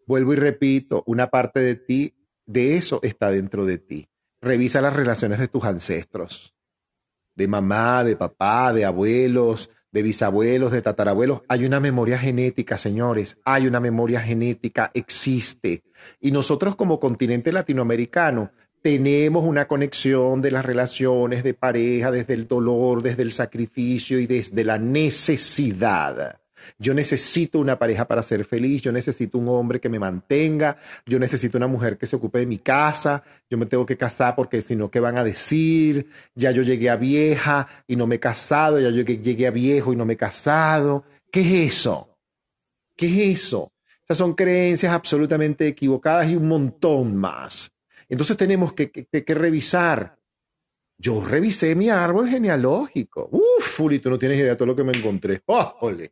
[0.08, 2.16] Vuelvo y repito, una parte de ti,
[2.48, 4.10] de eso está dentro de ti.
[4.42, 6.56] Revisa las relaciones de tus ancestros,
[7.36, 11.44] de mamá, de papá, de abuelos, de bisabuelos, de tatarabuelos.
[11.48, 13.38] Hay una memoria genética, señores.
[13.46, 15.84] Hay una memoria genética, existe.
[16.20, 18.50] Y nosotros como continente latinoamericano
[18.84, 24.28] tenemos una conexión de las relaciones de pareja desde el dolor, desde el sacrificio y
[24.28, 26.42] desde la necesidad.
[26.78, 31.18] Yo necesito una pareja para ser feliz, yo necesito un hombre que me mantenga, yo
[31.18, 34.62] necesito una mujer que se ocupe de mi casa, yo me tengo que casar porque
[34.62, 36.10] si no, ¿qué van a decir?
[36.36, 39.94] Ya yo llegué a vieja y no me he casado, ya yo llegué a viejo
[39.94, 41.06] y no me he casado.
[41.32, 42.18] ¿Qué es eso?
[42.98, 43.72] ¿Qué es eso?
[44.04, 47.73] Esas son creencias absolutamente equivocadas y un montón más.
[48.14, 50.20] Entonces tenemos que, revisar.
[51.00, 53.28] Yo revisé mi árbol genealógico.
[53.32, 55.42] Uf, Fulito, no tienes idea de todo lo que me encontré.
[55.82, 56.12] ¡Ole!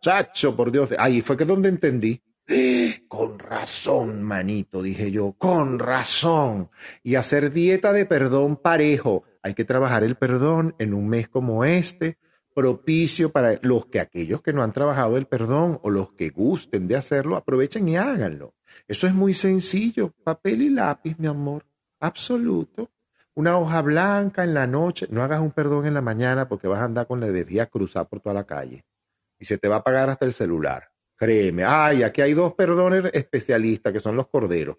[0.00, 0.90] Chacho, por Dios!
[0.96, 2.22] Ahí fue que donde entendí.
[3.08, 6.70] Con razón, manito, dije yo, con razón.
[7.02, 9.24] Y hacer dieta de perdón parejo.
[9.42, 12.18] Hay que trabajar el perdón en un mes como este,
[12.54, 16.86] propicio para los que aquellos que no han trabajado el perdón o los que gusten
[16.86, 18.54] de hacerlo, aprovechen y háganlo.
[18.86, 21.64] Eso es muy sencillo, papel y lápiz, mi amor,
[22.00, 22.90] absoluto.
[23.34, 26.80] Una hoja blanca en la noche, no hagas un perdón en la mañana porque vas
[26.80, 28.84] a andar con la energía cruzada por toda la calle
[29.38, 30.90] y se te va a apagar hasta el celular.
[31.16, 34.78] Créeme, ay, aquí hay dos perdones especialistas que son los corderos.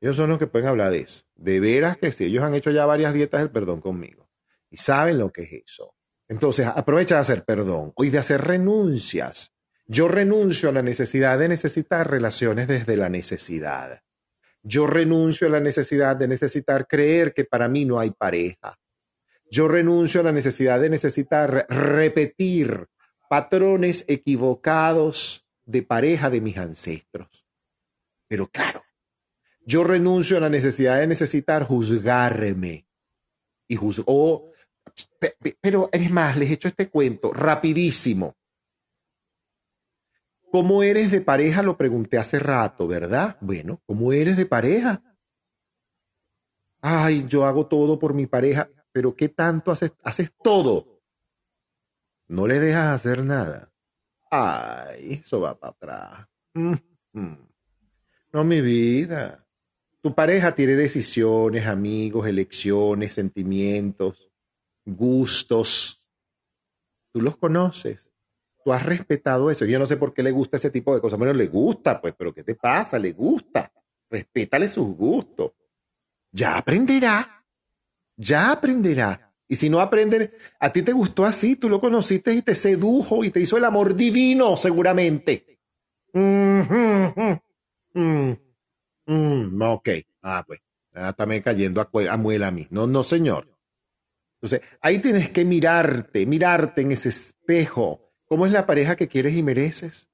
[0.00, 1.24] Ellos son los que pueden hablar de eso.
[1.34, 4.28] De veras que sí, ellos han hecho ya varias dietas del perdón conmigo
[4.70, 5.94] y saben lo que es eso.
[6.28, 9.53] Entonces, aprovecha de hacer perdón y de hacer renuncias.
[9.86, 14.02] Yo renuncio a la necesidad de necesitar relaciones desde la necesidad.
[14.62, 18.78] Yo renuncio a la necesidad de necesitar creer que para mí no hay pareja.
[19.50, 22.86] Yo renuncio a la necesidad de necesitar repetir
[23.28, 27.44] patrones equivocados de pareja de mis ancestros.
[28.26, 28.82] Pero claro,
[29.66, 32.86] yo renuncio a la necesidad de necesitar juzgarme
[33.68, 34.06] y juzgar.
[35.60, 38.34] pero es más, les he hecho este cuento rapidísimo.
[40.54, 41.64] ¿Cómo eres de pareja?
[41.64, 43.36] Lo pregunté hace rato, ¿verdad?
[43.40, 45.02] Bueno, ¿cómo eres de pareja?
[46.80, 49.90] Ay, yo hago todo por mi pareja, pero ¿qué tanto haces?
[50.04, 51.02] Haces todo.
[52.28, 53.72] No le dejas hacer nada.
[54.30, 56.28] Ay, eso va para atrás.
[58.32, 59.44] No, mi vida.
[60.02, 64.30] Tu pareja tiene decisiones, amigos, elecciones, sentimientos,
[64.84, 66.08] gustos.
[67.12, 68.13] Tú los conoces.
[68.64, 69.66] Tú has respetado eso.
[69.66, 71.18] Yo no sé por qué le gusta ese tipo de cosas.
[71.18, 72.98] Bueno, le gusta, pues, pero ¿qué te pasa?
[72.98, 73.70] Le gusta.
[74.08, 75.52] Respétale sus gustos.
[76.32, 77.44] Ya aprenderá.
[78.16, 79.32] Ya aprenderá.
[79.46, 83.22] Y si no aprende, a ti te gustó así, tú lo conociste y te sedujo
[83.22, 85.60] y te hizo el amor divino, seguramente.
[86.14, 86.60] Mm,
[89.06, 89.88] mm, ok.
[90.22, 90.60] Ah, pues.
[90.94, 92.66] Ah, me cayendo a, a muela a mí.
[92.70, 93.48] No, no, señor.
[94.40, 98.03] Entonces, ahí tienes que mirarte, mirarte en ese espejo.
[98.34, 100.10] ¿Cómo es la pareja que quieres y mereces?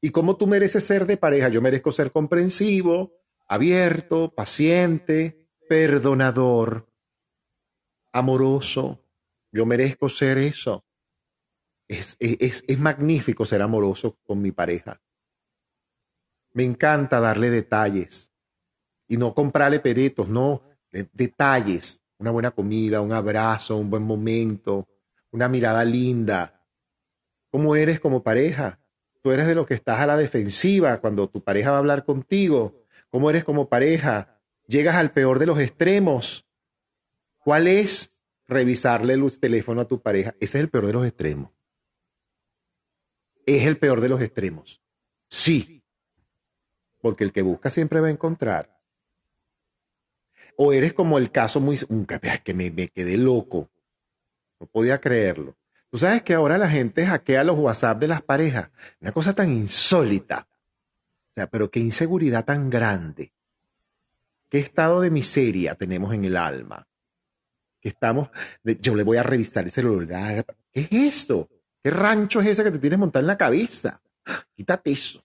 [0.00, 1.50] ¿Y cómo tú mereces ser de pareja?
[1.50, 3.12] Yo merezco ser comprensivo,
[3.46, 6.90] abierto, paciente, perdonador,
[8.10, 9.04] amoroso.
[9.52, 10.82] Yo merezco ser eso.
[11.88, 14.98] Es, es, es, magnífico ser amoroso con mi pareja.
[16.54, 18.32] Me encanta darle detalles
[19.06, 22.02] y no comprarle peretos, no, detalles.
[22.16, 24.88] Una buena comida, un abrazo, un buen momento,
[25.36, 26.66] una mirada linda.
[27.50, 28.80] ¿Cómo eres como pareja?
[29.22, 32.06] Tú eres de los que estás a la defensiva cuando tu pareja va a hablar
[32.06, 32.86] contigo.
[33.10, 34.40] ¿Cómo eres como pareja?
[34.66, 36.46] Llegas al peor de los extremos.
[37.38, 38.14] ¿Cuál es?
[38.48, 40.34] Revisarle el teléfono a tu pareja.
[40.40, 41.50] Ese es el peor de los extremos.
[43.44, 44.80] Es el peor de los extremos.
[45.28, 45.84] Sí.
[47.02, 48.74] Porque el que busca siempre va a encontrar.
[50.56, 51.78] O eres como el caso muy...
[52.42, 53.68] Que me, me quedé loco.
[54.60, 55.56] No podía creerlo.
[55.90, 58.70] Tú sabes que ahora la gente hackea los WhatsApp de las parejas.
[59.00, 60.48] Una cosa tan insólita.
[61.30, 63.32] O sea, pero qué inseguridad tan grande.
[64.48, 66.86] ¿Qué estado de miseria tenemos en el alma?
[67.80, 68.30] Que estamos,
[68.62, 70.44] yo le voy a revisar el celular.
[70.72, 71.48] ¿Qué es esto?
[71.82, 74.00] ¿Qué rancho es ese que te tienes montado en la cabeza?
[74.54, 75.24] Quítate eso.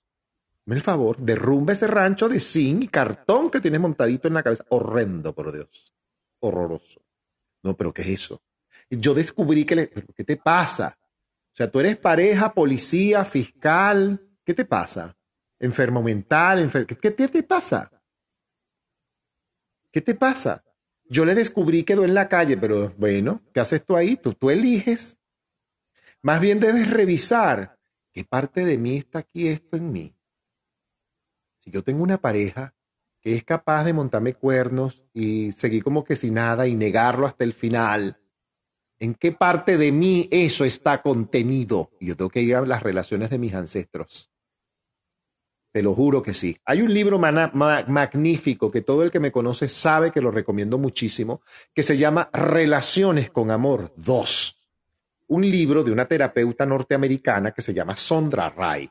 [0.66, 4.44] Dame el favor, derrumba ese rancho de zinc y cartón que tienes montadito en la
[4.44, 4.66] cabeza.
[4.70, 5.94] Horrendo, por Dios.
[6.40, 7.02] Horroroso.
[7.64, 8.42] No, pero ¿qué es eso?
[8.92, 10.98] Yo descubrí que le, ¿qué te pasa?
[11.54, 14.22] O sea, tú eres pareja, policía, fiscal.
[14.44, 15.16] ¿Qué te pasa?
[15.60, 17.90] Enfermo mental, ¿Qué, ¿qué te pasa?
[19.92, 20.64] ¿Qué te pasa?
[21.06, 24.16] Yo le descubrí quedó en la calle, pero bueno, ¿qué haces tú ahí?
[24.16, 25.18] Tú, tú eliges.
[26.22, 27.78] Más bien debes revisar
[28.14, 30.16] qué parte de mí está aquí esto en mí.
[31.58, 32.74] Si yo tengo una pareja
[33.20, 37.44] que es capaz de montarme cuernos y seguir como que sin nada y negarlo hasta
[37.44, 38.21] el final,
[39.02, 41.92] ¿en qué parte de mí eso está contenido?
[42.00, 44.30] Y yo tengo que ir a las relaciones de mis ancestros.
[45.74, 46.56] Te lo juro que sí.
[46.66, 51.42] Hay un libro magnífico que todo el que me conoce sabe que lo recomiendo muchísimo,
[51.74, 54.58] que se llama Relaciones con Amor 2.
[55.30, 58.88] Un libro de una terapeuta norteamericana que se llama Sondra Ray.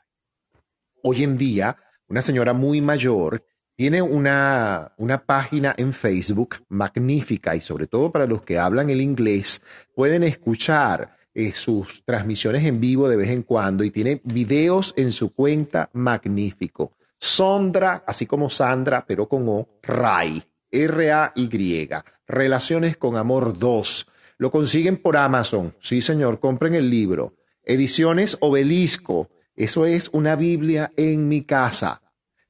[1.03, 1.77] Hoy en día,
[2.09, 3.45] una señora muy mayor
[3.81, 9.01] tiene una, una página en Facebook magnífica y sobre todo para los que hablan el
[9.01, 9.63] inglés,
[9.95, 15.13] pueden escuchar eh, sus transmisiones en vivo de vez en cuando y tiene videos en
[15.13, 16.93] su cuenta magnífico.
[17.19, 21.89] Sondra, así como Sandra, pero con O, Ray, R-A-Y,
[22.27, 24.07] Relaciones con Amor 2.
[24.37, 25.75] Lo consiguen por Amazon.
[25.81, 27.33] Sí, señor, compren el libro.
[27.65, 29.31] Ediciones Obelisco.
[29.57, 32.03] Eso es una Biblia en mi casa.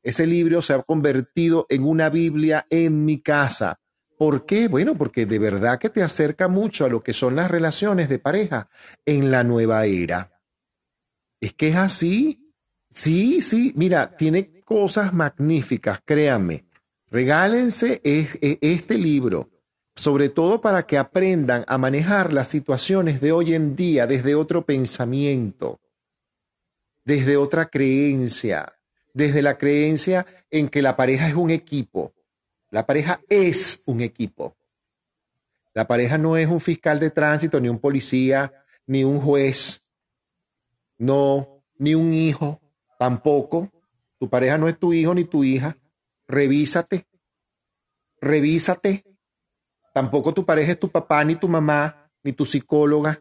[0.03, 3.79] Ese libro se ha convertido en una Biblia en mi casa.
[4.17, 4.69] ¿Por qué?
[4.69, 8.19] Bueno, porque de verdad que te acerca mucho a lo que son las relaciones de
[8.19, 8.69] pareja
[9.07, 10.41] en la nueva era.
[11.41, 12.53] Es que es así.
[12.93, 16.67] Sí, sí, mira, tiene cosas magníficas, créanme.
[17.09, 19.49] Regálense este libro,
[19.97, 24.65] sobre todo para que aprendan a manejar las situaciones de hoy en día desde otro
[24.67, 25.81] pensamiento,
[27.05, 28.73] desde otra creencia,
[29.15, 32.15] desde la creencia en que la pareja es un equipo
[32.71, 34.57] la pareja es un equipo.
[35.75, 38.53] La pareja no es un fiscal de tránsito, ni un policía,
[38.87, 39.85] ni un juez,
[40.99, 42.61] no, ni un hijo,
[42.99, 43.71] tampoco.
[44.19, 45.77] Tu pareja no es tu hijo ni tu hija.
[46.29, 47.07] Revísate.
[48.21, 49.05] Revísate.
[49.93, 53.21] Tampoco tu pareja es tu papá, ni tu mamá, ni tu psicóloga.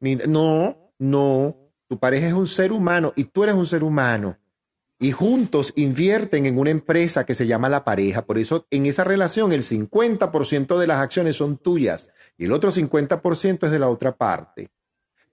[0.00, 1.56] Ni, no, no.
[1.88, 4.36] Tu pareja es un ser humano y tú eres un ser humano
[5.02, 8.26] y juntos invierten en una empresa que se llama la pareja.
[8.26, 12.70] Por eso en esa relación el 50% de las acciones son tuyas y el otro
[12.70, 14.68] 50% es de la otra parte.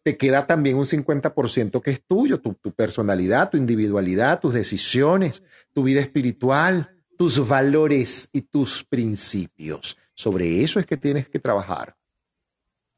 [0.03, 5.43] Te queda también un 50% que es tuyo, tu, tu personalidad, tu individualidad, tus decisiones,
[5.73, 9.97] tu vida espiritual, tus valores y tus principios.
[10.13, 11.96] Sobre eso es que tienes que trabajar.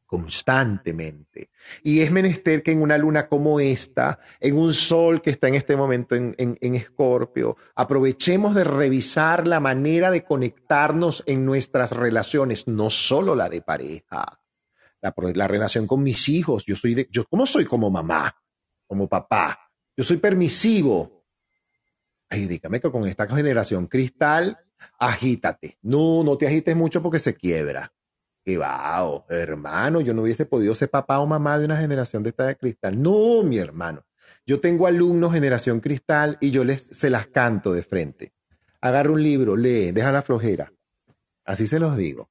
[0.09, 1.51] Constantemente.
[1.83, 5.53] Y es menester que en una luna como esta, en un sol que está en
[5.53, 12.89] este momento en, Escorpio, aprovechemos de revisar la manera de conectarnos en nuestras relaciones, no
[12.89, 14.41] solo la de pareja,
[14.99, 16.65] la, la relación con mis hijos.
[16.65, 18.35] Yo soy de, yo, ¿cómo soy como mamá,
[18.87, 19.59] como papá?
[19.95, 21.23] Yo soy permisivo.
[22.29, 24.57] Ay, dígame que con esta generación cristal,
[24.97, 25.77] agítate.
[25.83, 27.93] No, no te agites mucho porque se quiebra
[28.47, 32.45] va, hermano, yo no hubiese podido ser papá o mamá de una generación de esta
[32.45, 33.01] de cristal.
[33.01, 34.03] No, mi hermano.
[34.45, 38.33] Yo tengo alumnos generación cristal y yo les se las canto de frente.
[38.81, 40.73] Agarra un libro, lee, deja la flojera.
[41.45, 42.29] Así se los digo.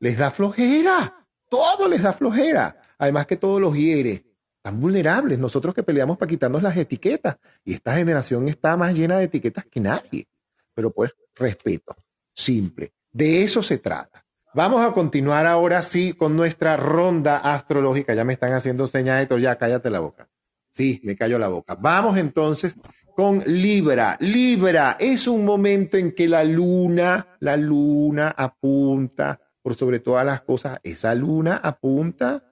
[0.00, 1.26] Les da flojera.
[1.48, 2.80] Todo les da flojera.
[2.98, 4.26] Además que todos los hiere.
[4.56, 5.38] Están vulnerables.
[5.38, 7.36] Nosotros que peleamos para quitarnos las etiquetas.
[7.64, 10.26] Y esta generación está más llena de etiquetas que nadie.
[10.74, 11.94] Pero pues, respeto.
[12.32, 12.92] Simple.
[13.12, 14.25] De eso se trata.
[14.56, 18.14] Vamos a continuar ahora sí con nuestra ronda astrológica.
[18.14, 20.30] Ya me están haciendo señas, de ya cállate la boca.
[20.70, 21.74] Sí, me callo la boca.
[21.74, 22.74] Vamos entonces
[23.14, 24.16] con Libra.
[24.18, 30.40] Libra es un momento en que la luna, la luna apunta por sobre todas las
[30.40, 30.80] cosas.
[30.82, 32.42] Esa luna apunta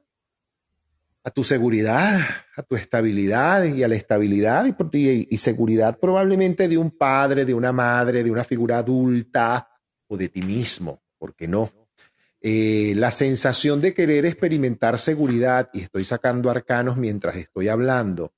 [1.22, 2.20] a tu seguridad,
[2.54, 7.54] a tu estabilidad y a la estabilidad y, y seguridad probablemente de un padre, de
[7.54, 9.70] una madre, de una figura adulta
[10.06, 11.02] o de ti mismo.
[11.16, 11.83] ¿Por qué no?
[12.46, 18.34] Eh, la sensación de querer experimentar seguridad, y estoy sacando arcanos mientras estoy hablando,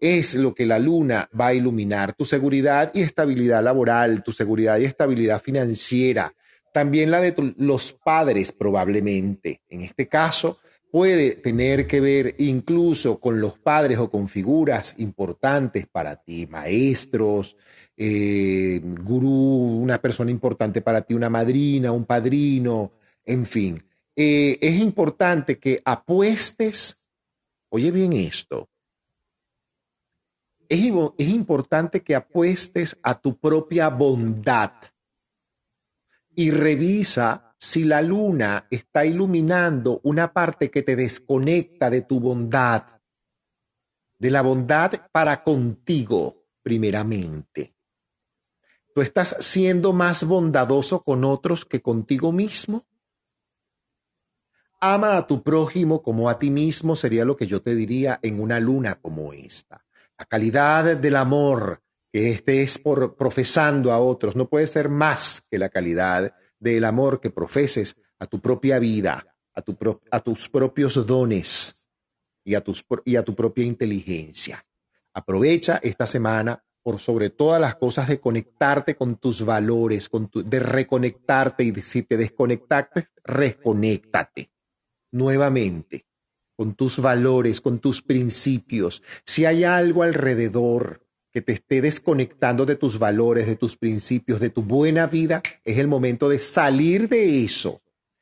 [0.00, 4.78] es lo que la luna va a iluminar, tu seguridad y estabilidad laboral, tu seguridad
[4.78, 6.32] y estabilidad financiera,
[6.72, 9.60] también la de los padres probablemente.
[9.68, 10.56] En este caso,
[10.90, 17.58] puede tener que ver incluso con los padres o con figuras importantes para ti, maestros,
[17.94, 22.92] eh, gurú, una persona importante para ti, una madrina, un padrino,
[23.30, 23.84] en fin,
[24.16, 26.98] eh, es importante que apuestes,
[27.68, 28.68] oye bien esto,
[30.68, 34.72] es, es importante que apuestes a tu propia bondad
[36.34, 43.00] y revisa si la luna está iluminando una parte que te desconecta de tu bondad,
[44.18, 47.76] de la bondad para contigo primeramente.
[48.92, 52.89] ¿Tú estás siendo más bondadoso con otros que contigo mismo?
[54.82, 58.40] Ama a tu prójimo como a ti mismo sería lo que yo te diría en
[58.40, 59.84] una luna como esta.
[60.18, 65.58] La calidad del amor que estés por, profesando a otros no puede ser más que
[65.58, 69.76] la calidad del amor que profeses a tu propia vida, a, tu
[70.10, 71.76] a tus propios dones
[72.42, 74.64] y a, tus, y a tu propia inteligencia.
[75.12, 80.58] Aprovecha esta semana por sobre todas las cosas de conectarte con tus valores, con de
[80.58, 84.50] reconectarte y si te desconectaste, reconéctate
[85.12, 86.06] nuevamente
[86.60, 89.02] con tus valores, con tus principios.
[89.24, 94.50] Si hay algo alrededor que te esté desconectando de tus valores, de tus principios, de
[94.50, 97.80] tu buena vida, es el momento de salir de eso.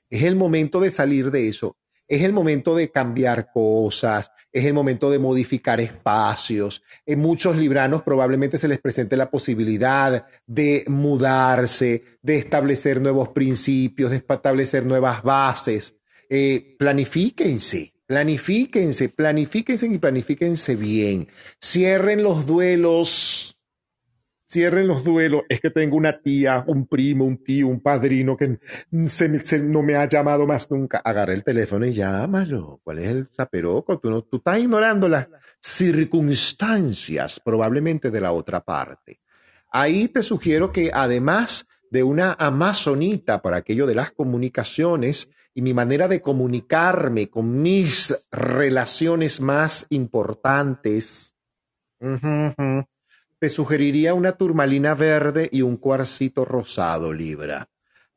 [0.08, 1.76] Es el momento de salir de eso.
[2.06, 6.82] Es el momento de cambiar cosas, es el momento de modificar espacios.
[7.04, 14.10] En muchos libranos probablemente se les presente la posibilidad de mudarse, de establecer nuevos principios,
[14.10, 15.97] de establecer nuevas bases
[16.28, 21.28] eh, planifíquense, planifíquense, planifíquense y planifíquense bien.
[21.62, 23.54] Cierren los duelos.
[24.50, 25.42] Cierren los duelos.
[25.48, 28.58] Es que tengo una tía, un primo, un tío, un padrino que
[28.90, 30.98] no me ha llamado más nunca.
[31.04, 32.80] Agarra el teléfono y llámalo.
[32.82, 33.98] ¿Cuál es el zaperoco?
[33.98, 35.28] Tú, no, tú estás ignorando las
[35.60, 39.20] circunstancias probablemente de la otra parte.
[39.70, 45.74] Ahí te sugiero que además de una amazonita para aquello de las comunicaciones y mi
[45.74, 51.34] manera de comunicarme con mis relaciones más importantes,
[53.40, 57.68] te sugeriría una turmalina verde y un cuarcito rosado, Libra.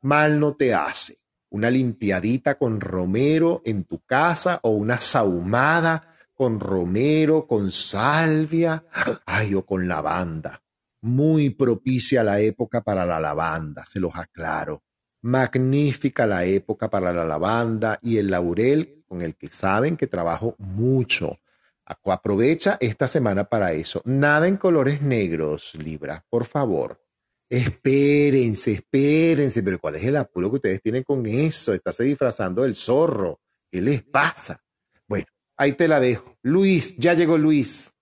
[0.02, 1.18] Mal no te hace.
[1.50, 8.84] Una limpiadita con romero en tu casa o una sahumada con romero, con salvia,
[9.26, 10.62] ay, o con lavanda
[11.00, 14.84] muy propicia la época para la lavanda, se los aclaro.
[15.22, 20.54] Magnífica la época para la lavanda y el laurel con el que saben que trabajo
[20.58, 21.38] mucho.
[21.84, 24.02] Aprovecha esta semana para eso.
[24.04, 27.00] Nada en colores negros, Libra, por favor.
[27.48, 31.74] Espérense, espérense, pero ¿cuál es el apuro que ustedes tienen con eso?
[31.74, 33.40] Estás disfrazando del zorro.
[33.70, 34.62] ¿Qué les pasa?
[35.06, 35.26] Bueno,
[35.56, 36.36] ahí te la dejo.
[36.42, 37.92] Luis, ya llegó Luis.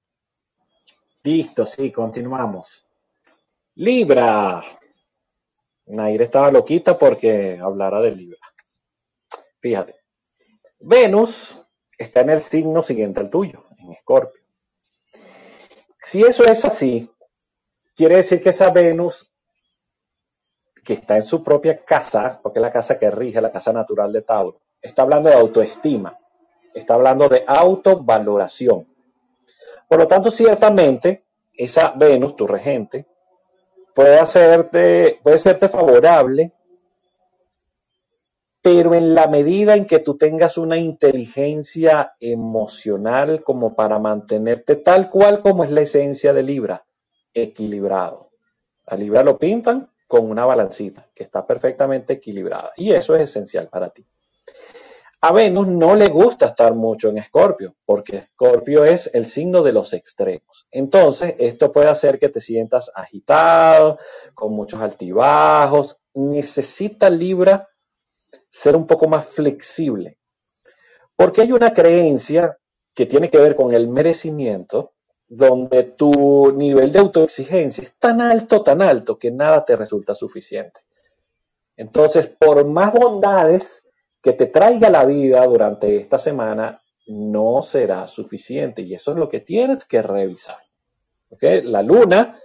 [1.25, 2.87] Listo, sí, continuamos.
[3.75, 4.63] Libra.
[5.91, 8.39] Nair estaba loquita porque hablara de Libra.
[9.61, 9.97] Fíjate.
[10.79, 11.63] Venus
[11.99, 14.41] está en el signo siguiente al tuyo, en Escorpio.
[16.01, 17.11] Si eso es así,
[17.95, 19.31] quiere decir que esa Venus
[20.83, 24.13] que está en su propia casa, porque es la casa que rige, la casa natural
[24.13, 26.19] de Tauro, está hablando de autoestima,
[26.73, 28.87] está hablando de autovaloración.
[29.89, 33.07] Por lo tanto, ciertamente, esa Venus, tu regente,
[33.95, 36.53] puede hacerte, puede serte favorable,
[38.63, 45.09] pero en la medida en que tú tengas una inteligencia emocional como para mantenerte tal
[45.11, 46.85] cual como es la esencia de Libra,
[47.33, 48.31] equilibrado.
[48.87, 53.69] A Libra lo pintan con una balancita que está perfectamente equilibrada y eso es esencial
[53.69, 54.05] para ti.
[55.23, 59.73] A Venus no le gusta estar mucho en Escorpio, porque Escorpio es el signo de
[59.73, 60.67] los extremos.
[60.71, 63.99] Entonces, esto puede hacer que te sientas agitado,
[64.33, 66.01] con muchos altibajos.
[66.15, 67.69] Necesita Libra
[68.49, 70.19] ser un poco más flexible,
[71.17, 72.59] porque hay una creencia
[72.95, 74.95] que tiene que ver con el merecimiento,
[75.29, 80.81] donde tu nivel de autoexigencia es tan alto, tan alto, que nada te resulta suficiente.
[81.77, 83.90] Entonces, por más bondades
[84.23, 89.29] que te traiga la vida durante esta semana no será suficiente y eso es lo
[89.29, 90.59] que tienes que revisar.
[91.41, 92.39] La luna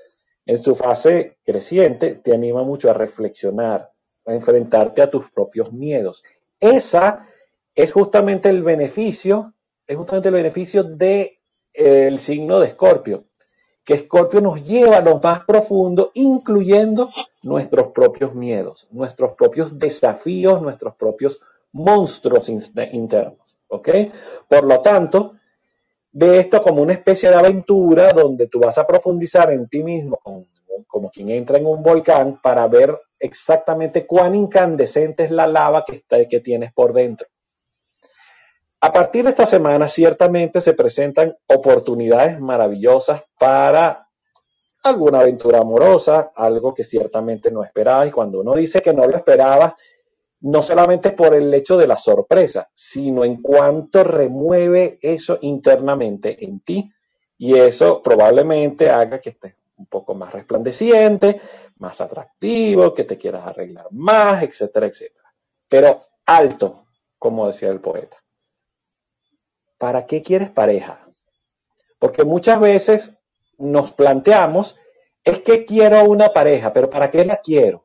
[0.45, 3.91] en su fase creciente te anima mucho a reflexionar,
[4.25, 6.23] a enfrentarte a tus propios miedos.
[6.59, 7.27] Esa
[7.73, 9.53] es justamente el beneficio,
[9.85, 11.31] es justamente el beneficio del
[11.73, 13.25] el signo de Escorpio,
[13.83, 17.09] que Escorpio nos lleva a lo más profundo, incluyendo
[17.43, 21.41] nuestros propios miedos, nuestros propios desafíos, nuestros propios
[21.75, 23.59] monstruos internos.
[23.67, 23.89] ¿Ok?
[24.47, 25.35] Por lo tanto,
[26.11, 30.19] ve esto como una especie de aventura donde tú vas a profundizar en ti mismo,
[30.87, 35.95] como, quien entra en un volcán, para ver exactamente cuán incandescente es la lava que,
[35.95, 37.27] está, que tienes por dentro.
[38.81, 44.07] A partir de esta semana, ciertamente se presentan oportunidades maravillosas para
[44.83, 48.07] alguna aventura amorosa, algo que ciertamente no esperabas.
[48.07, 49.73] Y cuando uno dice que no lo esperabas,
[50.41, 56.59] no solamente por el hecho de la sorpresa, sino en cuanto remueve eso internamente en
[56.59, 56.91] ti
[57.37, 61.41] y eso probablemente haga que estés un poco más resplandeciente,
[61.77, 65.33] más atractivo, que te quieras arreglar más, etcétera, etcétera.
[65.67, 66.85] Pero alto,
[67.17, 68.17] como decía el poeta.
[69.77, 71.07] ¿Para qué quieres pareja?
[71.99, 73.19] Porque muchas veces
[73.57, 74.79] nos planteamos,
[75.23, 77.84] es que quiero una pareja, pero ¿para qué la quiero?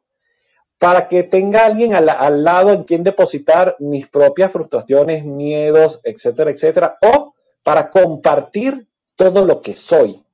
[0.81, 6.97] Para que tenga alguien al, lado en quien depositar mis propias frustraciones, miedos, etcétera, etcétera,
[7.03, 10.25] o para compartir todo lo que soy.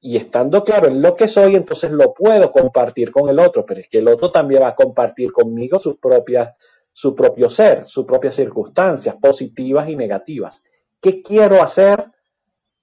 [0.00, 3.78] Y estando claro en lo que soy, entonces lo puedo compartir con el otro, pero
[3.78, 6.56] es que el otro también va a compartir conmigo sus propias,
[6.90, 10.64] su propio ser, sus propias circunstancias, positivas y negativas.
[11.00, 12.10] ¿Qué quiero hacer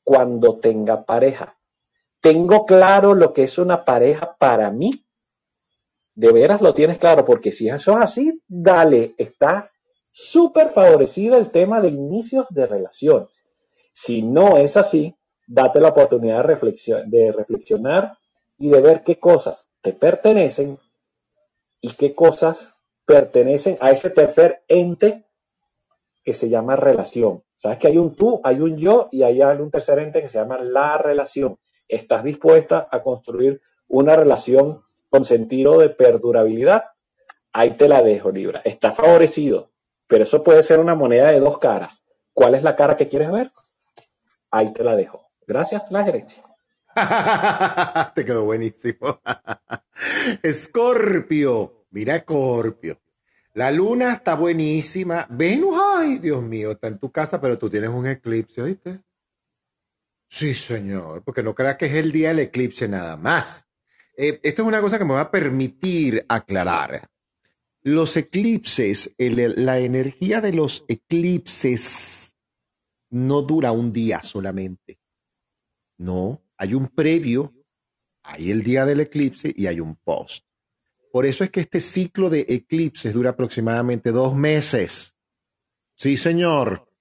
[0.06, 1.58] cuando tenga pareja?
[2.22, 5.04] ¿Tengo claro lo que es una pareja para mí?
[6.20, 9.72] De veras lo tienes claro, porque si eso es así, dale, está
[10.12, 13.46] súper favorecido el tema de inicios de relaciones.
[13.90, 15.16] Si no es así,
[15.48, 18.18] date la oportunidad de, de reflexionar
[18.58, 20.78] y de ver qué cosas te pertenecen
[21.80, 22.76] y qué cosas
[23.06, 25.24] pertenecen a ese tercer ente
[26.26, 27.44] que se llama relación.
[27.56, 30.38] Sabes que hay un tú, hay un yo y hay un tercer ente que se
[30.38, 31.58] llama la relación.
[31.88, 36.86] ¿Estás dispuesta a construir una relación con sentido de perdurabilidad,
[37.54, 38.62] ahí te la dejo, Libra.
[38.64, 39.72] Está favorecido,
[40.08, 42.04] pero eso puede ser una moneda de dos caras.
[42.34, 43.52] ¿Cuál es la cara que quieres ver?
[44.52, 45.26] Ahí te la dejo.
[45.46, 46.44] Gracias, la gerencia.
[48.16, 49.22] te quedó buenísimo.
[50.44, 53.00] Escorpio, mira Escorpio.
[53.54, 55.28] La luna está buenísima.
[55.30, 59.02] Venus, ay, Dios mío, está en tu casa, pero tú tienes un eclipse, ¿oíste?
[60.30, 63.68] Sí, señor, porque no creas que es el día del eclipse nada más.
[64.22, 67.10] Eh, esto es una cosa que me va a permitir aclarar.
[67.84, 72.34] Los eclipses, la energía de los eclipses
[73.12, 75.00] no dura un día solamente.
[76.00, 77.54] No, hay un previo,
[78.22, 80.44] hay el día del eclipse y hay un post.
[81.14, 85.16] Por eso es que este ciclo de eclipses dura aproximadamente dos meses.
[85.96, 86.92] Sí, señor.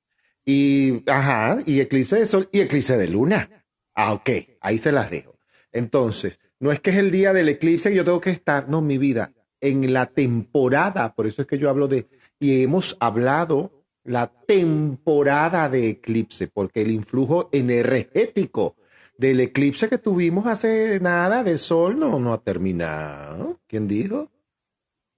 [0.44, 3.66] Y, ajá, y eclipse de sol y eclipse de luna.
[3.92, 4.30] Ah, ok,
[4.60, 5.36] ahí se las dejo.
[5.72, 8.80] Entonces, no es que es el día del eclipse y yo tengo que estar, no,
[8.80, 12.08] mi vida, en la temporada, por eso es que yo hablo de,
[12.38, 18.76] y hemos hablado la temporada de eclipse, porque el influjo energético
[19.16, 23.60] del eclipse que tuvimos hace nada del sol no, no ha terminado.
[23.66, 24.30] ¿Quién dijo?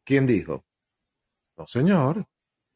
[0.05, 0.65] ¿Quién dijo?
[1.57, 2.27] No, señor.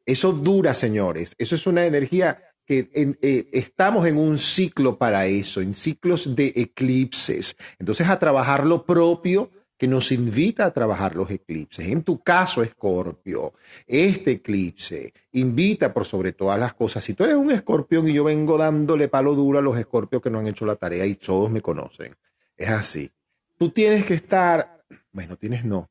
[0.07, 1.35] Eso dura, señores.
[1.39, 6.53] Eso es una energía que eh, estamos en un ciclo para eso, en ciclos de
[6.57, 7.57] eclipses.
[7.79, 11.89] Entonces, a trabajar lo propio que nos invita a trabajar los eclipses.
[11.89, 13.55] En tu caso, Escorpio,
[13.87, 17.05] este eclipse invita por sobre todas las cosas.
[17.05, 20.31] Si tú eres un escorpión y yo vengo dándole palo duro a los escorpios que
[20.31, 22.17] no han hecho la tarea y todos me conocen,
[22.57, 23.11] es así.
[23.59, 25.91] Tú tienes que estar, bueno, tienes no,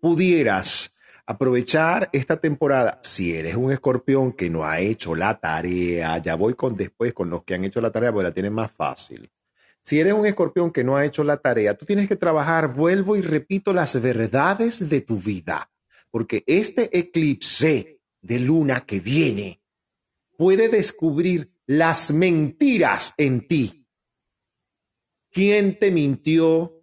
[0.00, 0.93] pudieras
[1.26, 3.00] aprovechar esta temporada.
[3.02, 7.30] Si eres un escorpión que no ha hecho la tarea, ya voy con después con
[7.30, 9.30] los que han hecho la tarea, porque la tienen más fácil.
[9.80, 13.16] Si eres un escorpión que no ha hecho la tarea, tú tienes que trabajar, vuelvo
[13.16, 15.70] y repito, las verdades de tu vida,
[16.10, 19.60] porque este eclipse de luna que viene
[20.36, 23.86] puede descubrir las mentiras en ti.
[25.30, 26.82] ¿Quién te mintió?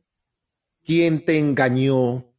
[0.83, 2.30] ¿Quién te engañó?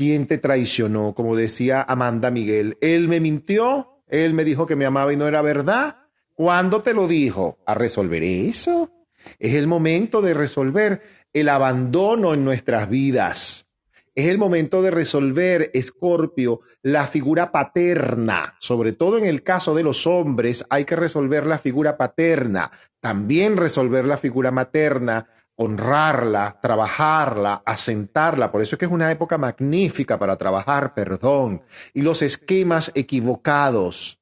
[0.00, 1.12] ¿Quién te traicionó?
[1.12, 5.28] Como decía Amanda Miguel, él me mintió, él me dijo que me amaba y no
[5.28, 6.06] era verdad.
[6.32, 7.58] ¿Cuándo te lo dijo?
[7.66, 8.90] ¿A resolver eso?
[9.38, 11.02] Es el momento de resolver
[11.34, 13.66] el abandono en nuestras vidas.
[14.14, 18.56] Es el momento de resolver, Escorpio, la figura paterna.
[18.58, 22.70] Sobre todo en el caso de los hombres, hay que resolver la figura paterna.
[23.00, 25.26] También resolver la figura materna
[25.62, 28.50] honrarla, trabajarla, asentarla.
[28.50, 31.62] Por eso es que es una época magnífica para trabajar perdón
[31.92, 34.18] y los esquemas equivocados.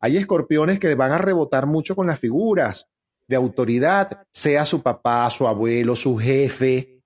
[0.00, 2.88] Hay escorpiones que van a rebotar mucho con las figuras
[3.28, 7.00] de autoridad, sea su papá, su abuelo, su jefe.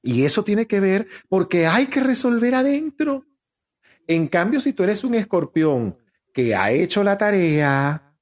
[0.00, 3.26] Y eso tiene que ver porque hay que resolver adentro.
[4.06, 5.98] En cambio, si tú eres un escorpión
[6.32, 8.16] que ha hecho la tarea,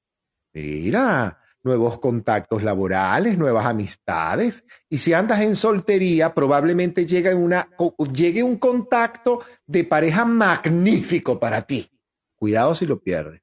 [0.51, 4.63] mira, nuevos contactos laborales, nuevas amistades.
[4.89, 7.69] Y si andas en soltería, probablemente llegue, una,
[8.13, 11.89] llegue un contacto de pareja magnífico para ti.
[12.35, 13.41] Cuidado si lo pierdes.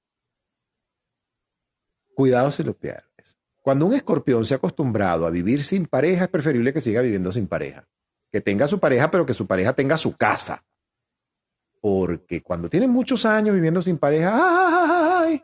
[2.15, 3.39] Cuidado si lo pierdes.
[3.63, 7.33] Cuando un escorpión se ha acostumbrado a vivir sin pareja, es preferible que siga viviendo
[7.33, 7.89] sin pareja.
[8.31, 10.65] Que tenga su pareja, pero que su pareja tenga su casa.
[11.81, 15.43] Porque cuando tiene muchos años viviendo sin pareja, ¡ay!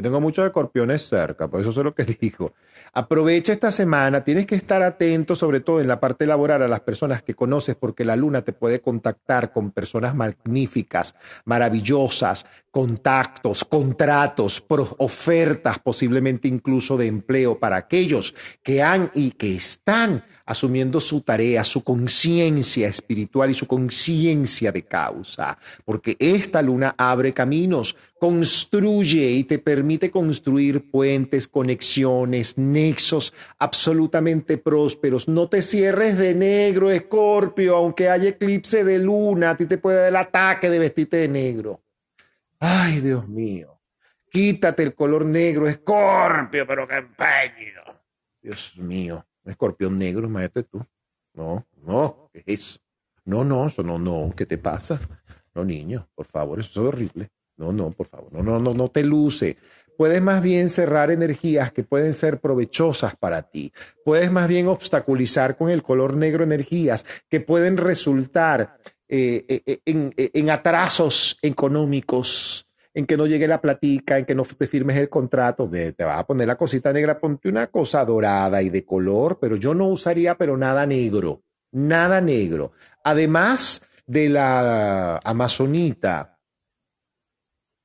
[0.00, 2.54] Yo tengo muchos escorpiones cerca, por eso sé lo que digo.
[2.92, 6.80] Aprovecha esta semana, tienes que estar atento, sobre todo en la parte laboral, a las
[6.80, 11.14] personas que conoces, porque la luna te puede contactar con personas magníficas,
[11.44, 14.64] maravillosas, contactos, contratos,
[14.98, 21.62] ofertas, posiblemente incluso de empleo para aquellos que han y que están asumiendo su tarea,
[21.62, 29.44] su conciencia espiritual y su conciencia de causa, porque esta luna abre caminos, construye y
[29.44, 35.28] te permite construir puentes, conexiones, nexos absolutamente prósperos.
[35.28, 39.98] No te cierres de negro, Escorpio, aunque haya eclipse de luna, a ti te puede
[39.98, 41.80] dar el ataque de vestirte de negro.
[42.58, 43.78] Ay, Dios mío.
[44.28, 47.82] Quítate el color negro, Escorpio, pero qué empeño.
[48.42, 50.84] Dios mío escorpión negro, imagínate tú.
[51.34, 52.80] No, no, ¿qué es eso?
[53.24, 55.00] No, no, eso no, no, ¿qué te pasa?
[55.54, 57.30] No, niño, por favor, eso es horrible.
[57.56, 59.56] No, no, por favor, no, no, no, no te luce.
[59.98, 63.70] Puedes más bien cerrar energías que pueden ser provechosas para ti.
[64.02, 68.78] Puedes más bien obstaculizar con el color negro energías que pueden resultar
[69.08, 74.34] eh, eh, eh, en, en atrasos económicos, en que no llegue la platica, en que
[74.34, 78.04] no te firmes el contrato, te vas a poner la cosita negra, ponte una cosa
[78.04, 81.42] dorada y de color, pero yo no usaría pero nada negro,
[81.72, 82.72] nada negro.
[83.04, 86.38] Además de la amazonita,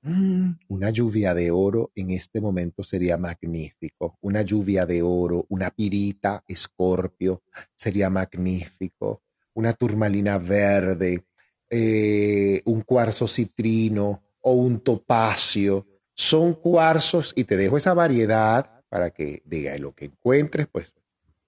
[0.02, 4.18] mm, una lluvia de oro en este momento sería magnífico.
[4.22, 7.44] Una lluvia de oro, una pirita escorpio
[7.76, 9.22] sería magnífico.
[9.54, 11.26] Una turmalina verde,
[11.70, 15.88] eh, un cuarzo citrino, o un topacio.
[16.14, 20.94] Son cuarzos y te dejo esa variedad para que diga lo que encuentres, pues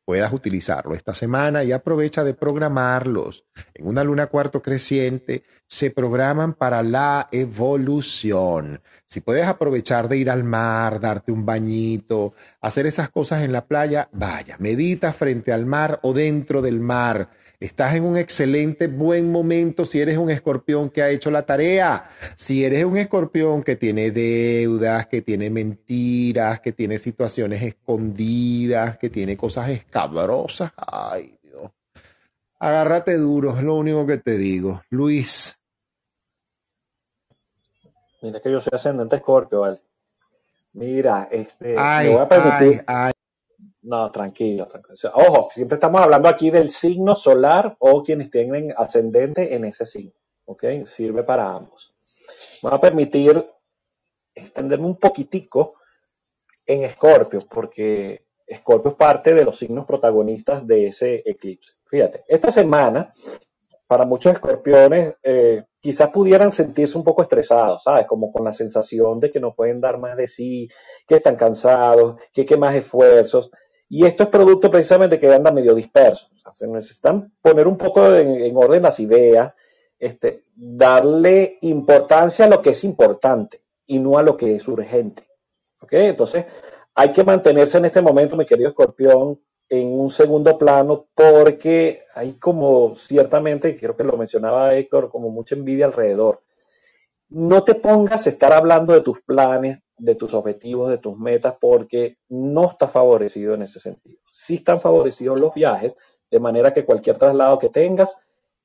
[0.04, 3.46] puedas utilizarlo esta semana y aprovecha de programarlos.
[3.76, 8.82] En una luna cuarto creciente se programan para la evolución.
[9.06, 13.68] Si puedes aprovechar de ir al mar, darte un bañito, hacer esas cosas en la
[13.68, 19.32] playa, vaya, medita frente al mar o dentro del mar Estás en un excelente, buen
[19.32, 22.08] momento si eres un escorpión que ha hecho la tarea.
[22.36, 29.10] Si eres un escorpión que tiene deudas, que tiene mentiras, que tiene situaciones escondidas, que
[29.10, 30.72] tiene cosas escabrosas.
[30.76, 31.72] Ay, Dios.
[32.60, 34.84] Agárrate duro, es lo único que te digo.
[34.92, 35.58] Luis.
[38.22, 39.82] Mira que yo soy ascendente escorpio, ¿vale?
[40.74, 42.86] Mira, este, me voy a permitir,
[43.88, 44.98] No, tranquilo, tranquilo.
[45.14, 50.12] Ojo, siempre estamos hablando aquí del signo solar o quienes tienen ascendente en ese signo.
[50.44, 50.66] ¿Ok?
[50.86, 51.96] Sirve para ambos.
[52.64, 53.50] Me va a permitir
[54.36, 55.76] extenderme un poquitico
[56.66, 61.72] en Escorpio, porque Escorpio es parte de los signos protagonistas de ese eclipse.
[61.86, 63.14] Fíjate, esta semana,
[63.88, 68.06] para muchos escorpiones, eh, quizás pudieran sentirse un poco estresados, ¿sabes?
[68.06, 70.68] Como con la sensación de que no pueden dar más de sí,
[71.08, 73.50] que están cansados, que hay que más esfuerzos.
[73.90, 76.32] Y esto es producto precisamente que andan medio dispersos.
[76.34, 79.54] O sea, se necesitan poner un poco en, orden las ideas,
[79.98, 85.24] este, darle importancia a lo que es importante y no a lo que es urgente.
[85.80, 85.94] ¿Ok?
[85.94, 86.46] Entonces,
[86.96, 89.40] hay que mantenerse en este momento, mi querido escorpión,
[89.70, 95.56] en un segundo plano porque hay como ciertamente, creo que lo mencionaba Héctor, como mucha
[95.56, 96.42] envidia alrededor.
[97.30, 101.56] No te pongas a estar hablando de tus planes, de tus objetivos, de tus metas,
[101.60, 104.20] porque no está favorecido en ese sentido.
[104.30, 105.98] Sí están favorecidos los viajes,
[106.30, 108.18] de manera que cualquier traslado que tengas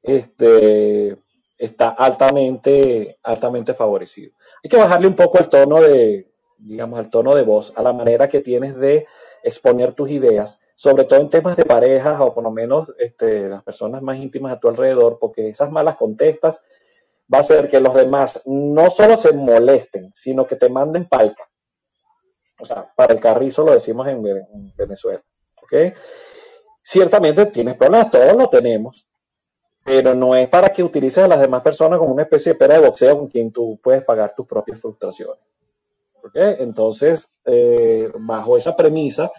[0.03, 1.17] este,
[1.59, 4.33] está altamente, altamente favorecido.
[4.63, 6.29] Hay que bajarle un poco el tono de,
[6.59, 9.07] digamos, al tono de voz, a la manera que tienes de
[9.43, 13.63] exponer tus ideas, sobre todo en temas de parejas o por lo menos este, las
[13.63, 16.63] personas más íntimas a tu alrededor, porque esas malas contestas
[17.33, 21.49] va a hacer que los demás no solo se molesten, sino que te manden palca.
[22.61, 24.23] O sea, para el carrizo lo decimos en,
[24.77, 25.23] Venezuela.
[25.63, 25.95] ¿ok?
[26.81, 29.07] Ciertamente tienes problemas, todos lo tenemos,
[29.85, 32.75] pero no es para que utilices a las demás personas como una especie de pera
[32.75, 35.41] de boxeo con quien tú puedes pagar tus propias frustraciones.
[36.35, 39.33] Entonces, eh, bajo esa premisa,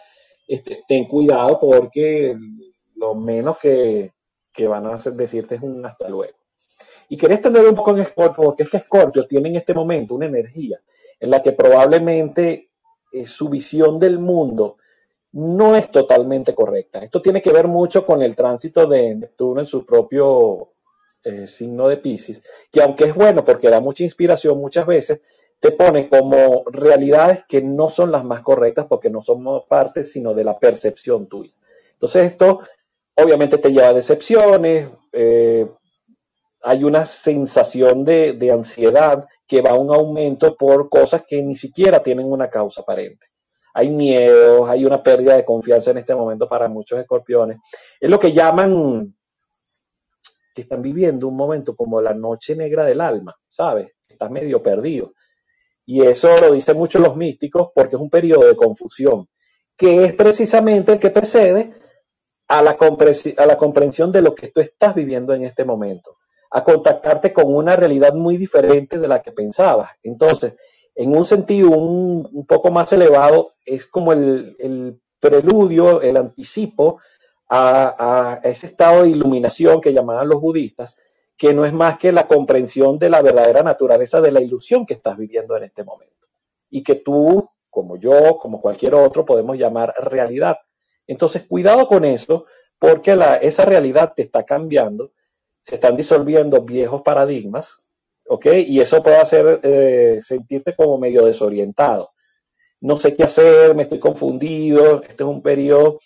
[0.47, 2.37] este, ten cuidado porque
[2.95, 4.11] lo menos que,
[4.67, 6.37] van a decirte es un hasta luego.
[7.13, 10.15] Y quería extender un poco en Scorpio, porque es que Scorpio tiene en este momento
[10.15, 10.81] una energía
[11.19, 12.69] en la que probablemente
[13.11, 14.77] eh, su visión del mundo
[15.33, 17.03] no es totalmente correcta.
[17.03, 20.69] Esto tiene que ver mucho con el tránsito de Neptuno en su propio
[21.23, 22.41] eh, signo de Pisces,
[22.71, 25.21] que aunque es bueno porque da mucha inspiración muchas veces,
[25.59, 30.33] te pone como realidades que no son las más correctas porque no somos parte, sino
[30.33, 31.53] de la percepción tuya.
[31.91, 32.61] Entonces esto
[33.13, 35.67] obviamente te lleva a decepciones, eh,
[36.63, 41.55] hay una sensación de, de, ansiedad que va a un aumento por cosas que ni
[41.55, 43.27] siquiera tienen una causa aparente.
[43.73, 47.57] Hay miedos, hay una pérdida de confianza en este momento para muchos escorpiones.
[47.99, 49.13] Es lo que llaman
[50.53, 53.91] que están viviendo un momento como la noche negra del alma, ¿sabes?
[54.07, 55.13] Estás medio perdido.
[55.85, 59.27] Y eso lo dicen mucho los místicos porque es un periodo de confusión,
[59.75, 61.73] que es precisamente el que precede
[62.47, 62.77] a la
[63.57, 66.17] comprensión de lo que tú estás viviendo en este momento,
[66.55, 69.89] a contactarte con una realidad muy diferente de la que pensabas.
[70.03, 70.55] Entonces,
[70.93, 76.99] en un sentido un, poco más elevado, es como el, preludio, el anticipo
[77.49, 80.99] a, ese estado de iluminación que llamaban los budistas,
[81.35, 84.93] que no es más que la comprensión de la verdadera naturaleza de la ilusión que
[84.93, 86.27] estás viviendo en este momento.
[86.69, 90.59] Y que tú, como yo, como cualquier otro, podemos llamar realidad.
[91.07, 92.45] Entonces, cuidado con eso,
[92.77, 95.13] porque esa realidad te está cambiando,
[95.63, 97.89] se están disolviendo viejos paradigmas,
[98.27, 98.47] ¿ok?
[98.67, 102.11] Y eso puede hacer eh, sentirte como medio desorientado.
[102.81, 105.99] No sé qué hacer, me estoy confundido, este es un periodo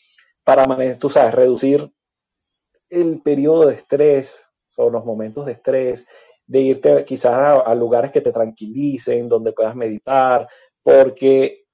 [0.44, 0.66] para,
[1.00, 1.92] tú sabes, reducir
[2.90, 6.08] el periodo de estrés, son los momentos de estrés,
[6.46, 10.48] de irte quizás a, lugares que te tranquilicen, donde puedas meditar,
[10.84, 11.66] porque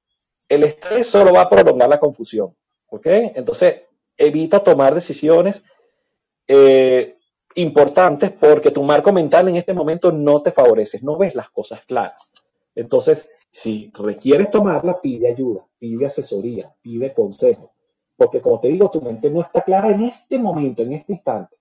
[0.48, 2.56] el estrés solo va a prolongar la confusión.
[2.88, 3.08] ¿Ok?
[3.36, 3.84] Entonces,
[4.18, 5.66] evita tomar decisiones
[6.48, 7.13] eh,
[7.56, 11.86] importantes porque tu marco mental en este momento no te favorece, no ves las cosas
[11.86, 12.32] claras.
[12.76, 17.74] Entonces, si requieres tomarla, pide ayuda, pide asesoría, pide consejo.
[18.16, 21.58] Porque como te digo, tu mente no está clara en este momento, en este instante.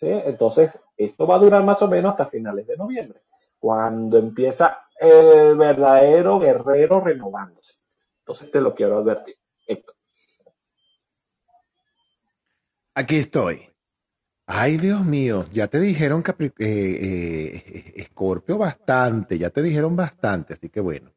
[0.00, 3.22] Entonces, esto va a durar más o menos hasta finales de noviembre,
[3.58, 7.74] cuando empieza el verdadero guerrero renovándose.
[8.20, 9.36] Entonces, te lo quiero advertir.
[12.94, 13.75] Aquí estoy.
[14.46, 20.68] Ay, Dios mío, ya te dijeron eh, eh, Escorpio bastante, ya te dijeron bastante, así
[20.68, 21.12] que bueno.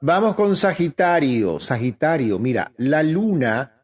[0.00, 1.60] Vamos con Sagitario.
[1.60, 3.82] Sagitario, mira, la luna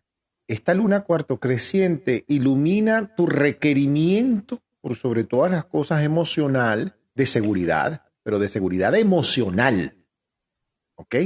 [0.49, 8.05] esta luna cuarto creciente ilumina tu requerimiento por sobre todas las cosas emocional de seguridad,
[8.23, 9.99] pero de seguridad emocional.
[10.95, 11.16] ¿Ok?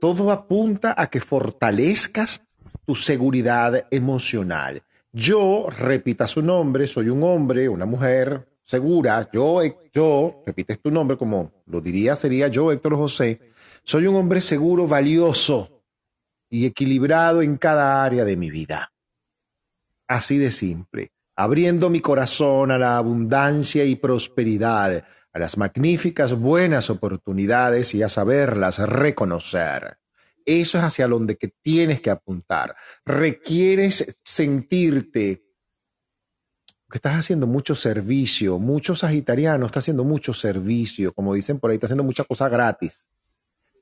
[0.00, 2.42] Todo apunta a que fortalezcas
[2.86, 4.84] tu seguridad emocional.
[5.12, 9.28] Yo, repita su nombre, soy un hombre, una mujer segura.
[9.32, 9.60] Yo,
[9.92, 13.40] yo, repites tu nombre como lo diría sería yo, Héctor José.
[13.82, 15.82] Soy un hombre seguro, valioso,
[16.48, 18.92] y equilibrado en cada área de mi vida.
[20.06, 26.90] Así de simple, abriendo mi corazón a la abundancia y prosperidad, a las magníficas buenas
[26.90, 29.99] oportunidades y a saberlas reconocer.
[30.50, 32.74] Eso es hacia donde que tienes que apuntar.
[33.04, 35.44] Requieres sentirte
[36.90, 41.76] que estás haciendo mucho servicio, mucho sagitariano está haciendo mucho servicio, como dicen por ahí,
[41.76, 43.06] está haciendo mucha cosa gratis.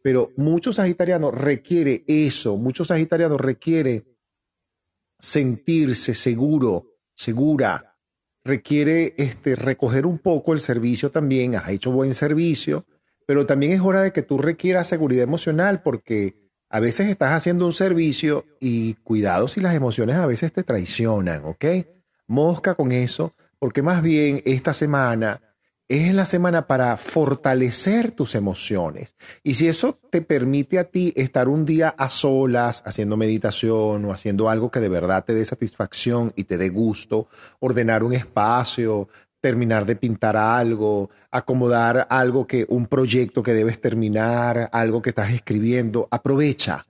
[0.02, 4.04] Pero mucho sagitariano requiere eso, mucho sagitariano requiere
[5.18, 7.96] sentirse seguro, segura,
[8.44, 12.84] requiere este, recoger un poco el servicio también, has hecho buen servicio,
[13.24, 17.66] pero también es hora de que tú requieras seguridad emocional porque a veces estás haciendo
[17.66, 21.64] un servicio y cuidado si las emociones a veces te traicionan, ¿ok?
[22.26, 25.40] Mosca con eso, porque más bien esta semana
[25.88, 29.14] es la semana para fortalecer tus emociones.
[29.42, 34.12] Y si eso te permite a ti estar un día a solas haciendo meditación o
[34.12, 37.28] haciendo algo que de verdad te dé satisfacción y te dé gusto,
[37.58, 39.08] ordenar un espacio,
[39.40, 45.32] terminar de pintar algo, acomodar algo que un proyecto que debes terminar, algo que estás
[45.32, 46.86] escribiendo, aprovecha.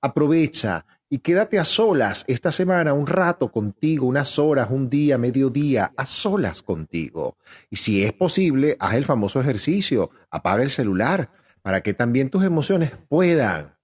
[0.00, 5.92] Aprovecha y quédate a solas esta semana un rato contigo, unas horas, un día, mediodía,
[5.96, 7.36] a solas contigo.
[7.70, 11.30] Y si es posible, haz el famoso ejercicio, apaga el celular
[11.62, 13.74] para que también tus emociones puedan.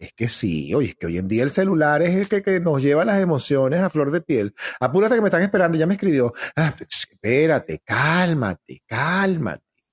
[0.00, 2.82] Es que sí, oye, es que hoy en día el celular es el que, nos
[2.82, 4.54] lleva las emociones a flor de piel.
[4.80, 6.32] Apúrate que me están esperando, ya me escribió.
[6.56, 9.84] Ah, espérate, cálmate, cálmate,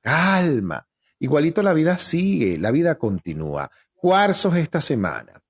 [0.00, 0.86] calma.
[1.18, 3.70] Igualito la vida sigue, la vida continúa.
[3.94, 5.42] Cuarzos esta semana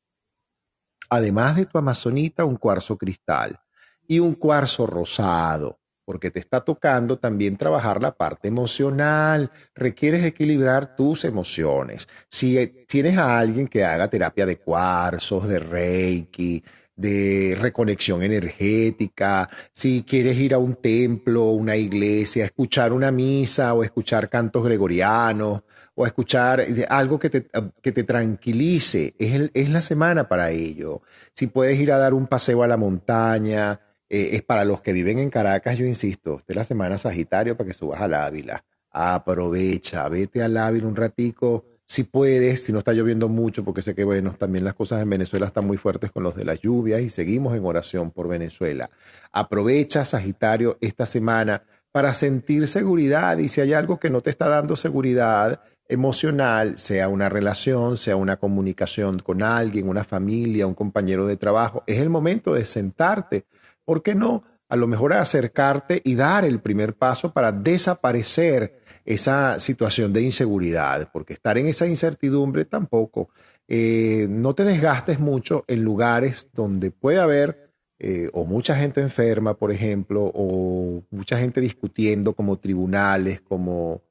[1.08, 3.60] además de tu amazonita, un cuarzo cristal
[4.06, 9.50] y un cuarzo rosado, porque te está tocando también trabajar la parte emocional.
[9.74, 12.08] Requieres equilibrar tus emociones.
[12.28, 16.62] Si eh, tienes a alguien que haga terapia de cuarzos, de reiki,
[16.94, 23.82] de reconexión energética, si quieres ir a un templo, una iglesia, escuchar una misa o
[23.82, 25.62] escuchar cantos gregorianos
[25.96, 27.46] o escuchar algo que te,
[27.82, 31.02] que te tranquilice, es, es, la semana para ello.
[31.32, 34.92] Si puedes ir a dar un paseo a la montaña, eh, es para los que
[34.92, 38.64] viven en Caracas, yo insisto, esta es la semana Sagitario para que subas al Ávila.
[38.90, 43.94] Aprovecha, vete al Ávila un ratico si puedes, si no está lloviendo mucho, porque sé
[43.94, 47.00] que, bueno, también las cosas en Venezuela están muy fuertes con los de las lluvias
[47.00, 48.90] y seguimos en oración por Venezuela.
[49.30, 51.62] Aprovecha, Sagitario, esta semana
[51.92, 57.08] para sentir seguridad y si hay algo que no te está dando seguridad emocional, sea
[57.08, 62.10] una relación, sea una comunicación con alguien, una familia, un compañero de trabajo, es el
[62.10, 63.46] momento de sentarte.
[63.86, 64.44] ¿Por qué no?
[64.68, 71.08] A lo mejor acercarte y dar el primer paso para desaparecer esa situación de inseguridad,
[71.12, 73.30] porque estar en esa incertidumbre tampoco.
[73.68, 79.54] Eh, no te desgastes mucho en lugares donde puede haber eh, o mucha gente enferma,
[79.54, 84.02] por ejemplo, o mucha gente discutiendo como tribunales, como...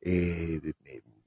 [0.00, 0.72] Eh,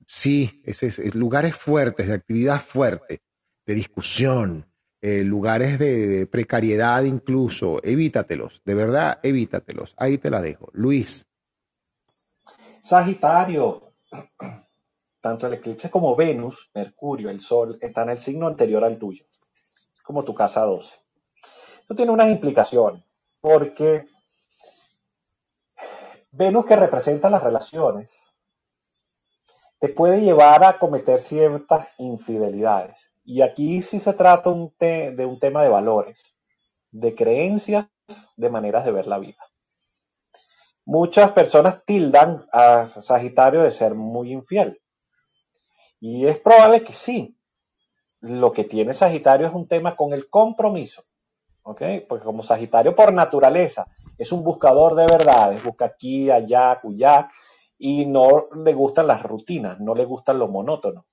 [0.08, 3.22] sí, es, lugares fuertes, de actividad fuerte,
[3.66, 4.66] de discusión,
[5.02, 9.94] lugares de precariedad incluso, evítatelos, de verdad, evítatelos.
[9.98, 10.70] Ahí te la dejo.
[10.74, 11.26] Luis.
[12.82, 13.94] Sagitario,
[15.22, 19.26] tanto el eclipse como Venus, Mercurio, el Sol, están en el signo anterior al tuyo,
[20.04, 20.96] como tu casa 12.
[21.82, 23.04] Esto tiene unas implicaciones,
[23.40, 24.08] porque
[26.32, 28.34] Venus que representa las relaciones,
[29.80, 33.11] te puede llevar a cometer ciertas infidelidades.
[33.24, 36.38] Y aquí sí se trata de un tema de valores,
[36.92, 37.88] de creencias,
[38.36, 39.44] de maneras de ver la vida.
[40.86, 44.82] Muchas personas tildan a Sagitario de ser muy infiel.
[46.00, 47.38] Y es probable que sí.
[48.20, 51.04] Lo que tiene Sagitario es un tema con el compromiso.
[51.64, 51.82] ¿Ok?
[52.10, 53.88] Porque como Sagitario por naturaleza
[54.18, 57.30] es un buscador de verdades, busca aquí, allá, acullá,
[57.78, 61.06] y no le gustan las rutinas, no le gustan lo monótono.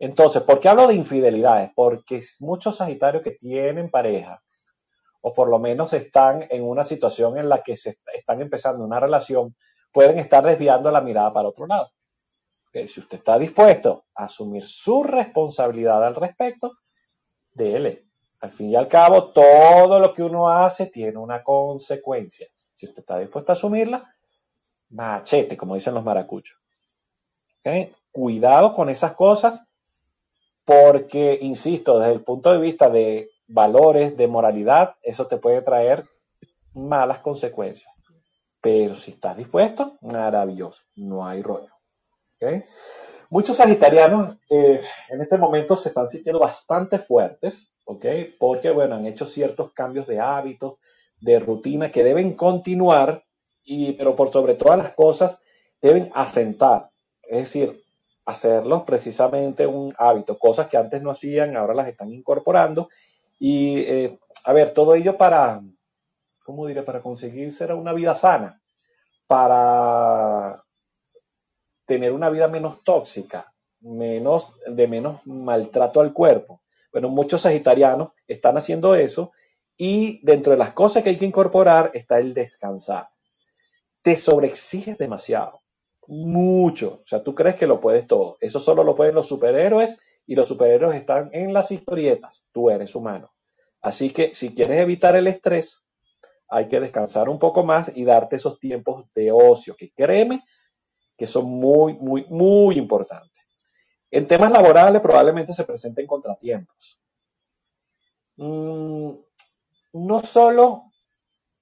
[0.00, 1.70] Entonces, ¿por qué hablo de infidelidades?
[1.74, 4.42] Porque muchos Sagitarios que tienen pareja
[5.20, 8.98] o por lo menos están en una situación en la que se están empezando una
[8.98, 9.54] relación,
[9.92, 11.90] pueden estar desviando la mirada para otro lado.
[12.72, 16.72] si usted está dispuesto a asumir su responsabilidad al respecto,
[17.52, 18.06] déle.
[18.40, 22.48] Al fin y al cabo, todo lo que uno hace tiene una consecuencia.
[22.72, 24.14] Si usted está dispuesto a asumirla,
[24.88, 26.56] machete, como dicen los maracuchos.
[28.10, 29.69] Cuidado con esas cosas
[30.64, 36.04] porque, insisto, desde el punto de vista de valores, de moralidad, eso te puede traer
[36.74, 37.92] malas consecuencias.
[38.60, 41.70] Pero si estás dispuesto, maravilloso, no hay rollo.
[43.30, 48.06] Muchos sagitarianos eh, en este momento se están sintiendo bastante fuertes, ¿ok?
[48.38, 50.74] Porque, bueno, han hecho ciertos cambios de hábitos,
[51.20, 53.24] de rutina que deben continuar,
[53.62, 55.40] y, pero por sobre todas las cosas
[55.80, 56.90] deben asentar,
[57.22, 57.82] es decir,
[58.30, 62.88] hacerlos precisamente un hábito, cosas que antes no hacían, ahora las están incorporando.
[63.38, 65.62] Y, eh, a ver, todo ello para,
[66.44, 66.82] ¿cómo diré?
[66.82, 68.60] Para conseguir ser una vida sana,
[69.26, 70.64] para
[71.86, 76.62] tener una vida menos tóxica, menos, de menos maltrato al cuerpo.
[76.92, 79.32] Bueno, muchos sagitarianos están haciendo eso
[79.76, 83.08] y dentro de las cosas que hay que incorporar está el descansar.
[84.02, 85.59] Te sobreexiges demasiado,
[86.10, 87.00] mucho.
[87.02, 88.36] O sea, tú crees que lo puedes todo.
[88.40, 92.46] Eso solo lo pueden los superhéroes y los superhéroes están en las historietas.
[92.52, 93.32] Tú eres humano.
[93.80, 95.86] Así que si quieres evitar el estrés,
[96.48, 100.42] hay que descansar un poco más y darte esos tiempos de ocio, que créeme
[101.16, 103.30] que son muy, muy, muy importantes.
[104.10, 107.00] En temas laborales probablemente se presenten contratiempos.
[108.36, 109.12] Mm,
[109.92, 110.84] no solo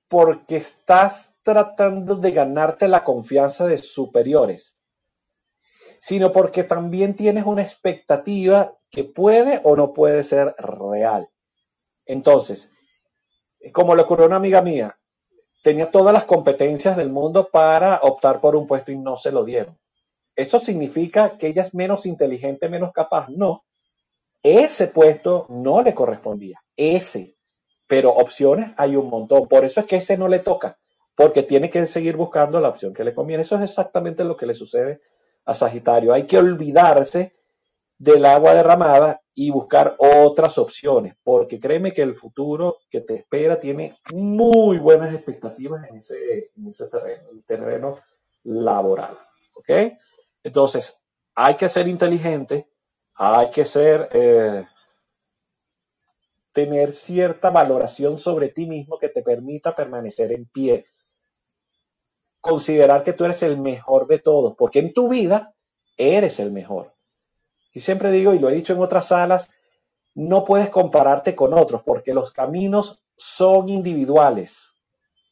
[0.08, 4.76] porque estás tratando de ganarte la confianza de superiores,
[5.98, 11.30] sino porque también tienes una expectativa que puede o no puede ser real.
[12.04, 12.74] Entonces,
[13.72, 14.98] como le ocurrió a una amiga mía,
[15.62, 19.42] tenía todas las competencias del mundo para optar por un puesto y no se lo
[19.42, 19.78] dieron.
[20.36, 23.30] ¿Eso significa que ella es menos inteligente, menos capaz?
[23.30, 23.64] No.
[24.42, 26.62] Ese puesto no le correspondía.
[26.76, 27.36] Ese.
[27.86, 29.48] Pero opciones hay un montón.
[29.48, 30.77] Por eso es que ese no le toca.
[31.18, 33.42] Porque tiene que seguir buscando la opción que le conviene.
[33.42, 35.00] Eso es exactamente lo que le sucede
[35.46, 36.12] a Sagitario.
[36.12, 37.34] Hay que olvidarse
[37.98, 43.58] del agua derramada y buscar otras opciones, porque créeme que el futuro que te espera
[43.58, 46.52] tiene muy buenas expectativas en ese,
[46.88, 47.98] terreno, el terreno
[48.44, 49.18] laboral.
[49.54, 49.70] ¿Ok?
[50.44, 51.04] Entonces,
[51.34, 52.68] hay que ser inteligente,
[53.14, 54.64] hay que ser, eh,
[56.52, 60.86] tener cierta valoración sobre ti mismo que te permita permanecer en pie.
[62.40, 65.54] Considerar que tú eres el mejor de todos, porque en tu vida
[65.96, 66.94] eres el mejor.
[67.74, 69.54] Y siempre digo, y lo he dicho en otras salas,
[70.14, 74.76] no puedes compararte con otros porque los caminos son individuales.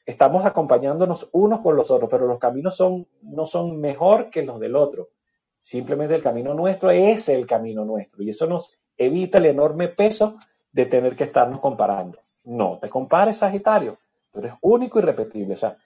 [0.05, 4.61] Estamos acompañándonos unos con los otros, pero los caminos son, no son mejor que los
[4.61, 5.09] del otro.
[5.61, 10.37] Simplemente el camino nuestro es el camino nuestro y eso nos evita el enorme peso
[10.71, 12.19] de tener que estarnos comparando.
[12.45, 13.97] No te compares, Sagitario.
[14.31, 15.55] Tú eres único y repetible.
[15.55, 15.77] O sea,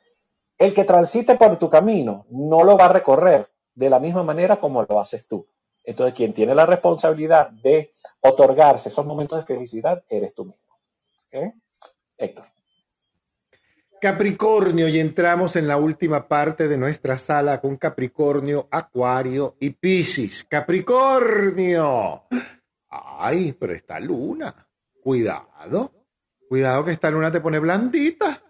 [0.61, 4.61] el que transite por tu camino no lo va a recorrer de la misma manera
[4.61, 5.49] como lo haces tú.
[5.82, 10.78] Entonces, quien tiene la responsabilidad de otorgarse esos momentos de felicidad eres tú mismo.
[12.19, 12.45] Héctor.
[14.03, 20.45] Capricornio, y entramos en la última parte de nuestra sala con Capricornio, Acuario y Piscis.
[20.45, 22.24] Capricornio.
[22.91, 24.55] Ay, pero esta luna.
[25.03, 25.91] Cuidado.
[26.49, 28.43] Cuidado que esta luna te pone blandita.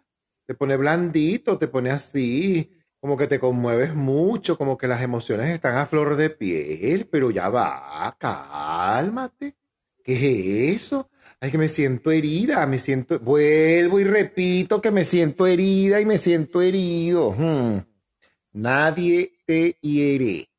[0.51, 5.55] Te pone blandito, te pone así como que te conmueves mucho, como que las emociones
[5.55, 9.55] están a flor de piel, pero ya va, cálmate.
[10.02, 11.09] ¿Qué es eso?
[11.39, 16.05] Ay, que me siento herida, me siento, vuelvo y repito que me siento herida y
[16.05, 17.31] me siento herido.
[17.31, 17.85] Hmm.
[18.52, 20.51] Nadie te hiere,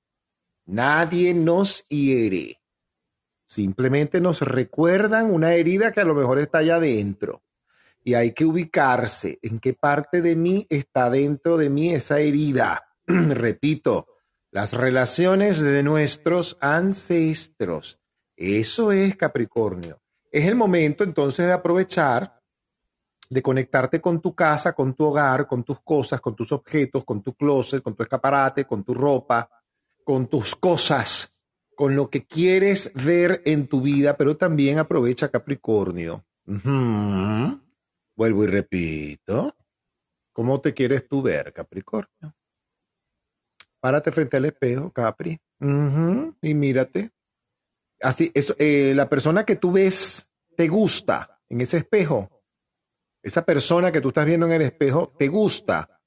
[0.67, 2.61] nadie nos hiere.
[3.45, 7.41] Simplemente nos recuerdan una herida que a lo mejor está allá adentro
[8.03, 12.87] y hay que ubicarse en qué parte de mí está dentro de mí esa herida.
[13.07, 14.07] Repito,
[14.51, 17.99] las relaciones de nuestros ancestros.
[18.35, 20.01] Eso es Capricornio.
[20.31, 22.41] Es el momento entonces de aprovechar,
[23.29, 27.21] de conectarte con tu casa, con tu hogar, con tus cosas, con tus objetos, con
[27.21, 29.49] tu closet, con tu escaparate, con tu ropa,
[30.03, 31.33] con tus cosas,
[31.75, 36.25] con lo que quieres ver en tu vida, pero también aprovecha Capricornio.
[38.21, 39.55] Vuelvo y repito.
[40.31, 42.35] ¿Cómo te quieres tú ver, Capricornio?
[43.79, 45.41] Párate frente al espejo, Capri.
[45.59, 47.09] y mírate.
[47.99, 52.43] Así, eso, eh, la persona que tú ves te gusta en ese espejo.
[53.23, 55.99] Esa persona que tú estás viendo en el espejo te gusta.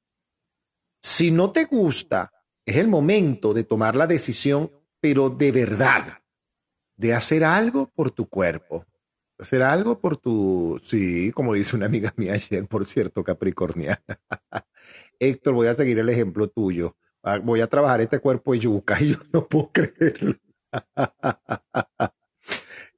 [1.03, 2.31] Si no te gusta,
[2.65, 4.71] es el momento de tomar la decisión,
[5.01, 6.23] pero de verdad,
[6.95, 8.87] de hacer algo por tu cuerpo
[9.39, 14.03] hacer algo por tu, sí, como dice una amiga mía ayer, por cierto, capricorniana.
[15.19, 16.97] Héctor, voy a seguir el ejemplo tuyo.
[17.23, 20.35] Ah, voy a trabajar este cuerpo de yuca y yo no puedo creerlo.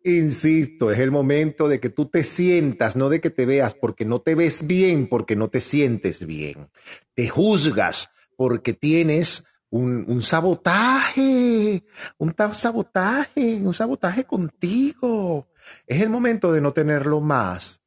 [0.05, 4.05] Insisto, es el momento de que tú te sientas, no de que te veas, porque
[4.05, 6.69] no te ves bien, porque no te sientes bien.
[7.15, 11.85] Te juzgas porque tienes un, sabotaje,
[12.19, 15.49] un sabotaje, un sabotaje contigo.
[15.87, 17.81] Es el momento de no tenerlo más.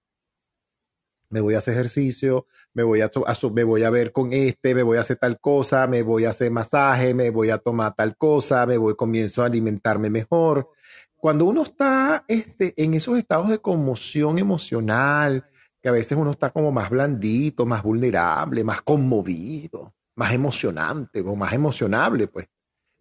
[1.29, 3.11] Me voy a hacer ejercicio, me voy a,
[3.53, 6.31] me voy a ver con este, me voy a hacer tal cosa, me voy a
[6.31, 10.71] hacer masaje, me voy a tomar tal cosa, me voy, comienzo a alimentarme mejor.
[11.15, 15.45] Cuando uno está este, en esos estados de conmoción emocional,
[15.81, 21.35] que a veces uno está como más blandito, más vulnerable, más conmovido, más emocionante o
[21.35, 22.47] más emocionable, pues.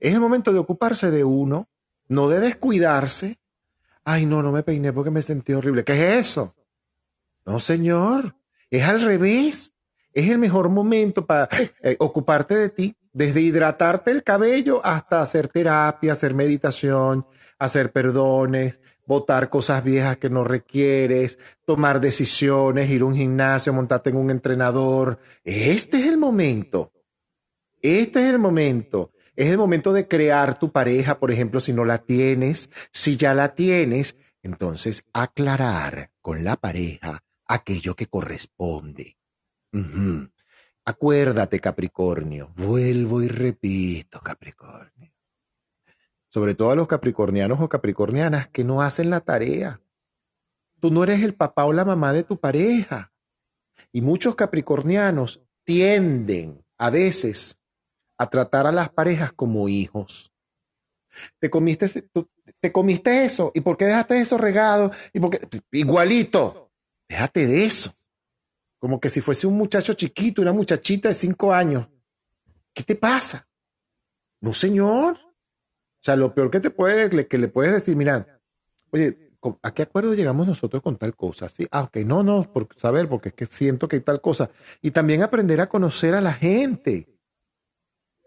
[0.01, 1.69] Es el momento de ocuparse de uno,
[2.07, 3.41] no de descuidarse.
[4.11, 5.85] Ay, no, no me peiné porque me sentí horrible.
[5.85, 6.55] ¿Qué es eso?
[7.45, 8.37] No, señor,
[8.71, 9.75] es al revés.
[10.15, 11.51] Es el mejor momento para
[11.83, 17.27] eh, ocuparte de ti, desde hidratarte el cabello hasta hacer terapia, hacer meditación,
[17.59, 24.09] hacer perdones, votar cosas viejas que no requieres, tomar decisiones, ir a un gimnasio, montarte
[24.09, 25.19] en un entrenador.
[25.45, 26.93] Este es el momento.
[27.83, 29.13] Este es el momento.
[29.39, 32.71] Es el momento de crear tu pareja, por ejemplo, si no la tienes.
[32.91, 39.17] Si ya la tienes, entonces aclarar con la pareja aquello que corresponde.
[40.85, 42.53] Acuérdate, Capricornio.
[42.57, 45.13] Vuelvo y repito, Capricornio.
[46.31, 49.81] Sobre todo a los capricornianos o capricornianas que no hacen la tarea.
[50.81, 53.13] Tú no eres el papá o la mamá de tu pareja.
[53.93, 57.58] Y muchos capricornianos tienden a veces
[58.19, 60.33] a tratar a las parejas como hijos.
[61.39, 61.89] Te comiste,
[62.61, 63.51] te comiste eso.
[63.55, 64.93] ¿Y por qué dejaste eso regado?
[65.13, 65.39] ¿Y por
[65.73, 66.71] Igualito.
[67.09, 67.95] Déjate de eso.
[68.79, 71.89] Como que si fuese un muchacho chiquito, una muchachita de cinco años.
[72.75, 73.49] ¿Qué te pasa?
[74.41, 75.17] No, señor.
[75.17, 78.41] O sea, lo peor que te puede, que le puedes decir, mira,
[78.91, 79.33] oye,
[79.63, 81.49] ¿a qué acuerdo llegamos nosotros con tal cosa?
[81.49, 84.51] Sí, ah, ok, no, no, por saber, porque es que siento que hay tal cosa.
[84.81, 87.18] Y también aprender a conocer a la gente.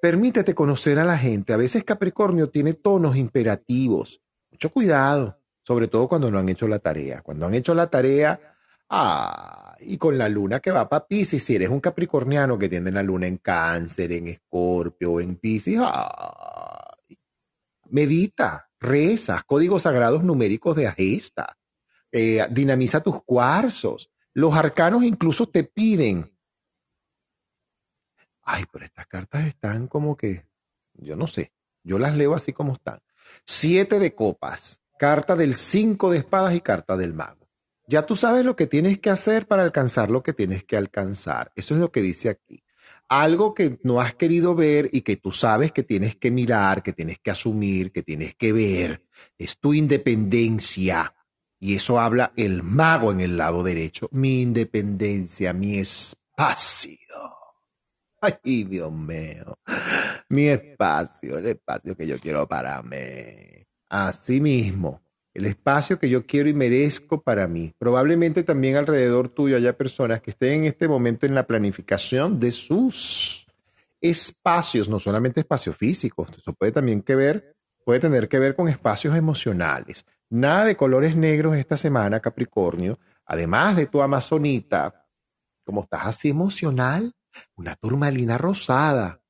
[0.02, 1.54] Permítete conocer a la gente.
[1.54, 4.20] A veces Capricornio tiene tonos imperativos.
[4.50, 7.22] Mucho cuidado, sobre todo cuando no han hecho la tarea.
[7.22, 8.40] Cuando han hecho la tarea,
[8.90, 12.92] ah, y con la luna que va para Pisces, si eres un capricorniano que tiene
[12.92, 16.98] la luna en cáncer, en escorpio, en Pisces, ah,
[17.92, 21.56] medita, reza, códigos sagrados numéricos de Agesta,
[22.12, 24.10] eh, dinamiza tus cuarzos.
[24.34, 26.31] Los arcanos incluso te piden
[28.52, 30.46] ay, pero estas cartas están como que,
[30.94, 31.54] yo no sé,
[31.84, 33.00] yo las leo así como están.
[33.46, 37.48] Siete de copas, carta del cinco de espadas y carta del mago.
[37.88, 41.52] Ya tú sabes lo que tienes que hacer para alcanzar lo que tienes que alcanzar.
[41.56, 42.64] Eso es lo que dice aquí.
[43.08, 46.94] Algo que no has querido ver y que tú sabes que tienes que mirar, que
[46.94, 49.06] tienes que asumir, que tienes que ver,
[49.38, 51.14] es tu independencia.
[51.60, 54.08] Y eso habla el mago en el lado derecho.
[54.12, 57.41] Mi independencia, mi espacio.
[58.44, 59.58] Ay, Dios mío.
[60.30, 63.64] Mi espacio, el espacio que yo quiero para mí.
[63.90, 65.02] Así mismo,
[65.34, 67.74] el espacio que yo quiero y merezco para mí.
[67.78, 72.52] Probablemente también alrededor tuyo haya personas que estén en este momento en la planificación de
[72.52, 73.48] sus
[74.00, 78.68] espacios, no solamente espacios físicos, eso puede también que ver, puede tener que ver con
[78.68, 80.06] espacios emocionales.
[80.30, 83.00] Nada de colores negros esta semana, Capricornio.
[83.26, 85.08] Además de tu amazonita,
[85.66, 87.14] como estás así emocional,
[87.56, 89.22] una turmalina rosada.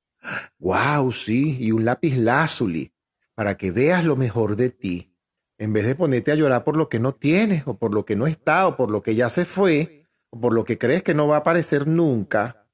[0.59, 1.11] ¡Wow!
[1.11, 2.93] Sí, y un lápiz lázuli
[3.35, 5.15] para que veas lo mejor de ti.
[5.57, 8.15] En vez de ponerte a llorar por lo que no tienes, o por lo que
[8.15, 11.13] no está, o por lo que ya se fue, o por lo que crees que
[11.13, 12.67] no va a aparecer nunca,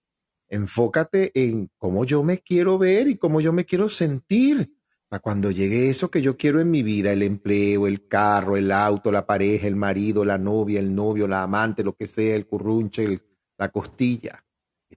[0.50, 4.74] enfócate en cómo yo me quiero ver y cómo yo me quiero sentir.
[5.10, 8.72] Para cuando llegue eso que yo quiero en mi vida, el empleo, el carro, el
[8.72, 12.46] auto, la pareja, el marido, la novia, el novio, la amante, lo que sea, el
[12.46, 13.22] currunche,
[13.58, 14.44] la costilla.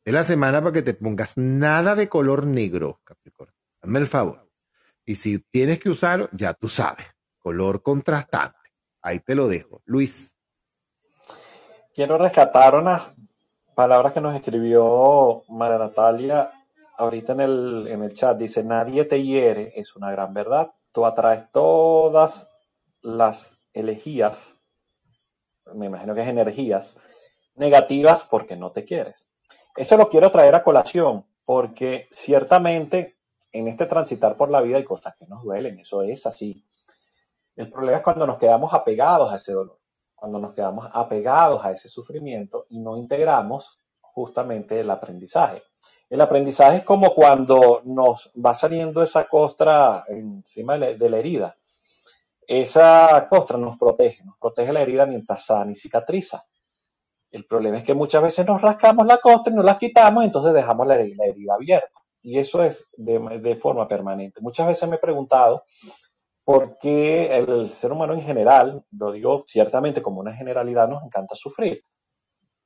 [0.05, 3.55] Es la semana para que te pongas nada de color negro, Capricornio.
[3.83, 4.49] Hazme el favor.
[5.05, 7.07] Y si tienes que usarlo, ya tú sabes.
[7.39, 8.59] Color contrastante.
[9.03, 9.83] Ahí te lo dejo.
[9.85, 10.35] Luis.
[11.95, 13.13] Quiero rescatar unas
[13.75, 16.51] palabras que nos escribió María Natalia
[16.97, 18.37] ahorita en el, en el chat.
[18.37, 20.73] Dice, nadie te hiere, es una gran verdad.
[20.93, 22.53] Tú atraes todas
[23.01, 24.61] las elegías,
[25.75, 26.99] me imagino que es energías,
[27.55, 29.30] negativas porque no te quieres.
[29.77, 33.17] Eso lo quiero traer a colación, porque ciertamente
[33.53, 36.65] en este transitar por la vida hay cosas que nos duelen, eso es así.
[37.57, 39.79] El problema es cuando nos quedamos apegados a ese dolor,
[40.15, 45.63] cuando nos quedamos apegados a ese sufrimiento y no integramos justamente el aprendizaje.
[46.09, 51.57] El aprendizaje es como cuando nos va saliendo esa costra encima de la herida.
[52.47, 56.45] Esa costra nos protege, nos protege la herida mientras sana y cicatriza.
[57.31, 60.53] El problema es que muchas veces nos rascamos la costra y nos la quitamos entonces
[60.53, 61.25] dejamos la herida,
[61.55, 62.01] abierta.
[62.23, 64.41] y eso es de, forma permanente.
[64.41, 65.65] Muchas veces me he preguntado
[66.45, 71.35] por qué el ser humano en general, lo digo ciertamente como una generalidad, nos encanta
[71.37, 71.85] sufrir,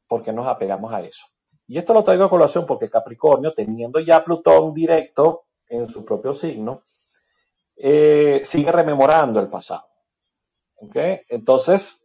[0.09, 1.27] porque nos apegamos a eso.
[1.67, 6.33] Y esto lo traigo a colación porque Capricornio, teniendo ya Plutón directo en su propio
[6.35, 6.83] signo,
[7.77, 9.85] eh, sigue rememorando el pasado.
[11.29, 12.04] Entonces,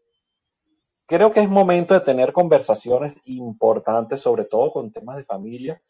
[1.10, 5.82] creo que es momento de tener conversaciones importantes, sobre todo con temas de familia,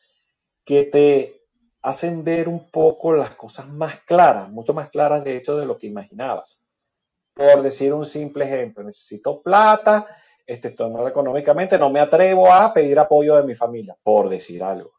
[0.64, 1.42] que te
[1.82, 5.78] hacen ver un poco las cosas más claras, mucho más claras de hecho de lo
[5.78, 6.66] que imaginabas.
[7.34, 10.08] Por decir un simple ejemplo, necesito plata,
[10.48, 14.64] este, estoy mal económicamente, no me atrevo a pedir apoyo de mi familia, por decir
[14.64, 14.94] algo.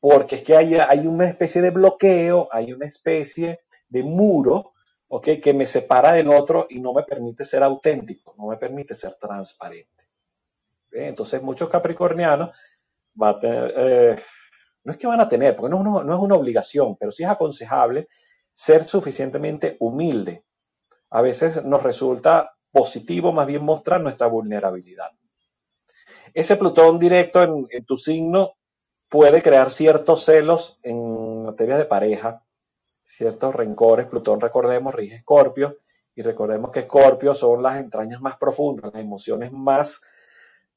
[0.00, 4.74] Porque es que hay, hay una especie de bloqueo, hay una especie de muro
[5.08, 5.40] ¿okay?
[5.40, 9.14] que me separa del otro y no me permite ser auténtico, no me permite ser
[9.14, 10.04] transparente.
[10.92, 12.56] Entonces muchos capricornianos
[13.20, 14.22] va a tener, eh,
[14.84, 17.28] no es que van a tener, porque no, no, es una obligación, pero sí es
[17.28, 18.08] aconsejable
[18.52, 20.44] ser suficientemente humilde.
[21.10, 25.10] A veces nos resulta positivo más bien mostrar nuestra vulnerabilidad.
[26.34, 28.54] Ese Plutón directo en, en tu signo
[29.08, 32.45] puede crear ciertos celos en materia de pareja,
[33.06, 34.06] ciertos rencores.
[34.06, 35.78] Plutón, recordemos, rige Escorpio,
[36.14, 40.02] y recordemos que Escorpio son las entrañas más profundas, las emociones más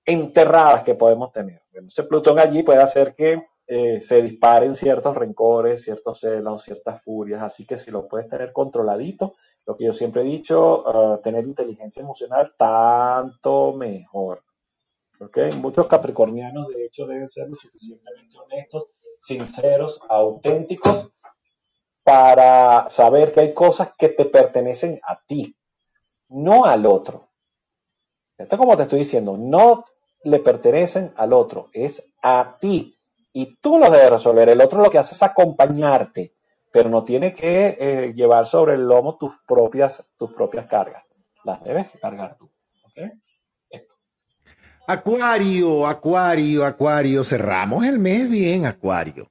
[0.05, 1.61] enterradas que podemos tener.
[1.73, 7.41] Entonces, Plutón allí puede hacer que eh, se disparen ciertos rencores, ciertos celos, ciertas furias.
[7.41, 9.35] Así que si lo puedes tener controladito,
[9.65, 14.43] lo que yo siempre he dicho, ah, tener inteligencia emocional, tanto mejor.
[15.19, 15.51] ¿Okay?
[15.61, 18.87] Muchos capricornianos, de hecho, deben ser lo suficientemente honestos,
[19.19, 21.11] sinceros, auténticos
[22.09, 25.55] para saber que hay cosas que te pertenecen a ti,
[26.29, 27.29] no al otro.
[28.35, 29.83] Esto como te estoy diciendo, no
[30.23, 32.97] le pertenecen al otro, es a ti.
[33.31, 34.49] Y tú lo debes resolver.
[34.49, 36.33] El otro lo que hace es acompañarte,
[36.71, 41.05] pero no tiene que eh, llevar sobre el lomo tus propias, tus propias cargas.
[41.43, 42.49] Las debes cargar tú.
[44.87, 47.23] Acuario, Acuario, Acuario.
[47.23, 49.29] Cerramos el mes bien, Acuario.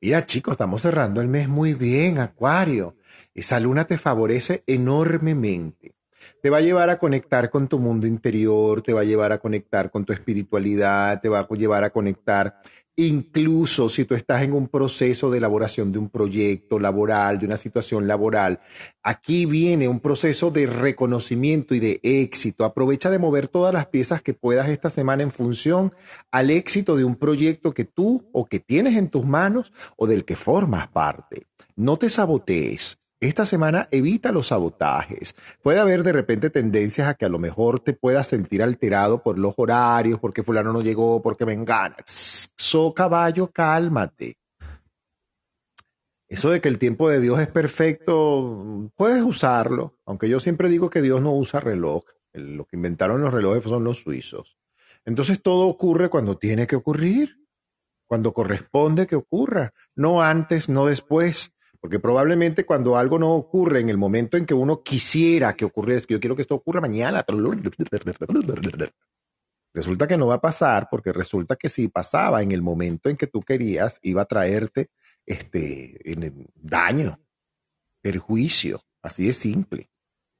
[0.00, 2.94] Mira, chicos, estamos cerrando el mes muy bien, Acuario.
[3.34, 5.96] Esa luna te favorece enormemente.
[6.40, 9.38] Te va a llevar a conectar con tu mundo interior, te va a llevar a
[9.38, 12.60] conectar con tu espiritualidad, te va a llevar a conectar
[13.00, 17.56] Incluso si tú estás en un proceso de elaboración de un proyecto laboral, de una
[17.56, 18.58] situación laboral,
[19.04, 22.64] aquí viene un proceso de reconocimiento y de éxito.
[22.64, 25.94] Aprovecha de mover todas las piezas que puedas esta semana en función
[26.32, 30.24] al éxito de un proyecto que tú o que tienes en tus manos o del
[30.24, 31.46] que formas parte.
[31.76, 32.98] No te sabotees.
[33.20, 35.34] Esta semana evita los sabotajes.
[35.60, 39.38] Puede haber de repente tendencias a que a lo mejor te puedas sentir alterado por
[39.38, 42.52] los horarios, porque fulano no llegó, porque me enganas.
[42.70, 44.36] So caballo, cálmate.
[46.28, 50.90] Eso de que el tiempo de Dios es perfecto, puedes usarlo, aunque yo siempre digo
[50.90, 52.04] que Dios no usa reloj.
[52.34, 54.58] Lo que inventaron los relojes son los suizos.
[55.06, 57.38] Entonces todo ocurre cuando tiene que ocurrir,
[58.06, 61.54] cuando corresponde que ocurra, no antes, no después.
[61.80, 65.96] Porque probablemente cuando algo no ocurre en el momento en que uno quisiera que ocurriera,
[65.96, 67.24] es que yo quiero que esto ocurra mañana.
[69.78, 73.16] Resulta que no va a pasar porque resulta que si pasaba en el momento en
[73.16, 74.90] que tú querías, iba a traerte
[75.24, 76.00] este,
[76.56, 77.20] daño,
[78.02, 79.88] perjuicio, así de simple,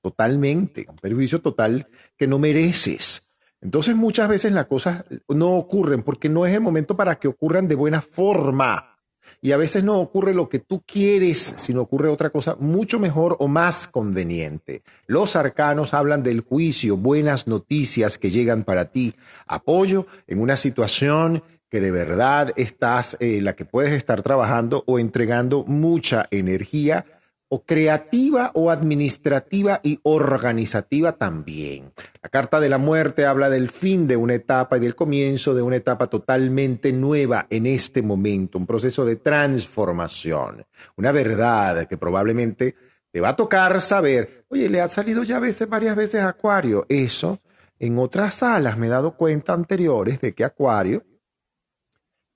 [0.03, 1.87] totalmente, un perjuicio total
[2.17, 3.33] que no mereces.
[3.61, 7.69] Entonces muchas veces las cosas no ocurren porque no es el momento para que ocurran
[7.69, 8.98] de buena forma.
[9.41, 13.37] Y a veces no ocurre lo que tú quieres, sino ocurre otra cosa mucho mejor
[13.39, 14.83] o más conveniente.
[15.07, 19.15] Los arcanos hablan del juicio, buenas noticias que llegan para ti,
[19.47, 24.99] apoyo en una situación que de verdad estás, eh, la que puedes estar trabajando o
[24.99, 27.05] entregando mucha energía
[27.49, 31.93] o creativa o administrativa y organizativa también.
[32.23, 35.63] La carta de la muerte habla del fin de una etapa y del comienzo de
[35.63, 40.67] una etapa totalmente nueva en este momento, un proceso de transformación,
[40.97, 42.75] una verdad que probablemente
[43.11, 47.41] te va a tocar saber, oye, le ha salido ya veces, varias veces Acuario, eso
[47.79, 51.05] en otras salas me he dado cuenta anteriores de que Acuario,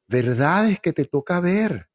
[0.08, 1.91] verdades que te toca ver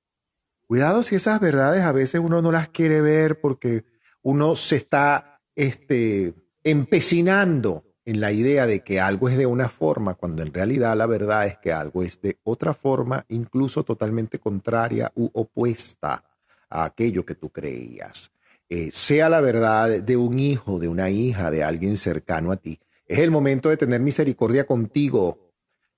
[0.68, 3.86] Cuidado si esas verdades a veces uno no las quiere ver porque
[4.22, 10.16] uno se está este, empecinando en la idea de que algo es de una forma,
[10.16, 15.12] cuando en realidad la verdad es que algo es de otra forma, incluso totalmente contraria
[15.16, 16.24] u opuesta
[16.70, 18.32] a aquello que tú creías.
[18.70, 22.80] Eh, sea la verdad de un hijo, de una hija, de alguien cercano a ti.
[23.08, 25.47] Es el momento de tener misericordia contigo,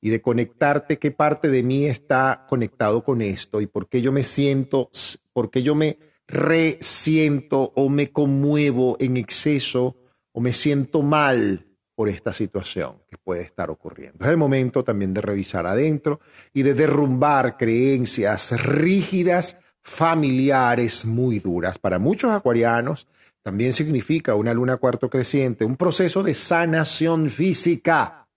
[0.01, 4.11] y de conectarte qué parte de mí está conectado con esto y por qué yo
[4.11, 4.89] me siento,
[5.33, 5.97] por qué yo me
[6.27, 9.97] resiento o me conmuevo en exceso
[10.31, 11.65] o me siento mal
[11.95, 14.23] por esta situación que puede estar ocurriendo.
[14.23, 16.21] Es el momento también de revisar adentro
[16.53, 21.77] y de derrumbar creencias rígidas, familiares muy duras.
[21.77, 23.05] Para muchos acuarianos
[23.41, 28.28] también significa una luna cuarto creciente, un proceso de sanación física.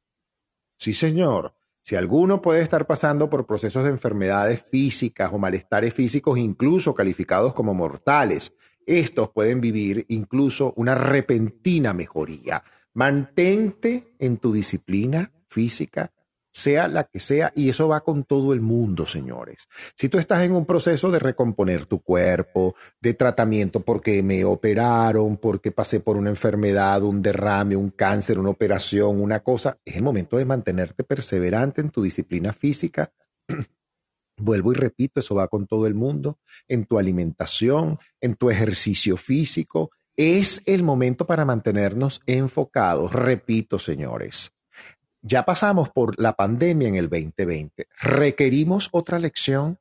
[0.82, 1.54] Sí, señor.
[1.80, 7.54] Si alguno puede estar pasando por procesos de enfermedades físicas o malestares físicos, incluso calificados
[7.54, 12.64] como mortales, estos pueden vivir incluso una repentina mejoría.
[12.94, 16.10] Mantente en tu disciplina física,
[16.52, 19.68] sea la que sea, y eso va con todo el mundo, señores.
[19.96, 25.38] Si tú estás en un proceso de recomponer tu cuerpo, de tratamiento porque me operaron,
[25.38, 30.02] porque pasé por una enfermedad, un derrame, un cáncer, una operación, una cosa, es el
[30.02, 33.10] momento de mantenerte perseverante en tu disciplina física.
[34.36, 36.38] Vuelvo y repito, eso va con todo el mundo,
[36.68, 43.12] en tu alimentación, en tu ejercicio físico, es el momento para mantenernos enfocados.
[43.12, 44.52] Repito, señores,
[45.22, 47.88] ya pasamos por la pandemia en el 2020.
[48.00, 49.78] ¿Requerimos otra lección,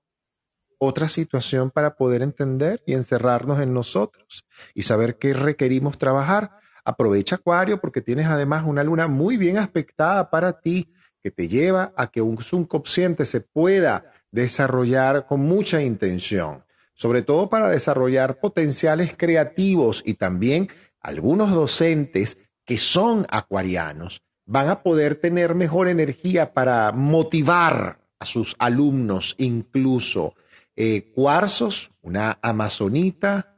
[0.77, 6.51] otra situación para poder entender y encerrarnos en nosotros y saber qué requerimos trabajar?
[6.85, 11.93] Aprovecha Acuario porque tienes además una luna muy bien aspectada para ti que te lleva
[11.97, 16.63] a que un subconsciente se pueda desarrollar con mucha intención
[17.01, 20.69] sobre todo para desarrollar potenciales creativos y también
[20.99, 28.55] algunos docentes que son acuarianos van a poder tener mejor energía para motivar a sus
[28.59, 30.35] alumnos, incluso
[30.75, 33.57] eh, cuarzos, una amazonita,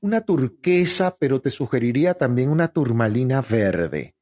[0.00, 4.14] una turquesa, pero te sugeriría también una turmalina verde.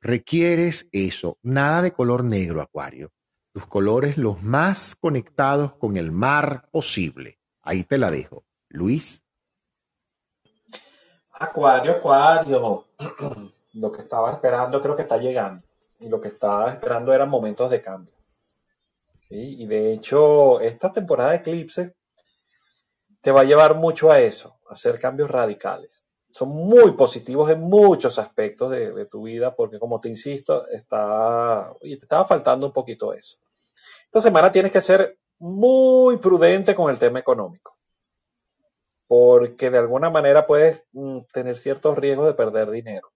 [0.00, 3.12] Requieres eso, nada de color negro, Acuario
[3.52, 7.38] tus colores los más conectados con el mar posible.
[7.62, 8.44] Ahí te la dejo.
[8.68, 9.22] Luis.
[11.32, 12.86] Acuario, Acuario.
[13.74, 15.66] Lo que estaba esperando creo que está llegando.
[16.00, 18.14] Y lo que estaba esperando eran momentos de cambio.
[19.28, 21.94] Y de hecho, esta temporada de eclipse
[23.20, 26.04] te va a llevar mucho a eso, a hacer cambios radicales.
[26.30, 31.72] Son muy positivos en muchos aspectos de, de tu vida, porque como te insisto, está,
[31.80, 33.38] te estaba faltando un poquito eso.
[34.06, 37.76] Esta semana tienes que ser muy prudente con el tema económico,
[39.06, 43.12] porque de alguna manera puedes mm, tener ciertos riesgos de perder dinero.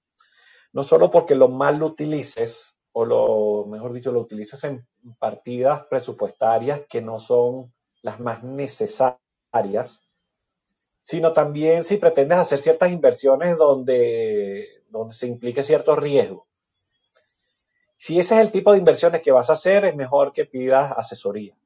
[0.75, 4.85] No solo porque lo mal lo utilices, o lo mejor dicho, lo utilices en
[5.21, 10.03] partidas presupuestarias que no son las más necesarias,
[11.01, 16.48] sino también si pretendes hacer ciertas inversiones donde, donde se implique cierto riesgo.
[17.95, 20.93] Si ese es el tipo de inversiones que vas a hacer, es mejor que pidas
[20.97, 21.57] asesoría,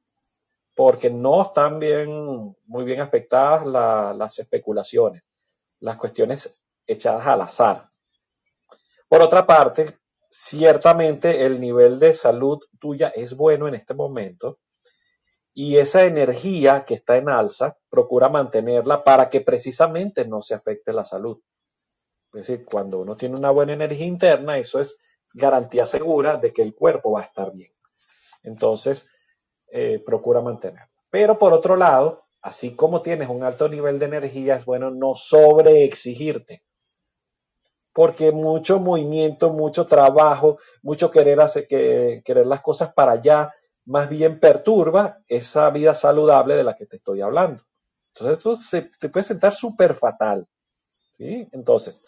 [0.75, 5.23] porque no están bien, muy bien aspectadas las especulaciones,
[5.79, 7.88] las cuestiones echadas al azar.
[9.09, 9.87] Por otra parte,
[10.29, 14.59] ciertamente el nivel de salud tuya es bueno en este momento
[15.53, 20.93] y esa energía que está en alza, procura mantenerla para que precisamente no se afecte
[20.93, 21.41] la salud.
[22.33, 24.95] Es decir, cuando uno tiene una buena energía interna, eso es
[25.33, 27.73] garantía segura de que el cuerpo va a estar bien.
[28.43, 29.09] Entonces,
[29.71, 30.93] eh, procura mantenerlo.
[31.09, 35.15] Pero por otro lado, así como tienes un alto nivel de energía, es bueno no
[35.15, 36.63] sobreexigirte.
[37.99, 43.53] Porque mucho movimiento, mucho trabajo, mucho querer, hacer, que, querer las cosas para allá,
[43.83, 47.61] más bien perturba esa vida saludable de la que te estoy hablando.
[48.13, 50.47] Entonces, esto se, te puede sentar súper fatal.
[51.17, 51.49] ¿sí?
[51.51, 52.05] Entonces,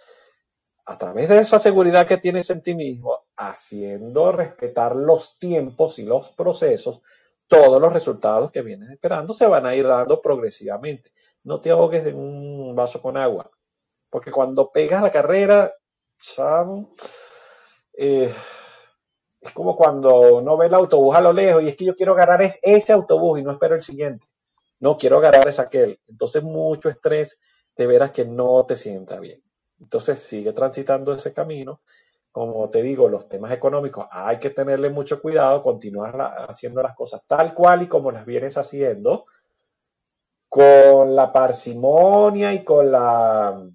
[0.85, 6.05] a través de esa seguridad que tienes en ti mismo, haciendo respetar los tiempos y
[6.05, 7.01] los procesos,
[7.47, 11.11] todos los resultados que vienes esperando se van a ir dando progresivamente.
[11.43, 13.51] No te ahogues en un vaso con agua,
[14.09, 15.73] porque cuando pegas la carrera,
[17.93, 18.33] eh,
[19.41, 22.13] es como cuando no ve el autobús a lo lejos y es que yo quiero
[22.13, 24.27] agarrar ese autobús y no espero el siguiente.
[24.79, 25.99] No quiero agarrar ese aquel.
[26.07, 27.41] Entonces mucho estrés,
[27.73, 29.41] te verás que no te sienta bien.
[29.79, 31.81] Entonces sigue transitando ese camino.
[32.31, 37.21] Como te digo, los temas económicos hay que tenerle mucho cuidado, continuar haciendo las cosas
[37.27, 39.25] tal cual y como las vienes haciendo,
[40.47, 43.67] con la parsimonia y con, la,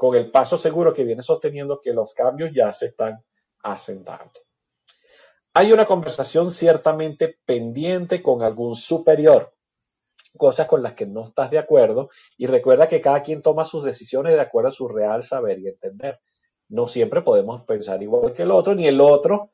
[0.00, 3.22] con el paso seguro que vienes sosteniendo que los cambios ya se están
[3.62, 4.32] asentando.
[5.52, 9.52] Hay una conversación ciertamente pendiente con algún superior
[10.38, 13.84] cosas con las que no estás de acuerdo y recuerda que cada quien toma sus
[13.84, 16.18] decisiones de acuerdo a su real saber y entender.
[16.70, 19.50] No siempre podemos pensar igual que el otro, ni el otro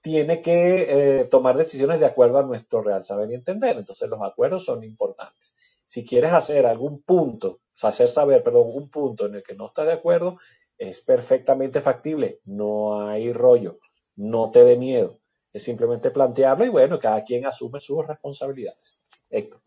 [0.00, 3.76] tiene que eh, tomar decisiones de acuerdo a nuestro real saber y entender.
[3.76, 5.54] Entonces los acuerdos son importantes.
[5.84, 9.86] Si quieres hacer algún punto, hacer saber, perdón, un punto en el que no estás
[9.86, 10.38] de acuerdo,
[10.78, 12.40] es perfectamente factible.
[12.44, 13.78] No hay rollo.
[14.16, 15.20] No te dé miedo.
[15.52, 19.02] Es simplemente plantearlo y bueno, cada quien asume sus responsabilidades.
[19.30, 19.60] Héctor.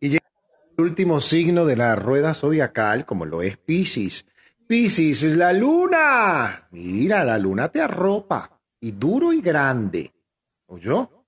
[0.00, 0.24] Y llega
[0.76, 4.26] el último signo de la rueda zodiacal, como lo es Pisces.
[4.66, 6.68] Piscis, la luna.
[6.70, 8.60] Mira, la luna te arropa.
[8.80, 10.12] Y duro y grande.
[10.66, 11.24] ¿Oyó?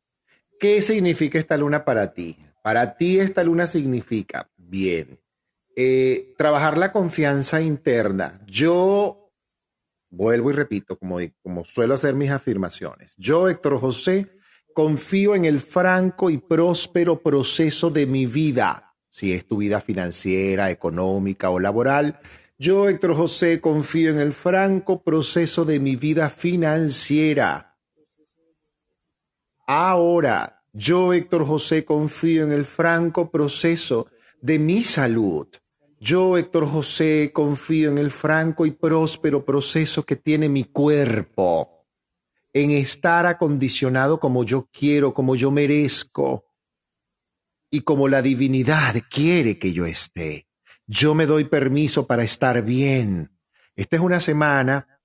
[0.61, 2.37] ¿Qué significa esta luna para ti?
[2.63, 5.21] Para ti esta luna significa, bien,
[5.77, 8.41] eh, trabajar la confianza interna.
[8.47, 9.33] Yo,
[10.09, 14.31] vuelvo y repito, como, como suelo hacer mis afirmaciones, yo, Héctor José,
[14.73, 20.71] confío en el franco y próspero proceso de mi vida, si es tu vida financiera,
[20.71, 22.21] económica o laboral,
[22.59, 27.79] yo, Héctor José, confío en el franco proceso de mi vida financiera.
[29.67, 34.09] Ahora, yo, Héctor José, confío en el franco proceso
[34.43, 35.49] de mi salud.
[35.99, 41.87] Yo, Héctor José, confío en el franco y próspero proceso que tiene mi cuerpo,
[42.53, 46.47] en estar acondicionado como yo quiero, como yo merezco
[47.71, 50.49] y como la divinidad quiere que yo esté.
[50.87, 53.31] Yo me doy permiso para estar bien.
[53.77, 55.01] Esta es una semana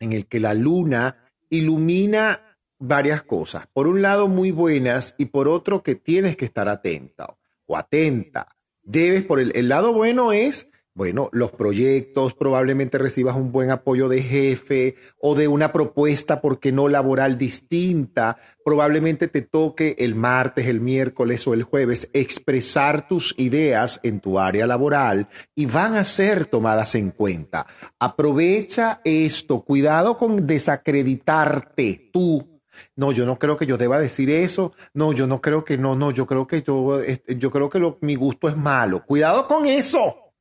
[0.00, 3.66] en el que la luna ilumina varias cosas.
[3.72, 7.36] Por un lado, muy buenas y por otro, que tienes que estar atenta
[7.66, 8.53] o atenta.
[8.84, 14.22] Debes, por el, lado bueno es bueno, los proyectos, probablemente recibas un buen apoyo de
[14.22, 18.36] jefe o de una propuesta, porque no laboral distinta.
[18.64, 24.38] Probablemente te toque el martes, el miércoles o el jueves expresar tus ideas en tu
[24.38, 27.66] área laboral y van a ser tomadas en cuenta.
[27.98, 32.53] Aprovecha esto, cuidado con desacreditarte tú
[32.96, 34.72] no, yo no creo que yo deba decir eso.
[34.92, 37.98] No, yo no creo que no, no, yo creo que yo, yo creo que lo,
[38.00, 39.04] mi gusto es malo.
[39.04, 40.32] Cuidado con eso.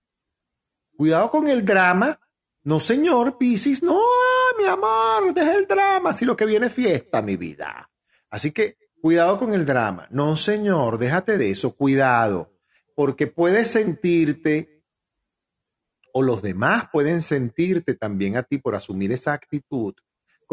[0.96, 2.20] Cuidado con el drama.
[2.66, 4.00] No, señor, Piscis, no,
[4.58, 7.90] mi amor, deja el drama, si lo que viene es fiesta, mi vida.
[8.30, 10.08] Así que cuidado con el drama.
[10.12, 12.54] No, señor, déjate de eso, cuidado,
[12.96, 14.82] porque puedes sentirte,
[16.14, 19.94] o los demás pueden sentirte también a ti por asumir esa actitud,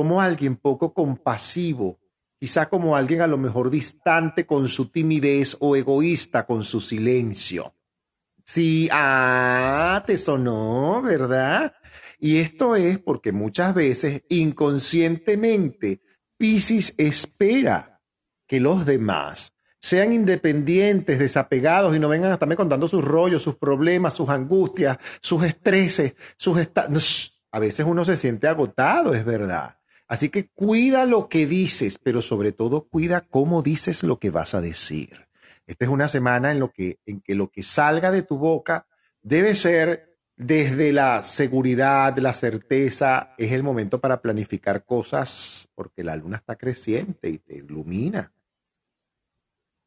[0.01, 2.01] como alguien poco compasivo,
[2.39, 7.75] quizá como alguien a lo mejor distante con su timidez o egoísta con su silencio.
[8.43, 11.75] Sí, ah, te sonó, ¿verdad?
[12.19, 16.01] Y esto es porque muchas veces inconscientemente
[16.39, 18.01] Piscis espera
[18.47, 23.57] que los demás sean independientes, desapegados y no vengan a estarme contando sus rollos, sus
[23.57, 27.37] problemas, sus angustias, sus estreses, sus.
[27.53, 29.80] A veces uno se siente agotado, es verdad.
[30.11, 34.57] Así que cuida lo que dices, pero sobre todo cuida cómo dices lo que vas
[34.57, 35.29] a decir.
[35.69, 38.89] Esta es una semana en, lo que, en que lo que salga de tu boca
[39.23, 43.37] debe ser desde la seguridad, la certeza.
[43.39, 48.33] Es el momento para planificar cosas porque la luna está creciente y te ilumina.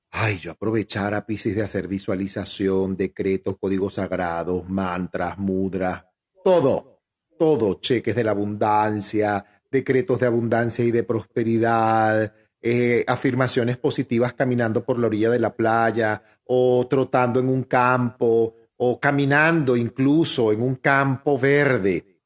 [0.10, 6.06] Ay, yo aprovechar a Pisces de hacer visualización, decretos, códigos sagrados, mantras, mudras,
[6.46, 7.02] todo,
[7.38, 14.86] todo, cheques de la abundancia, decretos de abundancia y de prosperidad, eh, afirmaciones positivas caminando
[14.86, 20.62] por la orilla de la playa o trotando en un campo o caminando incluso en
[20.62, 22.22] un campo verde,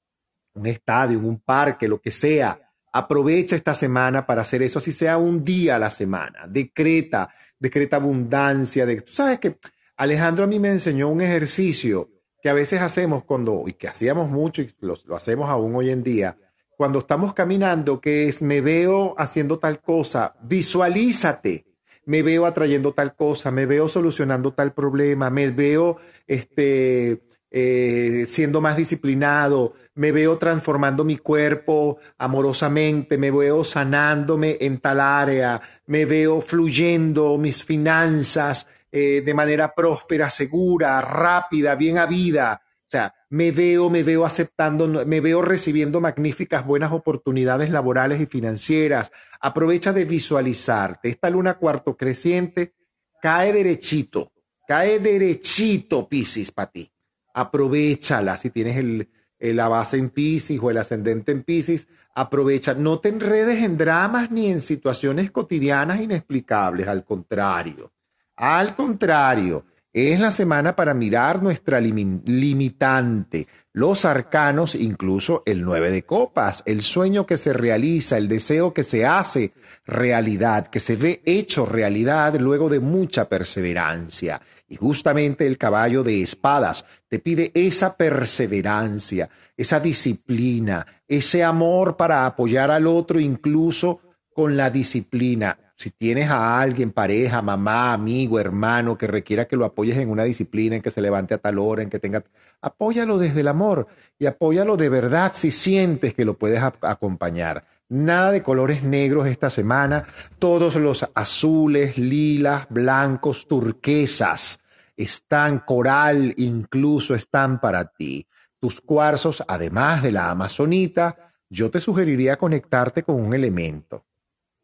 [0.54, 2.60] un estadio, un parque, lo que sea.
[2.94, 6.46] Aprovecha esta semana para hacer eso, así sea un día a la semana.
[6.48, 8.86] Decreta, decreta abundancia.
[8.86, 9.58] De, Tú sabes que
[9.96, 12.12] Alejandro a mí me enseñó un ejercicio
[12.42, 16.04] que a veces hacemos cuando, y que hacíamos mucho y lo hacemos aún hoy en
[16.04, 16.38] día,
[16.78, 21.66] cuando estamos caminando, que es me veo haciendo tal cosa, visualízate.
[22.06, 28.62] Me veo atrayendo tal cosa, me veo solucionando tal problema, me veo este, eh, siendo
[28.62, 36.06] más disciplinado, me veo transformando mi cuerpo amorosamente, me veo sanándome en tal área, me
[36.06, 42.62] veo fluyendo mis finanzas eh, de manera próspera, segura, rápida, bien habida.
[42.88, 48.28] O sea, me veo, me veo aceptando, me veo recibiendo magníficas buenas oportunidades laborales y
[48.28, 49.12] financieras.
[49.42, 51.10] Aprovecha de visualizarte.
[51.10, 52.76] Esta luna cuarto creciente
[53.22, 54.32] cae derechito,
[54.66, 56.90] cae derechito, Piscis, para ti.
[57.34, 61.90] Aprovechala si tienes el, la base en Piscis o el ascendente en Piscis.
[62.16, 67.92] Aprovecha, no te enredes en dramas ni en situaciones cotidianas inexplicables, al contrario.
[68.38, 69.66] Al contrario,
[70.00, 76.84] Es la semana para mirar nuestra limitante, los arcanos, incluso el 9 de copas, el
[76.84, 79.54] sueño que se realiza, el deseo que se hace
[79.88, 84.40] realidad, que se ve hecho realidad luego de mucha perseverancia.
[84.68, 92.28] Y justamente el caballo de espadas te pide esa perseverancia, esa disciplina, ese amor para
[92.28, 94.02] apoyar al otro incluso
[94.32, 95.58] con la disciplina.
[95.78, 100.24] Si tienes a alguien, pareja, mamá, amigo, hermano, que requiera que lo apoyes en una
[100.24, 102.24] disciplina, en que se levante a tal hora, en que tenga...
[102.62, 107.64] Apóyalo desde el amor y apóyalo de verdad si sientes que lo puedes acompañar.
[107.90, 110.06] Nada de colores negros esta semana.
[110.40, 114.60] Todos los azules, lilas, blancos, turquesas
[114.96, 118.26] están, coral incluso están para ti.
[118.60, 124.06] Tus cuarzos, además de la amazonita, yo te sugeriría conectarte con un elemento,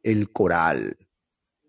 [0.01, 0.97] el coral.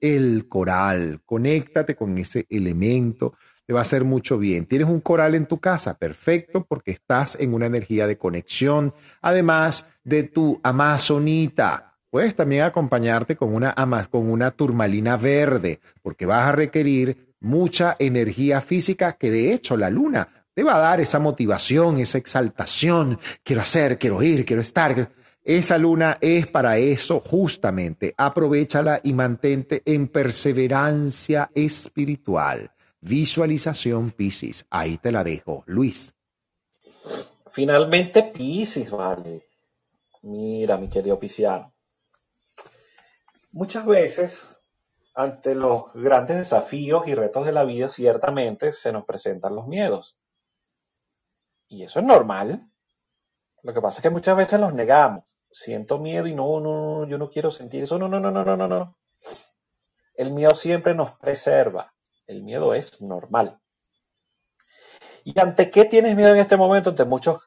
[0.05, 4.67] El coral, conéctate con ese elemento, te va a hacer mucho bien.
[4.67, 8.93] Tienes un coral en tu casa, perfecto, porque estás en una energía de conexión,
[9.23, 11.95] además de tu amazonita.
[12.11, 13.75] Puedes también acompañarte con una,
[14.11, 19.89] con una turmalina verde, porque vas a requerir mucha energía física que de hecho la
[19.89, 23.19] luna te va a dar esa motivación, esa exaltación.
[23.43, 25.13] Quiero hacer, quiero ir, quiero estar.
[25.45, 28.15] Esa luna es para eso justamente.
[28.17, 32.73] Aprovechala y mantente en perseverancia espiritual.
[33.03, 34.65] Visualización Piscis.
[34.71, 36.15] Ahí te la dejo, Luis.
[37.51, 39.47] Finalmente Piscis, vale.
[40.23, 41.75] Mira, mi querido Pisciano.
[43.53, 44.65] Muchas veces,
[45.15, 50.19] ante los grandes desafíos y retos de la vida, ciertamente se nos presentan los miedos.
[51.69, 52.67] Y eso es normal.
[53.63, 55.25] Lo que pasa es que muchas veces los negamos.
[55.57, 57.97] Siento miedo y no, no, yo no quiero sentir eso.
[57.97, 58.97] No, no, no, no, no, no, no.
[60.17, 61.95] El miedo siempre nos preserva.
[62.27, 63.61] El miedo es normal.
[65.23, 66.91] ¿Y ante qué tienes miedo en este momento?
[66.91, 67.41] Ante muchos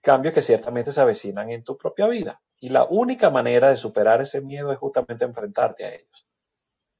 [0.00, 2.40] cambios que ciertamente se avecinan en tu propia vida.
[2.60, 6.26] Y la única manera de superar ese miedo es justamente enfrentarte a ellos.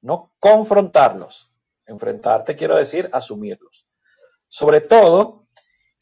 [0.02, 1.50] No confrontarlos.
[1.86, 3.88] Enfrentarte quiero decir asumirlos.
[4.48, 5.39] Sobre todo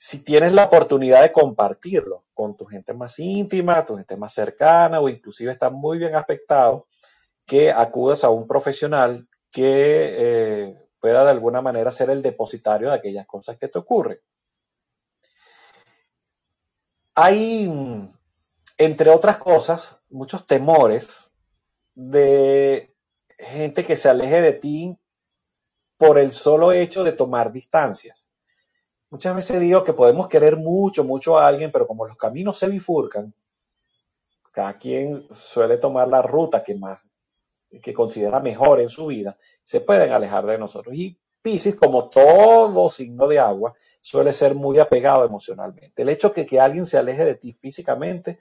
[0.00, 5.00] si tienes la oportunidad de compartirlo con tu gente más íntima, tu gente más cercana
[5.00, 6.86] o inclusive está muy bien aspectado
[7.44, 12.94] que acudas a un profesional que eh, pueda de alguna manera ser el depositario de
[12.94, 14.20] aquellas cosas que te ocurren.
[17.16, 17.68] Hay,
[18.76, 21.34] entre otras cosas, muchos temores
[21.96, 22.94] de
[23.36, 24.96] gente que se aleje de ti
[25.96, 28.27] por el solo hecho de tomar distancias.
[29.10, 32.68] Muchas veces digo que podemos querer mucho, mucho a alguien, pero como los caminos se
[32.68, 33.32] bifurcan,
[34.52, 36.98] cada quien suele tomar la ruta que más
[37.82, 40.94] que considera mejor en su vida, se pueden alejar de nosotros.
[40.94, 46.02] Y Pisces, como todo signo de agua, suele ser muy apegado emocionalmente.
[46.02, 48.40] El hecho de que, alguien se aleje de ti físicamente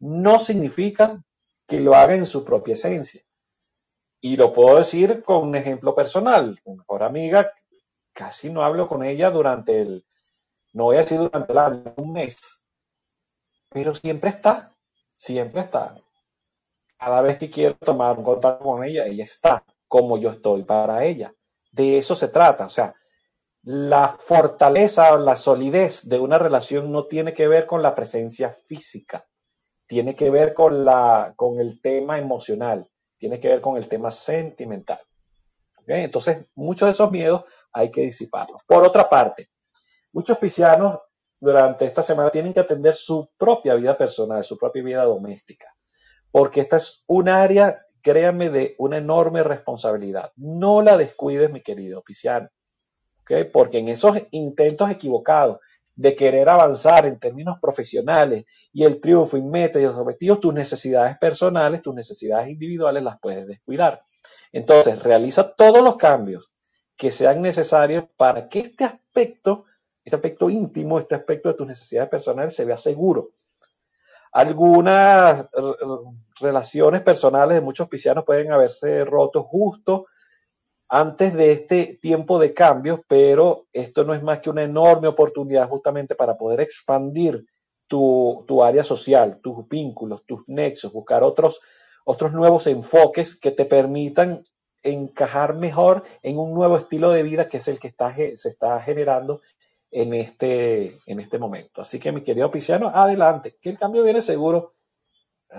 [0.00, 1.22] no significa
[1.66, 3.22] que lo haga en su propia esencia.
[4.20, 6.58] Y lo puedo decir con un ejemplo personal.
[6.64, 7.52] Mi mejor amiga,
[8.18, 10.04] casi no hablo con ella durante el,
[10.72, 12.64] no voy a decir durante el año, un mes,
[13.68, 14.74] pero siempre está,
[15.14, 15.94] siempre está
[16.98, 21.04] cada vez que quiero tomar un contacto con ella, ella está como yo estoy para
[21.04, 21.32] ella.
[21.70, 22.66] De eso se trata.
[22.66, 22.94] O sea,
[23.62, 28.50] la fortaleza o la solidez de una relación no tiene que ver con la presencia
[28.66, 29.26] física,
[29.86, 34.10] tiene que ver con, la, con el tema emocional, tiene que ver con el tema
[34.10, 35.00] sentimental.
[35.86, 38.62] Entonces, muchos de esos miedos hay que disiparlos.
[38.66, 39.50] Por otra parte,
[40.12, 40.98] muchos piscianos
[41.40, 45.74] durante esta semana tienen que atender su propia vida personal, su propia vida doméstica
[46.30, 50.32] porque esta es un área, créanme, de una enorme responsabilidad.
[50.36, 52.48] No la descuides, mi querido Pisciano,
[53.52, 55.58] porque en esos intentos equivocados
[55.94, 60.54] de querer avanzar en términos profesionales y el triunfo y meta y los objetivos, tus
[60.54, 64.02] necesidades personales, tus necesidades individuales las puedes descuidar.
[64.52, 66.52] Entonces, realiza todos los cambios
[66.98, 69.64] que sean necesarios para que este aspecto,
[70.04, 73.30] este aspecto íntimo, este aspecto de tus necesidades personales se vea seguro.
[74.32, 75.46] Algunas
[76.40, 80.06] relaciones personales de muchos piscianos pueden haberse roto justo
[80.88, 85.68] antes de este tiempo de cambios, pero esto no es más que una enorme oportunidad
[85.68, 87.46] justamente para poder expandir
[87.86, 91.60] tu, área social, tus vínculos, tus nexos, buscar otros,
[92.04, 94.42] otros nuevos enfoques que te permitan
[94.82, 98.80] encajar mejor en un nuevo estilo de vida que es el que está, se está
[98.80, 99.40] generando
[99.90, 101.80] en este, en este momento.
[101.80, 104.74] Así que, mi querido Pisciano, adelante, que el cambio viene seguro.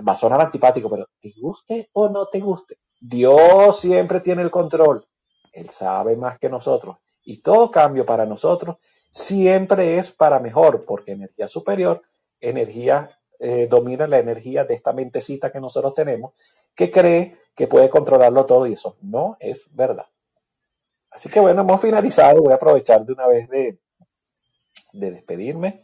[0.07, 4.51] Va a sonar antipático, pero te guste o no te guste, Dios siempre tiene el
[4.51, 5.03] control.
[5.51, 8.77] Él sabe más que nosotros Y todo cambio para nosotros
[9.09, 12.03] siempre es para mejor, porque energía superior,
[12.39, 16.33] energía eh, domina la energía de esta mentecita que nosotros tenemos,
[16.75, 20.07] que cree que puede controlarlo todo y eso no es verdad.
[21.09, 22.41] Así que bueno, hemos finalizado.
[22.41, 23.79] Voy a aprovechar de una vez de,
[24.93, 25.81] de despedirme.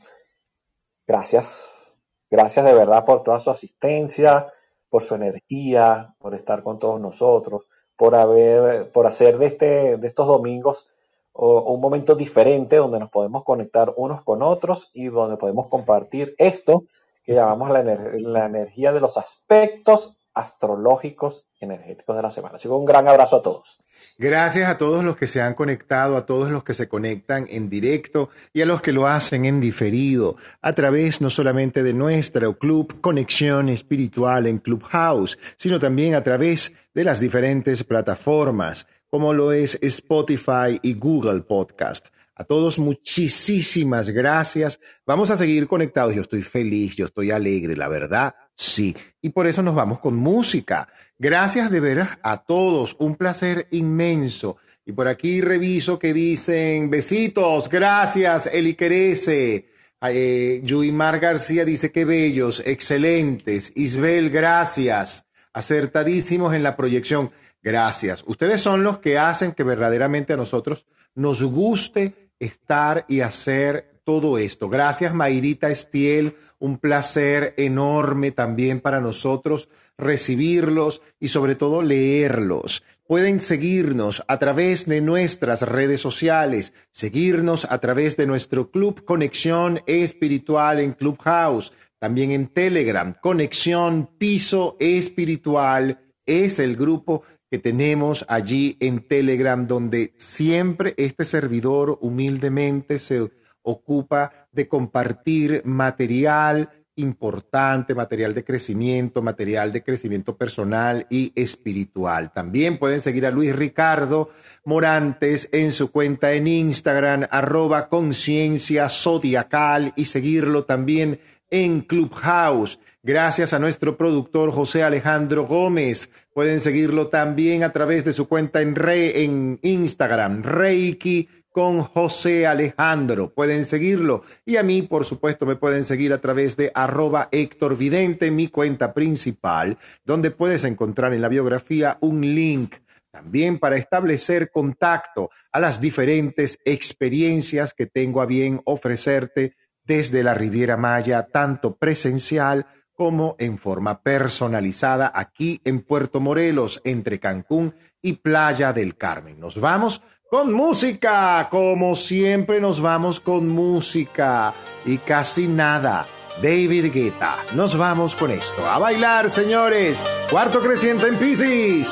[1.07, 1.93] Gracias,
[2.29, 4.51] gracias de verdad por toda su asistencia,
[4.89, 10.07] por su energía, por estar con todos nosotros, por haber, por hacer de este, de
[10.07, 10.89] estos domingos
[11.37, 16.85] un momento diferente donde nos podemos conectar unos con otros y donde podemos compartir esto
[17.25, 22.55] que llamamos la, energía de los aspectos astrológicos energéticos de la semana.
[22.55, 23.79] Así que un gran abrazo a todos.
[24.17, 27.69] Gracias a todos los que se han conectado, a todos los que se conectan en
[27.69, 32.57] directo y a los que lo hacen en diferido a través no solamente de nuestro
[32.57, 39.53] club Conexión Espiritual en Clubhouse, sino también a través de las diferentes plataformas como lo
[39.53, 42.07] es Spotify y Google Podcast.
[42.35, 44.79] A todos muchísimas gracias.
[45.05, 46.13] Vamos a seguir conectados.
[46.13, 48.95] Yo estoy feliz, yo estoy alegre, la verdad, sí.
[49.21, 50.89] Y por eso nos vamos con música.
[51.17, 52.97] Gracias de veras a todos.
[52.99, 54.57] Un placer inmenso.
[54.85, 59.69] Y por aquí reviso que dicen besitos, gracias, Eli Querese.
[60.01, 63.71] Eh, Yuimar García dice que bellos, excelentes.
[63.75, 65.25] Isbel, gracias.
[65.53, 67.31] Acertadísimos en la proyección.
[67.63, 68.23] Gracias.
[68.27, 74.37] Ustedes son los que hacen que verdaderamente a nosotros nos guste estar y hacer todo
[74.37, 74.69] esto.
[74.69, 76.35] Gracias, Mayrita Estiel.
[76.59, 79.67] Un placer enorme también para nosotros
[79.97, 82.83] recibirlos y sobre todo leerlos.
[83.07, 89.81] Pueden seguirnos a través de nuestras redes sociales, seguirnos a través de nuestro club Conexión
[89.85, 98.77] Espiritual en Clubhouse, también en Telegram, Conexión Piso Espiritual es el grupo que tenemos allí
[98.79, 103.29] en Telegram, donde siempre este servidor humildemente se
[103.61, 112.31] ocupa de compartir material importante, material de crecimiento, material de crecimiento personal y espiritual.
[112.33, 114.29] También pueden seguir a Luis Ricardo
[114.63, 122.79] Morantes en su cuenta en Instagram, arroba conciencia zodiacal y seguirlo también en Clubhouse.
[123.03, 126.09] Gracias a nuestro productor José Alejandro Gómez.
[126.33, 132.47] Pueden seguirlo también a través de su cuenta en, Re, en Instagram, Reiki con José
[132.47, 133.33] Alejandro.
[133.33, 134.23] Pueden seguirlo.
[134.45, 138.49] Y a mí, por supuesto, me pueden seguir a través de arroba Héctor Vidente, mi
[138.49, 142.75] cuenta principal, donde puedes encontrar en la biografía un link
[143.09, 150.33] también para establecer contacto a las diferentes experiencias que tengo a bien ofrecerte desde la
[150.33, 158.13] Riviera Maya, tanto presencial como en forma personalizada aquí en Puerto Morelos, entre Cancún y
[158.13, 159.39] Playa del Carmen.
[159.39, 164.53] Nos vamos con música, como siempre nos vamos con música
[164.85, 166.05] y casi nada.
[166.41, 168.65] David Guetta, nos vamos con esto.
[168.65, 170.03] A bailar, señores.
[170.29, 171.89] Cuarto creciente en Pisces.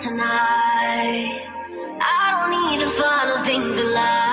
[0.00, 1.42] tonight.
[2.00, 4.27] I don't need the final things alive.